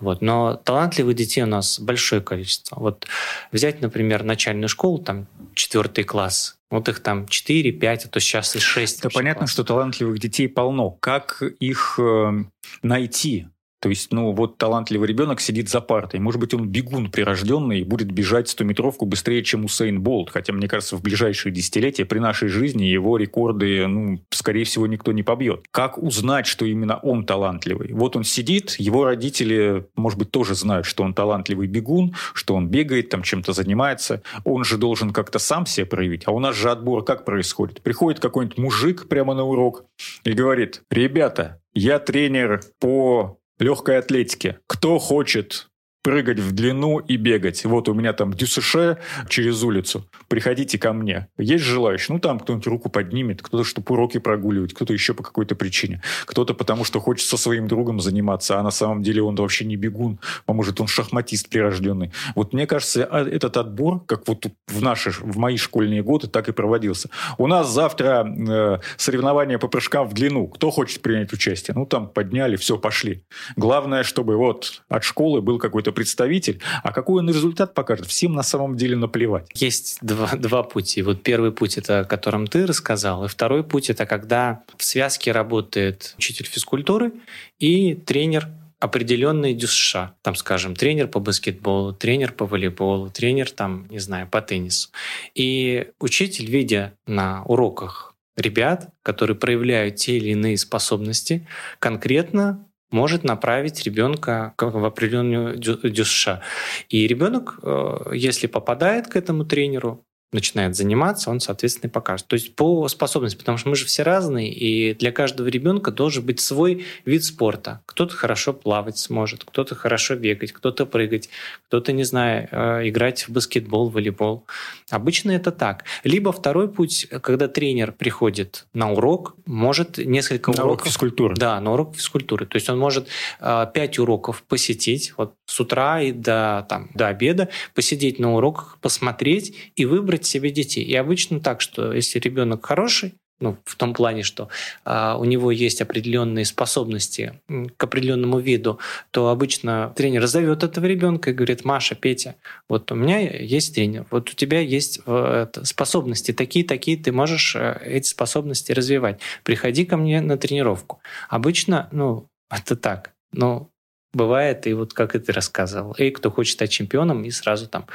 Вот. 0.00 0.22
Но 0.22 0.54
талантливых 0.54 1.14
детей 1.14 1.42
у 1.42 1.46
нас 1.46 1.80
большое 1.80 2.22
количество. 2.22 2.78
Вот 2.78 3.06
взять, 3.52 3.80
например, 3.80 4.22
начальную 4.22 4.68
школу, 4.68 4.98
там 4.98 5.26
четвертый 5.54 6.04
класс, 6.04 6.56
вот 6.74 6.88
их 6.88 7.00
там 7.00 7.28
4, 7.28 7.72
5, 7.72 8.04
а 8.04 8.08
то 8.08 8.20
сейчас 8.20 8.56
и 8.56 8.58
6. 8.58 9.02
Да 9.02 9.08
понятно, 9.12 9.40
класс. 9.40 9.52
что 9.52 9.64
талантливых 9.64 10.18
детей 10.18 10.48
полно. 10.48 10.90
Как 10.90 11.42
их 11.42 11.98
э, 11.98 12.44
найти? 12.82 13.46
То 13.84 13.90
есть, 13.90 14.14
ну, 14.14 14.32
вот 14.32 14.56
талантливый 14.56 15.06
ребенок 15.06 15.42
сидит 15.42 15.68
за 15.68 15.82
партой. 15.82 16.18
Может 16.18 16.40
быть, 16.40 16.54
он 16.54 16.70
бегун 16.70 17.10
прирожденный 17.10 17.80
и 17.80 17.84
будет 17.84 18.10
бежать 18.10 18.46
100-метровку 18.46 19.04
быстрее, 19.04 19.44
чем 19.44 19.66
Усейн 19.66 20.00
Болт. 20.00 20.30
Хотя, 20.30 20.54
мне 20.54 20.68
кажется, 20.68 20.96
в 20.96 21.02
ближайшие 21.02 21.52
десятилетия 21.52 22.06
при 22.06 22.18
нашей 22.18 22.48
жизни 22.48 22.84
его 22.84 23.18
рекорды, 23.18 23.86
ну, 23.86 24.22
скорее 24.30 24.64
всего, 24.64 24.86
никто 24.86 25.12
не 25.12 25.22
побьет. 25.22 25.66
Как 25.70 25.98
узнать, 25.98 26.46
что 26.46 26.64
именно 26.64 26.96
он 26.96 27.26
талантливый? 27.26 27.92
Вот 27.92 28.16
он 28.16 28.24
сидит, 28.24 28.76
его 28.78 29.04
родители, 29.04 29.84
может 29.96 30.18
быть, 30.18 30.30
тоже 30.30 30.54
знают, 30.54 30.86
что 30.86 31.02
он 31.02 31.12
талантливый 31.12 31.66
бегун, 31.66 32.14
что 32.32 32.54
он 32.54 32.68
бегает, 32.68 33.10
там 33.10 33.22
чем-то 33.22 33.52
занимается. 33.52 34.22
Он 34.44 34.64
же 34.64 34.78
должен 34.78 35.12
как-то 35.12 35.38
сам 35.38 35.66
себя 35.66 35.84
проявить. 35.84 36.22
А 36.24 36.30
у 36.30 36.40
нас 36.40 36.56
же 36.56 36.70
отбор 36.70 37.04
как 37.04 37.26
происходит? 37.26 37.82
Приходит 37.82 38.18
какой-нибудь 38.18 38.56
мужик 38.56 39.08
прямо 39.08 39.34
на 39.34 39.44
урок 39.44 39.84
и 40.24 40.32
говорит, 40.32 40.80
ребята, 40.88 41.60
я 41.74 41.98
тренер 41.98 42.62
по 42.80 43.38
легкой 43.58 43.98
атлетике. 43.98 44.60
Кто 44.66 44.98
хочет 44.98 45.68
прыгать 46.04 46.38
в 46.38 46.52
длину 46.52 46.98
и 46.98 47.16
бегать. 47.16 47.64
Вот 47.64 47.88
у 47.88 47.94
меня 47.94 48.12
там 48.12 48.34
дюсеше 48.34 48.98
через 49.30 49.62
улицу. 49.62 50.06
Приходите 50.28 50.78
ко 50.78 50.92
мне. 50.92 51.28
Есть 51.38 51.64
желающие? 51.64 52.14
Ну, 52.14 52.20
там 52.20 52.38
кто-нибудь 52.38 52.66
руку 52.66 52.90
поднимет, 52.90 53.40
кто-то, 53.40 53.64
чтобы 53.64 53.94
уроки 53.94 54.18
прогуливать, 54.18 54.74
кто-то 54.74 54.92
еще 54.92 55.14
по 55.14 55.22
какой-то 55.22 55.54
причине. 55.54 56.02
Кто-то 56.26 56.52
потому, 56.52 56.84
что 56.84 57.00
хочет 57.00 57.26
со 57.26 57.38
своим 57.38 57.68
другом 57.68 58.00
заниматься, 58.00 58.60
а 58.60 58.62
на 58.62 58.70
самом 58.70 59.02
деле 59.02 59.22
он 59.22 59.34
вообще 59.34 59.64
не 59.64 59.76
бегун, 59.76 60.18
а 60.46 60.52
может, 60.52 60.78
он 60.78 60.88
шахматист 60.88 61.48
прирожденный. 61.48 62.12
Вот 62.34 62.52
мне 62.52 62.66
кажется, 62.66 63.08
а, 63.10 63.26
этот 63.26 63.56
отбор, 63.56 64.04
как 64.04 64.28
вот 64.28 64.44
в, 64.66 64.82
наши, 64.82 65.10
в 65.10 65.38
мои 65.38 65.56
школьные 65.56 66.02
годы, 66.02 66.26
так 66.26 66.50
и 66.50 66.52
проводился. 66.52 67.08
У 67.38 67.46
нас 67.46 67.70
завтра 67.70 68.26
э, 68.26 68.78
соревнования 68.98 69.58
по 69.58 69.68
прыжкам 69.68 70.06
в 70.06 70.12
длину. 70.12 70.48
Кто 70.48 70.70
хочет 70.70 71.00
принять 71.00 71.32
участие? 71.32 71.74
Ну, 71.74 71.86
там 71.86 72.08
подняли, 72.08 72.56
все, 72.56 72.76
пошли. 72.76 73.24
Главное, 73.56 74.02
чтобы 74.02 74.36
вот 74.36 74.82
от 74.90 75.02
школы 75.02 75.40
был 75.40 75.58
какой-то 75.58 75.93
представитель, 75.94 76.60
а 76.82 76.92
какой 76.92 77.20
он 77.20 77.28
результат 77.28 77.74
покажет, 77.74 78.06
всем 78.06 78.34
на 78.34 78.42
самом 78.42 78.76
деле 78.76 78.96
наплевать. 78.96 79.48
Есть 79.54 79.98
два, 80.02 80.28
два 80.36 80.62
пути. 80.62 81.02
Вот 81.02 81.22
первый 81.22 81.52
путь, 81.52 81.78
это 81.78 82.00
о 82.00 82.04
котором 82.04 82.46
ты 82.46 82.66
рассказал, 82.66 83.24
и 83.24 83.28
второй 83.28 83.64
путь, 83.64 83.90
это 83.90 84.06
когда 84.06 84.62
в 84.76 84.84
связке 84.84 85.32
работает 85.32 86.14
учитель 86.18 86.46
физкультуры 86.46 87.12
и 87.58 87.94
тренер 87.94 88.48
определенные 88.80 89.54
дюша. 89.54 90.14
Там, 90.22 90.34
скажем, 90.34 90.76
тренер 90.76 91.08
по 91.08 91.18
баскетболу, 91.18 91.94
тренер 91.94 92.32
по 92.32 92.44
волейболу, 92.44 93.08
тренер 93.08 93.50
там, 93.50 93.86
не 93.88 93.98
знаю, 93.98 94.28
по 94.28 94.42
теннису. 94.42 94.90
И 95.34 95.88
учитель, 96.00 96.50
видя 96.50 96.92
на 97.06 97.44
уроках 97.44 98.14
ребят, 98.36 98.90
которые 99.02 99.36
проявляют 99.36 99.96
те 99.96 100.16
или 100.18 100.30
иные 100.30 100.58
способности, 100.58 101.46
конкретно 101.78 102.66
может 102.94 103.24
направить 103.24 103.82
ребенка 103.84 104.54
в 104.58 104.84
определенную 104.84 105.56
дюша. 105.56 106.40
И 106.88 107.06
ребенок, 107.06 107.58
э, 107.62 108.12
если 108.14 108.46
попадает 108.46 109.08
к 109.08 109.16
этому 109.16 109.44
тренеру, 109.44 110.04
начинает 110.32 110.74
заниматься, 110.74 111.30
он, 111.30 111.40
соответственно, 111.40 111.88
и 111.88 111.92
покажет. 111.92 112.26
То 112.26 112.34
есть 112.34 112.54
по 112.56 112.88
способности, 112.88 113.38
потому 113.38 113.56
что 113.56 113.68
мы 113.68 113.76
же 113.76 113.84
все 113.84 114.02
разные, 114.02 114.52
и 114.52 114.94
для 114.94 115.12
каждого 115.12 115.46
ребенка 115.46 115.92
должен 115.92 116.24
быть 116.24 116.40
свой 116.40 116.84
вид 117.04 117.24
спорта. 117.24 117.82
Кто-то 117.86 118.14
хорошо 118.14 118.52
плавать 118.52 118.98
сможет, 118.98 119.44
кто-то 119.44 119.74
хорошо 119.74 120.16
бегать, 120.16 120.52
кто-то 120.52 120.86
прыгать, 120.86 121.28
кто-то, 121.68 121.92
не 121.92 122.04
знаю, 122.04 122.48
э, 122.50 122.88
играть 122.88 123.28
в 123.28 123.30
баскетбол, 123.30 123.90
волейбол. 123.90 124.44
Обычно 124.90 125.30
это 125.30 125.52
так. 125.52 125.84
Либо 126.02 126.32
второй 126.32 126.68
путь, 126.68 127.06
когда 127.22 127.46
тренер 127.46 127.92
приходит 127.92 128.66
на 128.74 128.92
урок, 128.92 129.36
может 129.46 129.98
несколько 129.98 130.50
на 130.50 130.64
уроков... 130.64 130.72
урок 130.72 130.86
физкультуры. 130.86 131.34
Да, 131.36 131.60
на 131.60 131.72
урок 131.72 131.94
физкультуры. 131.94 132.46
То 132.46 132.56
есть 132.56 132.68
он 132.68 132.78
может 132.78 133.06
э, 133.40 133.66
пять 133.72 133.98
уроков 133.98 134.42
посетить, 134.42 135.14
вот 135.16 135.34
с 135.46 135.60
утра 135.60 136.00
и 136.00 136.10
до, 136.10 136.66
там, 136.68 136.90
до 136.94 137.08
обеда, 137.08 137.48
посидеть 137.74 138.18
на 138.18 138.34
уроках, 138.34 138.78
посмотреть 138.80 139.54
и 139.76 139.84
выбрать 139.84 140.23
выбрать 140.24 140.26
себе 140.26 140.50
детей. 140.50 140.84
И 140.84 140.96
обычно 140.96 141.40
так, 141.40 141.60
что 141.60 141.92
если 141.92 142.20
ребенок 142.20 142.64
хороший, 142.66 143.14
ну, 143.40 143.56
в 143.64 143.74
том 143.76 143.94
плане, 143.94 144.22
что 144.22 144.48
а, 144.84 145.16
у 145.18 145.24
него 145.24 145.50
есть 145.50 145.82
определенные 145.82 146.44
способности 146.44 147.32
к 147.76 147.84
определенному 147.84 148.38
виду, 148.38 148.78
то 149.10 149.28
обычно 149.28 149.92
тренер 149.96 150.26
зовет 150.26 150.62
этого 150.62 150.86
ребенка 150.86 151.30
и 151.30 151.34
говорит, 151.34 151.64
Маша, 151.64 151.94
Петя, 151.94 152.36
вот 152.68 152.92
у 152.92 152.94
меня 152.94 153.18
есть 153.18 153.74
тренер, 153.74 154.06
вот 154.10 154.30
у 154.30 154.34
тебя 154.34 154.60
есть 154.60 155.00
э, 155.06 155.46
способности 155.64 156.32
такие-такие, 156.32 156.96
ты 156.96 157.12
можешь 157.12 157.56
э, 157.56 157.80
эти 157.84 158.06
способности 158.06 158.72
развивать. 158.72 159.18
Приходи 159.42 159.84
ко 159.84 159.96
мне 159.96 160.20
на 160.20 160.36
тренировку. 160.36 161.00
Обычно, 161.28 161.88
ну, 161.92 162.26
это 162.50 162.76
так. 162.76 163.10
Но 163.32 163.68
бывает, 164.14 164.66
и 164.66 164.72
вот 164.72 164.94
как 164.94 165.12
ты 165.12 165.32
рассказывал, 165.32 165.92
и 165.92 166.10
кто 166.10 166.30
хочет 166.30 166.54
стать 166.54 166.70
чемпионом, 166.70 167.24
и 167.24 167.30
сразу 167.30 167.68
там 167.68 167.86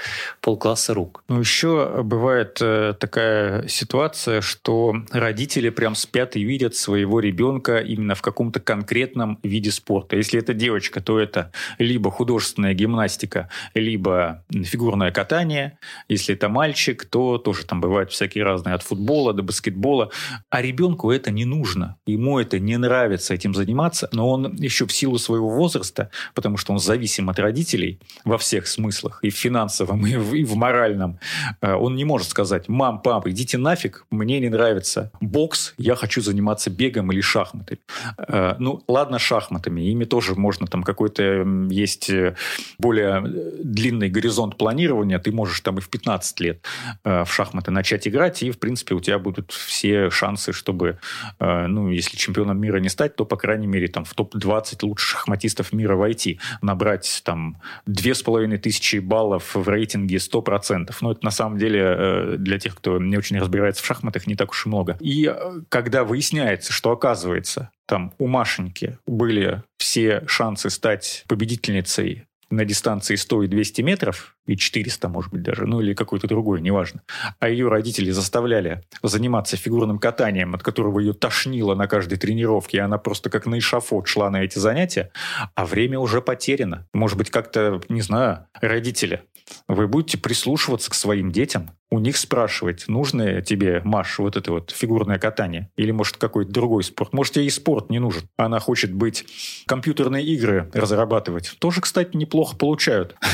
полкласса 0.41 0.93
рук. 0.93 1.23
Ну, 1.27 1.39
еще 1.39 2.01
бывает 2.03 2.57
э, 2.61 2.93
такая 2.99 3.67
ситуация, 3.67 4.41
что 4.41 4.95
родители 5.11 5.69
прям 5.69 5.95
спят 5.95 6.35
и 6.35 6.43
видят 6.43 6.75
своего 6.75 7.19
ребенка 7.19 7.79
именно 7.79 8.15
в 8.15 8.21
каком-то 8.21 8.59
конкретном 8.59 9.39
виде 9.43 9.71
спорта. 9.71 10.15
Если 10.15 10.39
это 10.39 10.53
девочка, 10.53 11.01
то 11.01 11.19
это 11.19 11.51
либо 11.77 12.11
художественная 12.11 12.73
гимнастика, 12.73 13.49
либо 13.73 14.43
фигурное 14.51 15.11
катание. 15.11 15.77
Если 16.07 16.35
это 16.35 16.49
мальчик, 16.49 17.05
то 17.05 17.37
тоже 17.37 17.65
там 17.65 17.81
бывают 17.81 18.11
всякие 18.11 18.43
разные, 18.43 18.75
от 18.75 18.83
футбола 18.83 19.33
до 19.33 19.43
баскетбола. 19.43 20.11
А 20.49 20.61
ребенку 20.61 21.11
это 21.11 21.31
не 21.31 21.45
нужно. 21.45 21.97
Ему 22.05 22.39
это 22.39 22.59
не 22.59 22.77
нравится 22.77 23.33
этим 23.33 23.53
заниматься, 23.53 24.09
но 24.11 24.29
он 24.29 24.55
еще 24.55 24.85
в 24.85 24.91
силу 24.91 25.17
своего 25.17 25.49
возраста 25.49 26.08
потому 26.33 26.57
что 26.57 26.73
он 26.73 26.79
зависим 26.79 27.29
от 27.29 27.39
родителей 27.39 27.99
во 28.25 28.37
всех 28.37 28.67
смыслах, 28.67 29.19
и 29.21 29.29
в 29.29 29.35
финансовом, 29.35 30.05
и 30.05 30.15
в, 30.15 30.33
и 30.33 30.43
в 30.43 30.55
моральном. 30.55 31.19
Э, 31.61 31.75
он 31.75 31.95
не 31.95 32.05
может 32.05 32.29
сказать, 32.29 32.67
мам, 32.67 33.01
пап, 33.01 33.27
идите 33.27 33.57
нафиг, 33.57 34.05
мне 34.09 34.39
не 34.39 34.49
нравится 34.49 35.11
бокс, 35.21 35.73
я 35.77 35.95
хочу 35.95 36.21
заниматься 36.21 36.69
бегом 36.69 37.11
или 37.11 37.21
шахматами. 37.21 37.79
Э, 38.17 38.55
ну, 38.59 38.83
ладно, 38.87 39.19
шахматами, 39.19 39.81
ими 39.81 40.05
тоже 40.05 40.35
можно, 40.35 40.67
там 40.67 40.83
какой-то 40.83 41.23
есть 41.69 42.09
э, 42.09 42.35
более 42.77 43.21
длинный 43.63 44.09
горизонт 44.09 44.57
планирования, 44.57 45.19
ты 45.19 45.31
можешь 45.31 45.59
там 45.61 45.77
и 45.77 45.81
в 45.81 45.89
15 45.89 46.39
лет 46.39 46.65
в 47.03 47.27
шахматы 47.27 47.71
начать 47.71 48.07
играть, 48.07 48.43
и, 48.43 48.51
в 48.51 48.59
принципе, 48.59 48.95
у 48.95 48.99
тебя 48.99 49.19
будут 49.19 49.51
все 49.51 50.09
шансы, 50.09 50.53
чтобы, 50.53 50.99
ну, 51.39 51.89
если 51.89 52.17
чемпионом 52.17 52.59
мира 52.59 52.77
не 52.79 52.89
стать, 52.89 53.15
то, 53.15 53.25
по 53.25 53.35
крайней 53.35 53.67
мере, 53.67 53.87
там 53.87 54.05
в 54.05 54.13
топ-20 54.13 54.77
лучших 54.83 55.09
шахматистов 55.09 55.73
мира 55.73 55.95
войти, 55.99 56.39
набрать 56.61 57.21
там 57.23 57.61
две 57.85 58.15
с 58.15 58.23
половиной 58.23 58.57
тысячи 58.57 58.97
баллов 58.97 59.55
в 59.55 59.67
рейтинге 59.67 60.17
100%. 60.17 60.93
Но 61.01 61.11
это 61.11 61.23
на 61.23 61.31
самом 61.31 61.57
деле 61.57 61.81
э, 61.81 62.35
для 62.37 62.57
тех, 62.57 62.75
кто 62.75 62.97
не 62.97 63.17
очень 63.17 63.37
разбирается 63.39 63.83
в 63.83 63.85
шахматах, 63.85 64.25
не 64.27 64.35
так 64.35 64.51
уж 64.51 64.65
и 64.65 64.69
много. 64.69 64.97
И 64.99 65.31
э, 65.31 65.61
когда 65.69 66.03
выясняется, 66.03 66.73
что 66.73 66.91
оказывается, 66.91 67.69
там 67.85 68.13
у 68.17 68.27
Машеньки 68.27 68.97
были 69.07 69.63
все 69.77 70.23
шансы 70.27 70.69
стать 70.69 71.23
победительницей 71.27 72.25
на 72.49 72.65
дистанции 72.65 73.15
100 73.15 73.43
и 73.43 73.47
200 73.47 73.81
метров, 73.81 74.35
и 74.45 74.57
400, 74.57 75.07
может 75.09 75.31
быть, 75.31 75.43
даже, 75.43 75.65
ну 75.65 75.81
или 75.81 75.93
какой-то 75.93 76.27
другой, 76.27 76.61
неважно. 76.61 77.01
А 77.39 77.49
ее 77.49 77.67
родители 77.67 78.11
заставляли 78.11 78.83
заниматься 79.03 79.57
фигурным 79.57 79.99
катанием, 79.99 80.55
от 80.55 80.63
которого 80.63 80.99
ее 80.99 81.13
тошнило 81.13 81.75
на 81.75 81.87
каждой 81.87 82.17
тренировке, 82.17 82.77
и 82.77 82.81
она 82.81 82.97
просто 82.97 83.29
как 83.29 83.45
на 83.45 83.59
эшафот 83.59 84.07
шла 84.07 84.29
на 84.29 84.43
эти 84.43 84.57
занятия, 84.57 85.11
а 85.55 85.65
время 85.65 85.99
уже 85.99 86.21
потеряно. 86.21 86.87
Может 86.93 87.17
быть, 87.17 87.29
как-то, 87.29 87.81
не 87.89 88.01
знаю, 88.01 88.47
родители, 88.61 89.23
вы 89.67 89.87
будете 89.87 90.17
прислушиваться 90.17 90.89
к 90.89 90.93
своим 90.93 91.31
детям, 91.31 91.71
у 91.91 91.99
них 91.99 92.17
спрашивать, 92.17 92.87
нужно 92.87 93.41
тебе, 93.41 93.81
Маш, 93.83 94.19
вот 94.19 94.37
это 94.37 94.51
вот 94.51 94.71
фигурное 94.71 95.17
катание, 95.17 95.71
или, 95.75 95.91
может, 95.91 96.17
какой-то 96.17 96.51
другой 96.51 96.83
спорт. 96.83 97.13
Может, 97.13 97.37
ей 97.37 97.47
и 97.47 97.49
спорт 97.49 97.89
не 97.89 97.99
нужен. 97.99 98.29
Она 98.37 98.59
хочет 98.59 98.93
быть 98.93 99.25
компьютерные 99.65 100.23
игры 100.23 100.69
разрабатывать. 100.73 101.55
Тоже, 101.59 101.81
кстати, 101.81 102.15
неплохо 102.15 102.55
получают. 102.55 103.15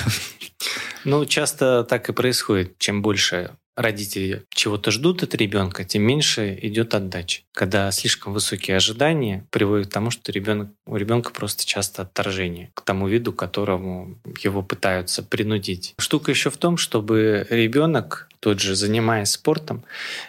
Ну, 1.08 1.24
часто 1.26 1.84
так 1.84 2.10
и 2.10 2.14
происходит. 2.14 2.80
Чем 2.80 3.04
больше 3.04 3.52
родители 3.76 4.46
чего-то 4.50 4.92
ждут 4.92 5.24
от 5.24 5.36
ребенка, 5.36 5.84
тем 5.84 6.04
меньше 6.04 6.58
идет 6.62 6.94
отдача. 6.94 7.42
Когда 7.52 7.92
слишком 7.92 8.34
высокие 8.34 8.78
ожидания 8.78 9.46
приводят 9.50 9.88
к 9.88 9.94
тому, 9.94 10.12
что 10.12 10.32
ребенок, 10.32 10.70
у 10.86 10.96
ребенка 10.96 11.32
просто 11.32 11.66
часто 11.66 12.04
отторжение 12.04 12.72
к 12.74 12.82
тому 12.82 13.08
виду, 13.08 13.34
которому 13.34 14.18
его 14.42 14.62
пытаются 14.62 15.24
принудить. 15.24 15.94
Штука 15.98 16.32
еще 16.32 16.50
в 16.50 16.58
том, 16.58 16.78
чтобы 16.78 17.46
ребенок 17.50 18.30
тот 18.46 18.60
же, 18.60 18.76
занимаясь 18.76 19.32
спортом, 19.32 19.84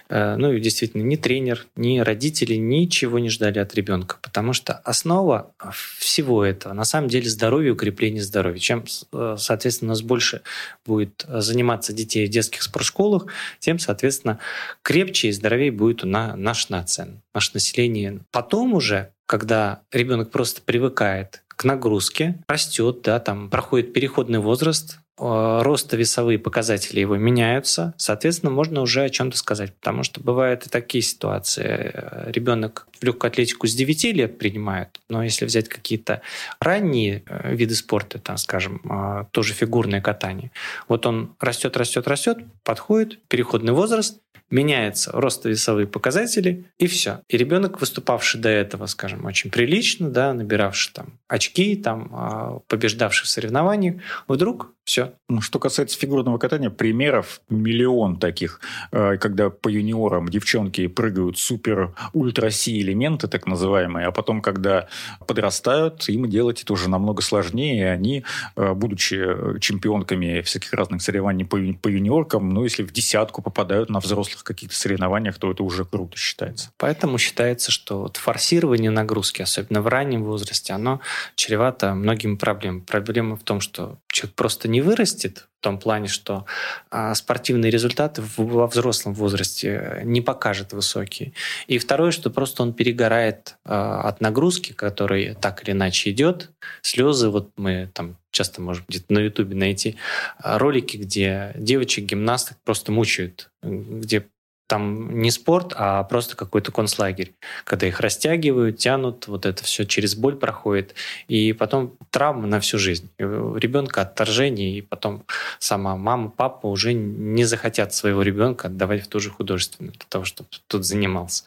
э, 0.08 0.36
ну 0.36 0.50
и 0.50 0.58
действительно 0.58 1.02
ни 1.02 1.16
тренер, 1.16 1.66
ни 1.76 1.98
родители 1.98 2.54
ничего 2.54 3.18
не 3.18 3.28
ждали 3.28 3.58
от 3.58 3.74
ребенка, 3.74 4.16
потому 4.22 4.54
что 4.54 4.72
основа 4.72 5.52
всего 5.98 6.42
этого 6.42 6.72
на 6.72 6.86
самом 6.86 7.08
деле 7.08 7.28
здоровье, 7.28 7.72
укрепление 7.72 8.22
здоровья. 8.22 8.58
Чем, 8.58 8.86
э, 9.12 9.36
соответственно, 9.38 9.90
у 9.90 9.92
нас 9.92 10.00
больше 10.00 10.40
будет 10.86 11.26
заниматься 11.28 11.92
детей 11.92 12.26
в 12.26 12.30
детских 12.30 12.62
спортшколах, 12.62 13.26
тем, 13.58 13.78
соответственно, 13.78 14.38
крепче 14.82 15.28
и 15.28 15.32
здоровее 15.32 15.72
будет 15.72 16.04
наша 16.04 16.72
нация, 16.72 17.22
наше 17.34 17.50
население. 17.54 18.20
Потом 18.30 18.74
уже 18.74 19.12
когда 19.26 19.82
ребенок 19.92 20.30
просто 20.30 20.62
привыкает 20.62 21.42
к 21.48 21.64
нагрузке, 21.64 22.38
растет, 22.48 23.02
да, 23.02 23.18
там 23.18 23.50
проходит 23.50 23.92
переходный 23.92 24.38
возраст, 24.38 25.00
роста 25.18 25.96
весовые 25.96 26.38
показатели 26.38 27.00
его 27.00 27.16
меняются, 27.16 27.94
соответственно, 27.96 28.52
можно 28.52 28.82
уже 28.82 29.02
о 29.02 29.08
чем-то 29.08 29.36
сказать, 29.36 29.74
потому 29.74 30.02
что 30.02 30.20
бывают 30.20 30.66
и 30.66 30.70
такие 30.70 31.02
ситуации. 31.02 31.94
Ребенок 32.26 32.86
в 33.00 33.04
легкую 33.04 33.30
атлетику 33.30 33.66
с 33.66 33.74
9 33.74 34.04
лет 34.04 34.38
принимает, 34.38 35.00
но 35.08 35.22
если 35.22 35.44
взять 35.44 35.68
какие-то 35.68 36.22
ранние 36.60 37.22
э, 37.26 37.54
виды 37.54 37.74
спорта, 37.74 38.18
там, 38.18 38.36
скажем, 38.36 38.80
э, 38.84 39.24
тоже 39.30 39.54
фигурное 39.54 40.00
катание, 40.00 40.50
вот 40.88 41.06
он 41.06 41.34
растет, 41.40 41.76
растет, 41.76 42.08
растет, 42.08 42.38
подходит, 42.62 43.18
переходный 43.28 43.72
возраст, 43.72 44.20
меняется 44.50 45.10
ростово-весовые 45.12 45.86
показатели, 45.86 46.66
и 46.78 46.86
все. 46.86 47.20
И 47.28 47.36
ребенок, 47.36 47.80
выступавший 47.80 48.40
до 48.40 48.48
этого, 48.48 48.86
скажем, 48.86 49.24
очень 49.24 49.50
прилично, 49.50 50.08
да, 50.08 50.32
набиравший 50.32 50.92
там 50.94 51.18
очки, 51.28 51.76
там, 51.76 52.62
побеждавший 52.68 53.26
в 53.26 53.28
соревнованиях, 53.28 53.96
вдруг 54.28 54.72
все. 54.84 55.05
Ну, 55.28 55.40
что 55.40 55.58
касается 55.58 55.98
фигурного 55.98 56.38
катания, 56.38 56.70
примеров 56.70 57.40
миллион 57.48 58.18
таких, 58.18 58.60
э, 58.92 59.16
когда 59.18 59.50
по 59.50 59.68
юниорам 59.68 60.28
девчонки 60.28 60.86
прыгают 60.86 61.38
супер 61.38 61.94
ультра 62.12 62.50
си 62.50 62.80
элементы, 62.80 63.28
так 63.28 63.46
называемые, 63.46 64.06
а 64.06 64.12
потом, 64.12 64.40
когда 64.40 64.88
подрастают, 65.26 66.08
им 66.08 66.28
делать 66.28 66.62
это 66.62 66.72
уже 66.72 66.88
намного 66.88 67.22
сложнее, 67.22 67.80
и 67.80 67.82
они, 67.82 68.24
э, 68.56 68.72
будучи 68.74 69.60
чемпионками 69.60 70.40
всяких 70.42 70.72
разных 70.72 71.02
соревнований 71.02 71.44
по, 71.44 71.58
по 71.80 71.88
юниоркам, 71.88 72.50
ну, 72.50 72.64
если 72.64 72.82
в 72.82 72.92
десятку 72.92 73.42
попадают 73.42 73.90
на 73.90 74.00
взрослых 74.00 74.44
каких-то 74.44 74.74
соревнованиях, 74.74 75.38
то 75.38 75.50
это 75.50 75.62
уже 75.62 75.84
круто 75.84 76.16
считается. 76.16 76.70
Поэтому 76.78 77.18
считается, 77.18 77.70
что 77.70 78.02
вот 78.02 78.16
форсирование 78.16 78.90
нагрузки, 78.90 79.42
особенно 79.42 79.82
в 79.82 79.88
раннем 79.88 80.24
возрасте, 80.24 80.72
оно 80.72 81.00
чревато 81.34 81.94
многими 81.94 82.36
проблемами. 82.36 82.80
Проблема 82.80 83.36
в 83.36 83.42
том, 83.42 83.60
что 83.60 83.98
человек 84.16 84.34
просто 84.34 84.66
не 84.66 84.80
вырастет, 84.80 85.46
в 85.60 85.62
том 85.62 85.78
плане, 85.78 86.08
что 86.08 86.46
а, 86.90 87.14
спортивные 87.14 87.70
результаты 87.70 88.22
во 88.36 88.66
взрослом 88.66 89.12
возрасте 89.12 90.00
не 90.04 90.22
покажет 90.22 90.72
высокие. 90.72 91.32
И 91.66 91.76
второе, 91.78 92.12
что 92.12 92.30
просто 92.30 92.62
он 92.62 92.72
перегорает 92.72 93.56
а, 93.64 94.00
от 94.02 94.22
нагрузки, 94.22 94.72
которая 94.72 95.34
так 95.34 95.62
или 95.62 95.72
иначе 95.72 96.10
идет. 96.10 96.50
Слезы, 96.80 97.28
вот 97.28 97.50
мы 97.56 97.90
там 97.92 98.16
часто 98.30 98.62
можем 98.62 98.84
где-то 98.88 99.12
на 99.12 99.18
Ютубе 99.18 99.54
найти 99.54 99.96
а, 100.38 100.58
ролики, 100.58 100.96
где 100.96 101.52
девочек-гимнасток 101.56 102.56
просто 102.64 102.92
мучают, 102.92 103.50
где 103.62 104.26
там 104.66 105.20
не 105.20 105.30
спорт, 105.30 105.72
а 105.76 106.02
просто 106.04 106.36
какой-то 106.36 106.72
концлагерь, 106.72 107.34
когда 107.64 107.86
их 107.86 108.00
растягивают, 108.00 108.78
тянут, 108.78 109.28
вот 109.28 109.46
это 109.46 109.62
все 109.62 109.84
через 109.84 110.14
боль 110.14 110.36
проходит, 110.36 110.94
и 111.28 111.52
потом 111.52 111.96
травма 112.10 112.46
на 112.46 112.60
всю 112.60 112.78
жизнь. 112.78 113.08
Ребенка 113.18 114.02
отторжение, 114.02 114.78
и 114.78 114.82
потом 114.82 115.24
сама 115.58 115.96
мама, 115.96 116.30
папа 116.30 116.66
уже 116.66 116.92
не 116.94 117.44
захотят 117.44 117.94
своего 117.94 118.22
ребенка 118.22 118.68
отдавать 118.68 119.04
в 119.04 119.08
ту 119.08 119.20
же 119.20 119.30
художественную, 119.30 119.92
для 119.92 120.06
того, 120.08 120.24
чтобы 120.24 120.48
тут 120.66 120.84
занимался 120.84 121.44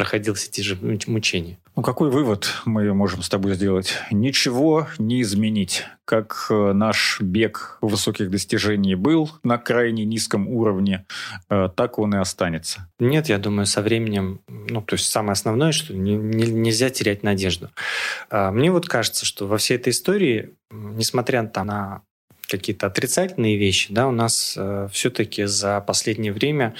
проходил 0.00 0.32
все 0.32 0.50
те 0.50 0.62
же 0.62 0.78
мучения. 1.06 1.58
Ну, 1.76 1.82
какой 1.82 2.10
вывод 2.10 2.48
мы 2.64 2.94
можем 2.94 3.22
с 3.22 3.28
тобой 3.28 3.52
сделать? 3.52 3.98
Ничего 4.10 4.88
не 4.96 5.20
изменить. 5.20 5.84
Как 6.06 6.46
э, 6.48 6.72
наш 6.72 7.20
бег 7.20 7.76
высоких 7.82 8.30
достижений 8.30 8.94
был 8.94 9.30
на 9.42 9.58
крайне 9.58 10.06
низком 10.06 10.48
уровне, 10.48 11.04
э, 11.50 11.68
так 11.76 11.98
он 11.98 12.14
и 12.14 12.16
останется. 12.16 12.88
Нет, 12.98 13.28
я 13.28 13.36
думаю, 13.36 13.66
со 13.66 13.82
временем, 13.82 14.40
ну, 14.48 14.80
то 14.80 14.94
есть 14.94 15.10
самое 15.10 15.32
основное, 15.32 15.72
что 15.72 15.92
не, 15.92 16.16
не, 16.16 16.46
нельзя 16.46 16.88
терять 16.88 17.22
надежду. 17.22 17.68
А, 18.30 18.52
мне 18.52 18.72
вот 18.72 18.88
кажется, 18.88 19.26
что 19.26 19.46
во 19.46 19.58
всей 19.58 19.76
этой 19.76 19.90
истории, 19.90 20.54
несмотря 20.70 21.44
там, 21.44 21.66
на 21.66 22.02
какие-то 22.48 22.86
отрицательные 22.86 23.58
вещи, 23.58 23.92
да, 23.92 24.08
у 24.08 24.12
нас 24.12 24.54
э, 24.56 24.88
все-таки 24.92 25.44
за 25.44 25.82
последнее 25.82 26.32
время 26.32 26.74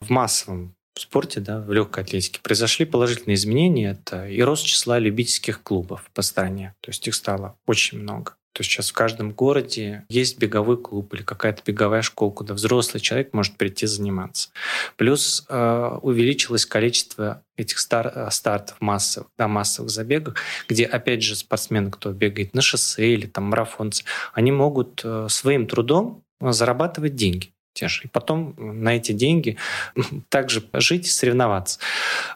в 0.00 0.10
массовом 0.10 0.73
в 0.94 1.00
спорте, 1.00 1.40
да, 1.40 1.60
в 1.60 1.72
легкой 1.72 2.04
атлетике 2.04 2.40
произошли 2.40 2.86
положительные 2.86 3.34
изменения. 3.34 3.98
Это 4.00 4.28
и 4.28 4.40
рост 4.42 4.64
числа 4.64 4.98
любительских 4.98 5.62
клубов 5.62 6.08
по 6.14 6.22
стране. 6.22 6.74
То 6.80 6.90
есть 6.90 7.06
их 7.08 7.14
стало 7.14 7.56
очень 7.66 7.98
много. 7.98 8.36
То 8.54 8.60
есть 8.60 8.70
сейчас 8.70 8.90
в 8.90 8.92
каждом 8.92 9.32
городе 9.32 10.04
есть 10.08 10.38
беговой 10.38 10.76
клуб 10.76 11.12
или 11.12 11.22
какая-то 11.22 11.62
беговая 11.66 12.02
школа, 12.02 12.30
куда 12.30 12.54
взрослый 12.54 13.00
человек 13.00 13.34
может 13.34 13.56
прийти 13.56 13.86
заниматься. 13.86 14.50
Плюс 14.96 15.44
э, 15.48 15.98
увеличилось 16.02 16.64
количество 16.64 17.42
этих 17.56 17.80
стар, 17.80 18.12
э, 18.14 18.30
стартов 18.30 18.80
массовых, 18.80 19.28
да, 19.36 19.48
массовых 19.48 19.90
забегов, 19.90 20.36
где, 20.68 20.84
опять 20.84 21.24
же, 21.24 21.34
спортсмены, 21.34 21.90
кто 21.90 22.12
бегает 22.12 22.54
на 22.54 22.62
шоссе 22.62 23.14
или 23.14 23.26
там 23.26 23.44
марафонцы, 23.46 24.04
они 24.32 24.52
могут 24.52 25.00
э, 25.02 25.26
своим 25.28 25.66
трудом 25.66 26.22
зарабатывать 26.40 27.16
деньги 27.16 27.53
те 27.74 27.88
же. 27.88 28.02
И 28.04 28.08
потом 28.08 28.54
на 28.56 28.96
эти 28.96 29.12
деньги 29.12 29.58
также 30.30 30.64
жить 30.72 31.06
и 31.06 31.10
соревноваться. 31.10 31.78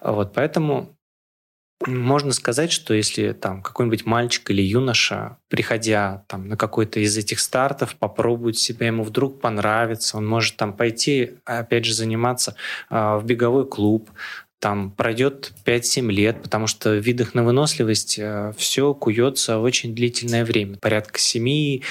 Вот, 0.02 0.34
поэтому 0.34 0.94
можно 1.86 2.32
сказать, 2.32 2.72
что 2.72 2.92
если 2.92 3.32
там 3.32 3.62
какой-нибудь 3.62 4.04
мальчик 4.04 4.50
или 4.50 4.62
юноша, 4.62 5.38
приходя 5.48 6.24
там 6.26 6.48
на 6.48 6.56
какой-то 6.56 6.98
из 6.98 7.16
этих 7.16 7.38
стартов, 7.38 7.94
попробует 7.96 8.58
себя, 8.58 8.88
ему 8.88 9.04
вдруг 9.04 9.40
понравится, 9.40 10.16
он 10.16 10.26
может 10.26 10.56
там 10.56 10.72
пойти, 10.72 11.36
опять 11.44 11.84
же, 11.84 11.94
заниматься 11.94 12.56
э, 12.90 13.16
в 13.16 13.24
беговой 13.24 13.66
клуб, 13.66 14.10
там 14.60 14.90
пройдет 14.90 15.52
5-7 15.64 16.10
лет, 16.10 16.42
потому 16.42 16.66
что 16.66 16.90
в 16.90 16.98
видах 16.98 17.34
на 17.34 17.44
выносливость 17.44 18.18
э, 18.18 18.52
все 18.56 18.92
куется 18.92 19.58
очень 19.58 19.94
длительное 19.94 20.44
время. 20.44 20.76
Порядка 20.78 21.20
7-10 21.20 21.82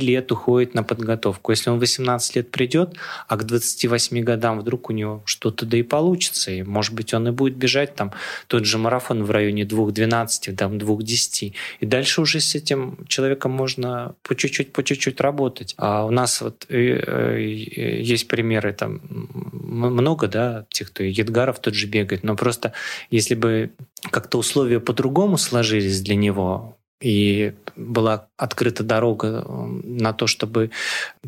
лет 0.00 0.30
уходит 0.30 0.74
на 0.74 0.82
подготовку. 0.82 1.52
Если 1.52 1.70
он 1.70 1.78
18 1.78 2.36
лет 2.36 2.50
придет, 2.50 2.96
а 3.28 3.36
к 3.38 3.44
28 3.44 4.20
годам 4.20 4.60
вдруг 4.60 4.90
у 4.90 4.92
него 4.92 5.22
что-то 5.24 5.64
да 5.64 5.78
и 5.78 5.82
получится, 5.82 6.50
и 6.50 6.62
может 6.62 6.94
быть 6.94 7.14
он 7.14 7.28
и 7.28 7.30
будет 7.30 7.56
бежать 7.56 7.94
там 7.94 8.12
тот 8.46 8.66
же 8.66 8.76
марафон 8.76 9.24
в 9.24 9.30
районе 9.30 9.62
2.12, 9.62 10.54
там 10.54 10.76
2.10. 10.76 11.54
И 11.80 11.86
дальше 11.86 12.20
уже 12.20 12.40
с 12.40 12.54
этим 12.54 13.06
человеком 13.08 13.52
можно 13.52 14.14
по 14.22 14.36
чуть-чуть, 14.36 14.74
по 14.74 14.84
чуть-чуть 14.84 15.20
работать. 15.22 15.74
А 15.78 16.04
у 16.04 16.10
нас 16.10 16.42
вот 16.42 16.66
э, 16.68 16.76
э, 16.76 18.02
есть 18.02 18.28
примеры 18.28 18.74
там 18.74 19.00
много, 19.08 20.28
да, 20.28 20.66
тех, 20.68 20.90
кто 20.90 21.02
Едгаров 21.02 21.58
тот 21.58 21.74
же 21.74 21.85
же 21.85 21.85
бегать, 21.86 22.22
но 22.22 22.36
просто 22.36 22.72
если 23.10 23.34
бы 23.34 23.70
как-то 24.10 24.38
условия 24.38 24.80
по-другому 24.80 25.38
сложились 25.38 26.00
для 26.02 26.14
него, 26.14 26.75
и 27.00 27.52
была 27.76 28.28
открыта 28.38 28.82
дорога 28.82 29.44
э, 29.46 29.66
на 29.84 30.14
то, 30.14 30.26
чтобы 30.26 30.70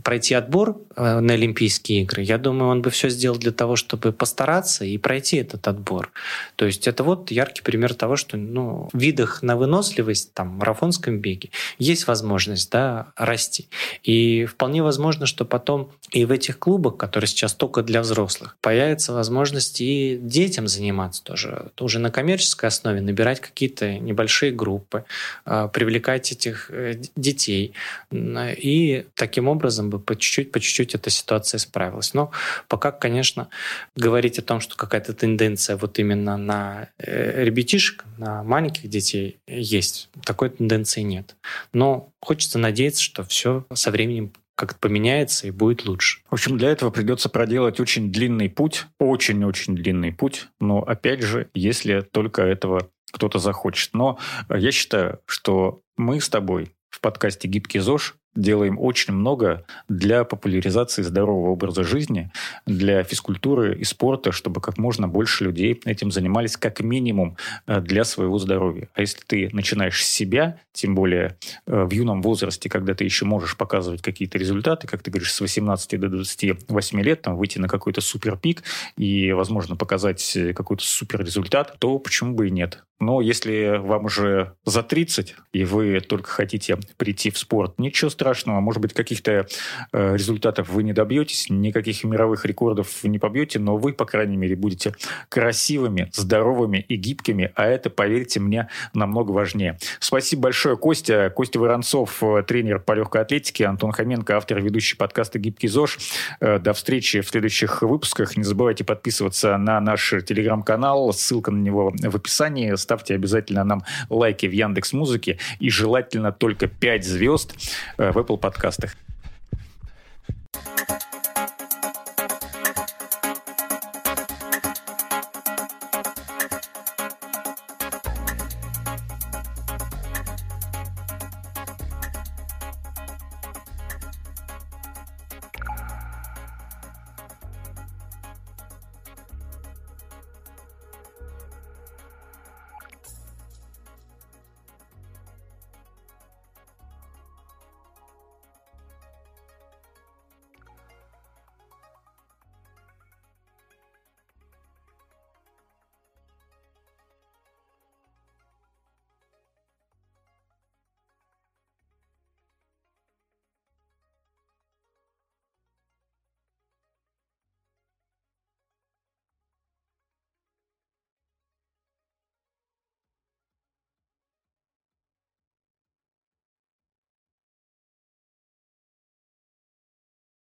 пройти 0.02 0.34
отбор 0.34 0.80
э, 0.96 1.20
на 1.20 1.34
Олимпийские 1.34 2.02
игры, 2.02 2.22
я 2.22 2.38
думаю, 2.38 2.70
он 2.70 2.80
бы 2.80 2.90
все 2.90 3.10
сделал 3.10 3.36
для 3.36 3.52
того, 3.52 3.76
чтобы 3.76 4.12
постараться 4.12 4.86
и 4.86 4.96
пройти 4.96 5.36
этот 5.36 5.68
отбор. 5.68 6.10
То 6.56 6.64
есть 6.64 6.88
это 6.88 7.04
вот 7.04 7.30
яркий 7.30 7.62
пример 7.62 7.94
того, 7.94 8.16
что 8.16 8.38
ну, 8.38 8.88
в 8.92 8.98
видах 8.98 9.42
на 9.42 9.56
выносливость, 9.56 10.32
там, 10.32 10.54
в 10.54 10.58
марафонском 10.58 11.18
беге, 11.18 11.50
есть 11.78 12.06
возможность 12.06 12.70
да, 12.70 13.12
расти. 13.16 13.68
И 14.02 14.46
вполне 14.46 14.82
возможно, 14.82 15.26
что 15.26 15.44
потом 15.44 15.90
и 16.10 16.24
в 16.24 16.30
этих 16.30 16.58
клубах, 16.58 16.96
которые 16.96 17.28
сейчас 17.28 17.52
только 17.52 17.82
для 17.82 18.00
взрослых, 18.00 18.56
появится 18.62 19.12
возможность 19.12 19.82
и 19.82 20.18
детям 20.20 20.66
заниматься 20.66 21.22
тоже. 21.22 21.70
Уже 21.78 21.98
на 21.98 22.10
коммерческой 22.10 22.68
основе 22.68 23.02
набирать 23.02 23.40
какие-то 23.40 23.98
небольшие 23.98 24.52
группы, 24.52 25.04
э, 25.44 25.57
привлекать 25.66 26.30
этих 26.30 26.70
э, 26.70 27.00
детей. 27.16 27.74
И 28.12 29.06
таким 29.14 29.48
образом 29.48 29.90
бы 29.90 29.98
по 29.98 30.14
чуть-чуть, 30.14 30.52
по 30.52 30.60
чуть-чуть 30.60 30.94
эта 30.94 31.10
ситуация 31.10 31.58
справилась. 31.58 32.14
Но 32.14 32.30
пока, 32.68 32.92
конечно, 32.92 33.48
говорить 33.96 34.38
о 34.38 34.42
том, 34.42 34.60
что 34.60 34.76
какая-то 34.76 35.14
тенденция 35.14 35.76
вот 35.76 35.98
именно 35.98 36.36
на 36.36 36.90
э, 36.98 37.42
ребятишек, 37.44 38.04
на 38.16 38.44
маленьких 38.44 38.88
детей 38.88 39.38
есть, 39.48 40.10
такой 40.24 40.50
тенденции 40.50 41.00
нет. 41.00 41.34
Но 41.72 42.12
хочется 42.20 42.58
надеяться, 42.58 43.02
что 43.02 43.24
все 43.24 43.66
со 43.74 43.90
временем 43.90 44.32
как-то 44.58 44.80
поменяется 44.80 45.46
и 45.46 45.52
будет 45.52 45.86
лучше. 45.86 46.18
В 46.28 46.32
общем, 46.32 46.58
для 46.58 46.70
этого 46.70 46.90
придется 46.90 47.28
проделать 47.28 47.78
очень 47.78 48.10
длинный 48.10 48.50
путь, 48.50 48.86
очень-очень 48.98 49.76
длинный 49.76 50.12
путь, 50.12 50.48
но 50.58 50.82
опять 50.82 51.22
же, 51.22 51.48
если 51.54 52.00
только 52.00 52.42
этого 52.42 52.90
кто-то 53.12 53.38
захочет. 53.38 53.94
Но 53.94 54.18
я 54.50 54.72
считаю, 54.72 55.20
что 55.26 55.80
мы 55.96 56.20
с 56.20 56.28
тобой 56.28 56.72
в 56.90 57.00
подкасте 57.00 57.46
«Гибкий 57.46 57.78
ЗОЖ» 57.78 58.16
делаем 58.38 58.78
очень 58.78 59.12
много 59.12 59.64
для 59.88 60.24
популяризации 60.24 61.02
здорового 61.02 61.50
образа 61.50 61.82
жизни, 61.82 62.30
для 62.66 63.02
физкультуры 63.02 63.76
и 63.76 63.84
спорта, 63.84 64.32
чтобы 64.32 64.60
как 64.60 64.78
можно 64.78 65.08
больше 65.08 65.44
людей 65.44 65.80
этим 65.84 66.10
занимались 66.10 66.56
как 66.56 66.80
минимум 66.80 67.36
э, 67.66 67.80
для 67.80 68.04
своего 68.04 68.38
здоровья. 68.38 68.88
А 68.94 69.00
если 69.00 69.20
ты 69.26 69.50
начинаешь 69.52 70.04
с 70.04 70.08
себя, 70.08 70.60
тем 70.72 70.94
более 70.94 71.36
э, 71.66 71.84
в 71.84 71.90
юном 71.90 72.22
возрасте, 72.22 72.68
когда 72.68 72.94
ты 72.94 73.04
еще 73.04 73.24
можешь 73.24 73.56
показывать 73.56 74.02
какие-то 74.02 74.38
результаты, 74.38 74.86
как 74.86 75.02
ты 75.02 75.10
говоришь, 75.10 75.32
с 75.32 75.40
18 75.40 75.98
до 76.00 76.08
28 76.08 77.00
лет, 77.00 77.22
там, 77.22 77.36
выйти 77.36 77.58
на 77.58 77.68
какой-то 77.68 78.00
супер 78.00 78.36
пик 78.36 78.62
и, 78.96 79.32
возможно, 79.32 79.76
показать 79.76 80.38
какой-то 80.54 80.84
супер 80.84 81.24
результат, 81.24 81.76
то 81.78 81.98
почему 81.98 82.34
бы 82.34 82.48
и 82.48 82.50
нет? 82.50 82.84
Но 83.00 83.20
если 83.20 83.78
вам 83.78 84.06
уже 84.06 84.54
за 84.64 84.82
30, 84.82 85.36
и 85.52 85.64
вы 85.64 86.00
только 86.00 86.30
хотите 86.30 86.78
прийти 86.96 87.30
в 87.30 87.38
спорт, 87.38 87.78
ничего 87.78 88.10
страшного. 88.10 88.27
Может 88.60 88.80
быть, 88.80 88.92
каких-то 88.92 89.46
э, 89.92 90.14
результатов 90.14 90.68
вы 90.68 90.82
не 90.82 90.92
добьетесь, 90.92 91.50
никаких 91.50 92.04
мировых 92.04 92.44
рекордов 92.44 93.04
не 93.04 93.18
побьете, 93.18 93.58
но 93.58 93.76
вы, 93.76 93.92
по 93.92 94.04
крайней 94.04 94.36
мере, 94.36 94.56
будете 94.56 94.94
красивыми, 95.28 96.10
здоровыми 96.12 96.84
и 96.88 96.96
гибкими, 96.96 97.52
а 97.54 97.66
это, 97.66 97.90
поверьте 97.90 98.40
мне, 98.40 98.68
намного 98.94 99.32
важнее. 99.32 99.78
Спасибо 100.00 100.42
большое, 100.42 100.76
Костя. 100.76 101.32
Костя 101.34 101.60
Воронцов, 101.60 102.22
э, 102.22 102.42
тренер 102.46 102.80
по 102.80 102.92
легкой 102.92 103.22
атлетике, 103.22 103.66
Антон 103.66 103.92
Хоменко, 103.92 104.36
автор 104.36 104.58
и 104.58 104.62
ведущий 104.62 104.96
подкаста 104.96 105.38
«Гибкий 105.38 105.68
ЗОЖ». 105.68 105.98
Э, 106.40 106.58
до 106.58 106.72
встречи 106.72 107.20
в 107.20 107.28
следующих 107.28 107.82
выпусках. 107.82 108.36
Не 108.36 108.44
забывайте 108.44 108.84
подписываться 108.84 109.56
на 109.56 109.80
наш 109.80 110.10
телеграм-канал, 110.26 111.12
ссылка 111.12 111.50
на 111.50 111.58
него 111.58 111.92
в 111.94 112.16
описании 112.16 112.74
ставьте 112.76 113.14
обязательно 113.14 113.64
нам 113.64 113.82
лайки 114.08 114.46
в 114.46 114.52
Яндекс 114.52 114.92
Музыке 114.92 115.38
и 115.58 115.70
желательно 115.70 116.32
только 116.32 116.66
5 116.66 117.04
звезд 117.04 117.54
э, 117.98 118.07
в 118.12 118.18
Apple 118.18 118.38
подкастах. 118.38 118.96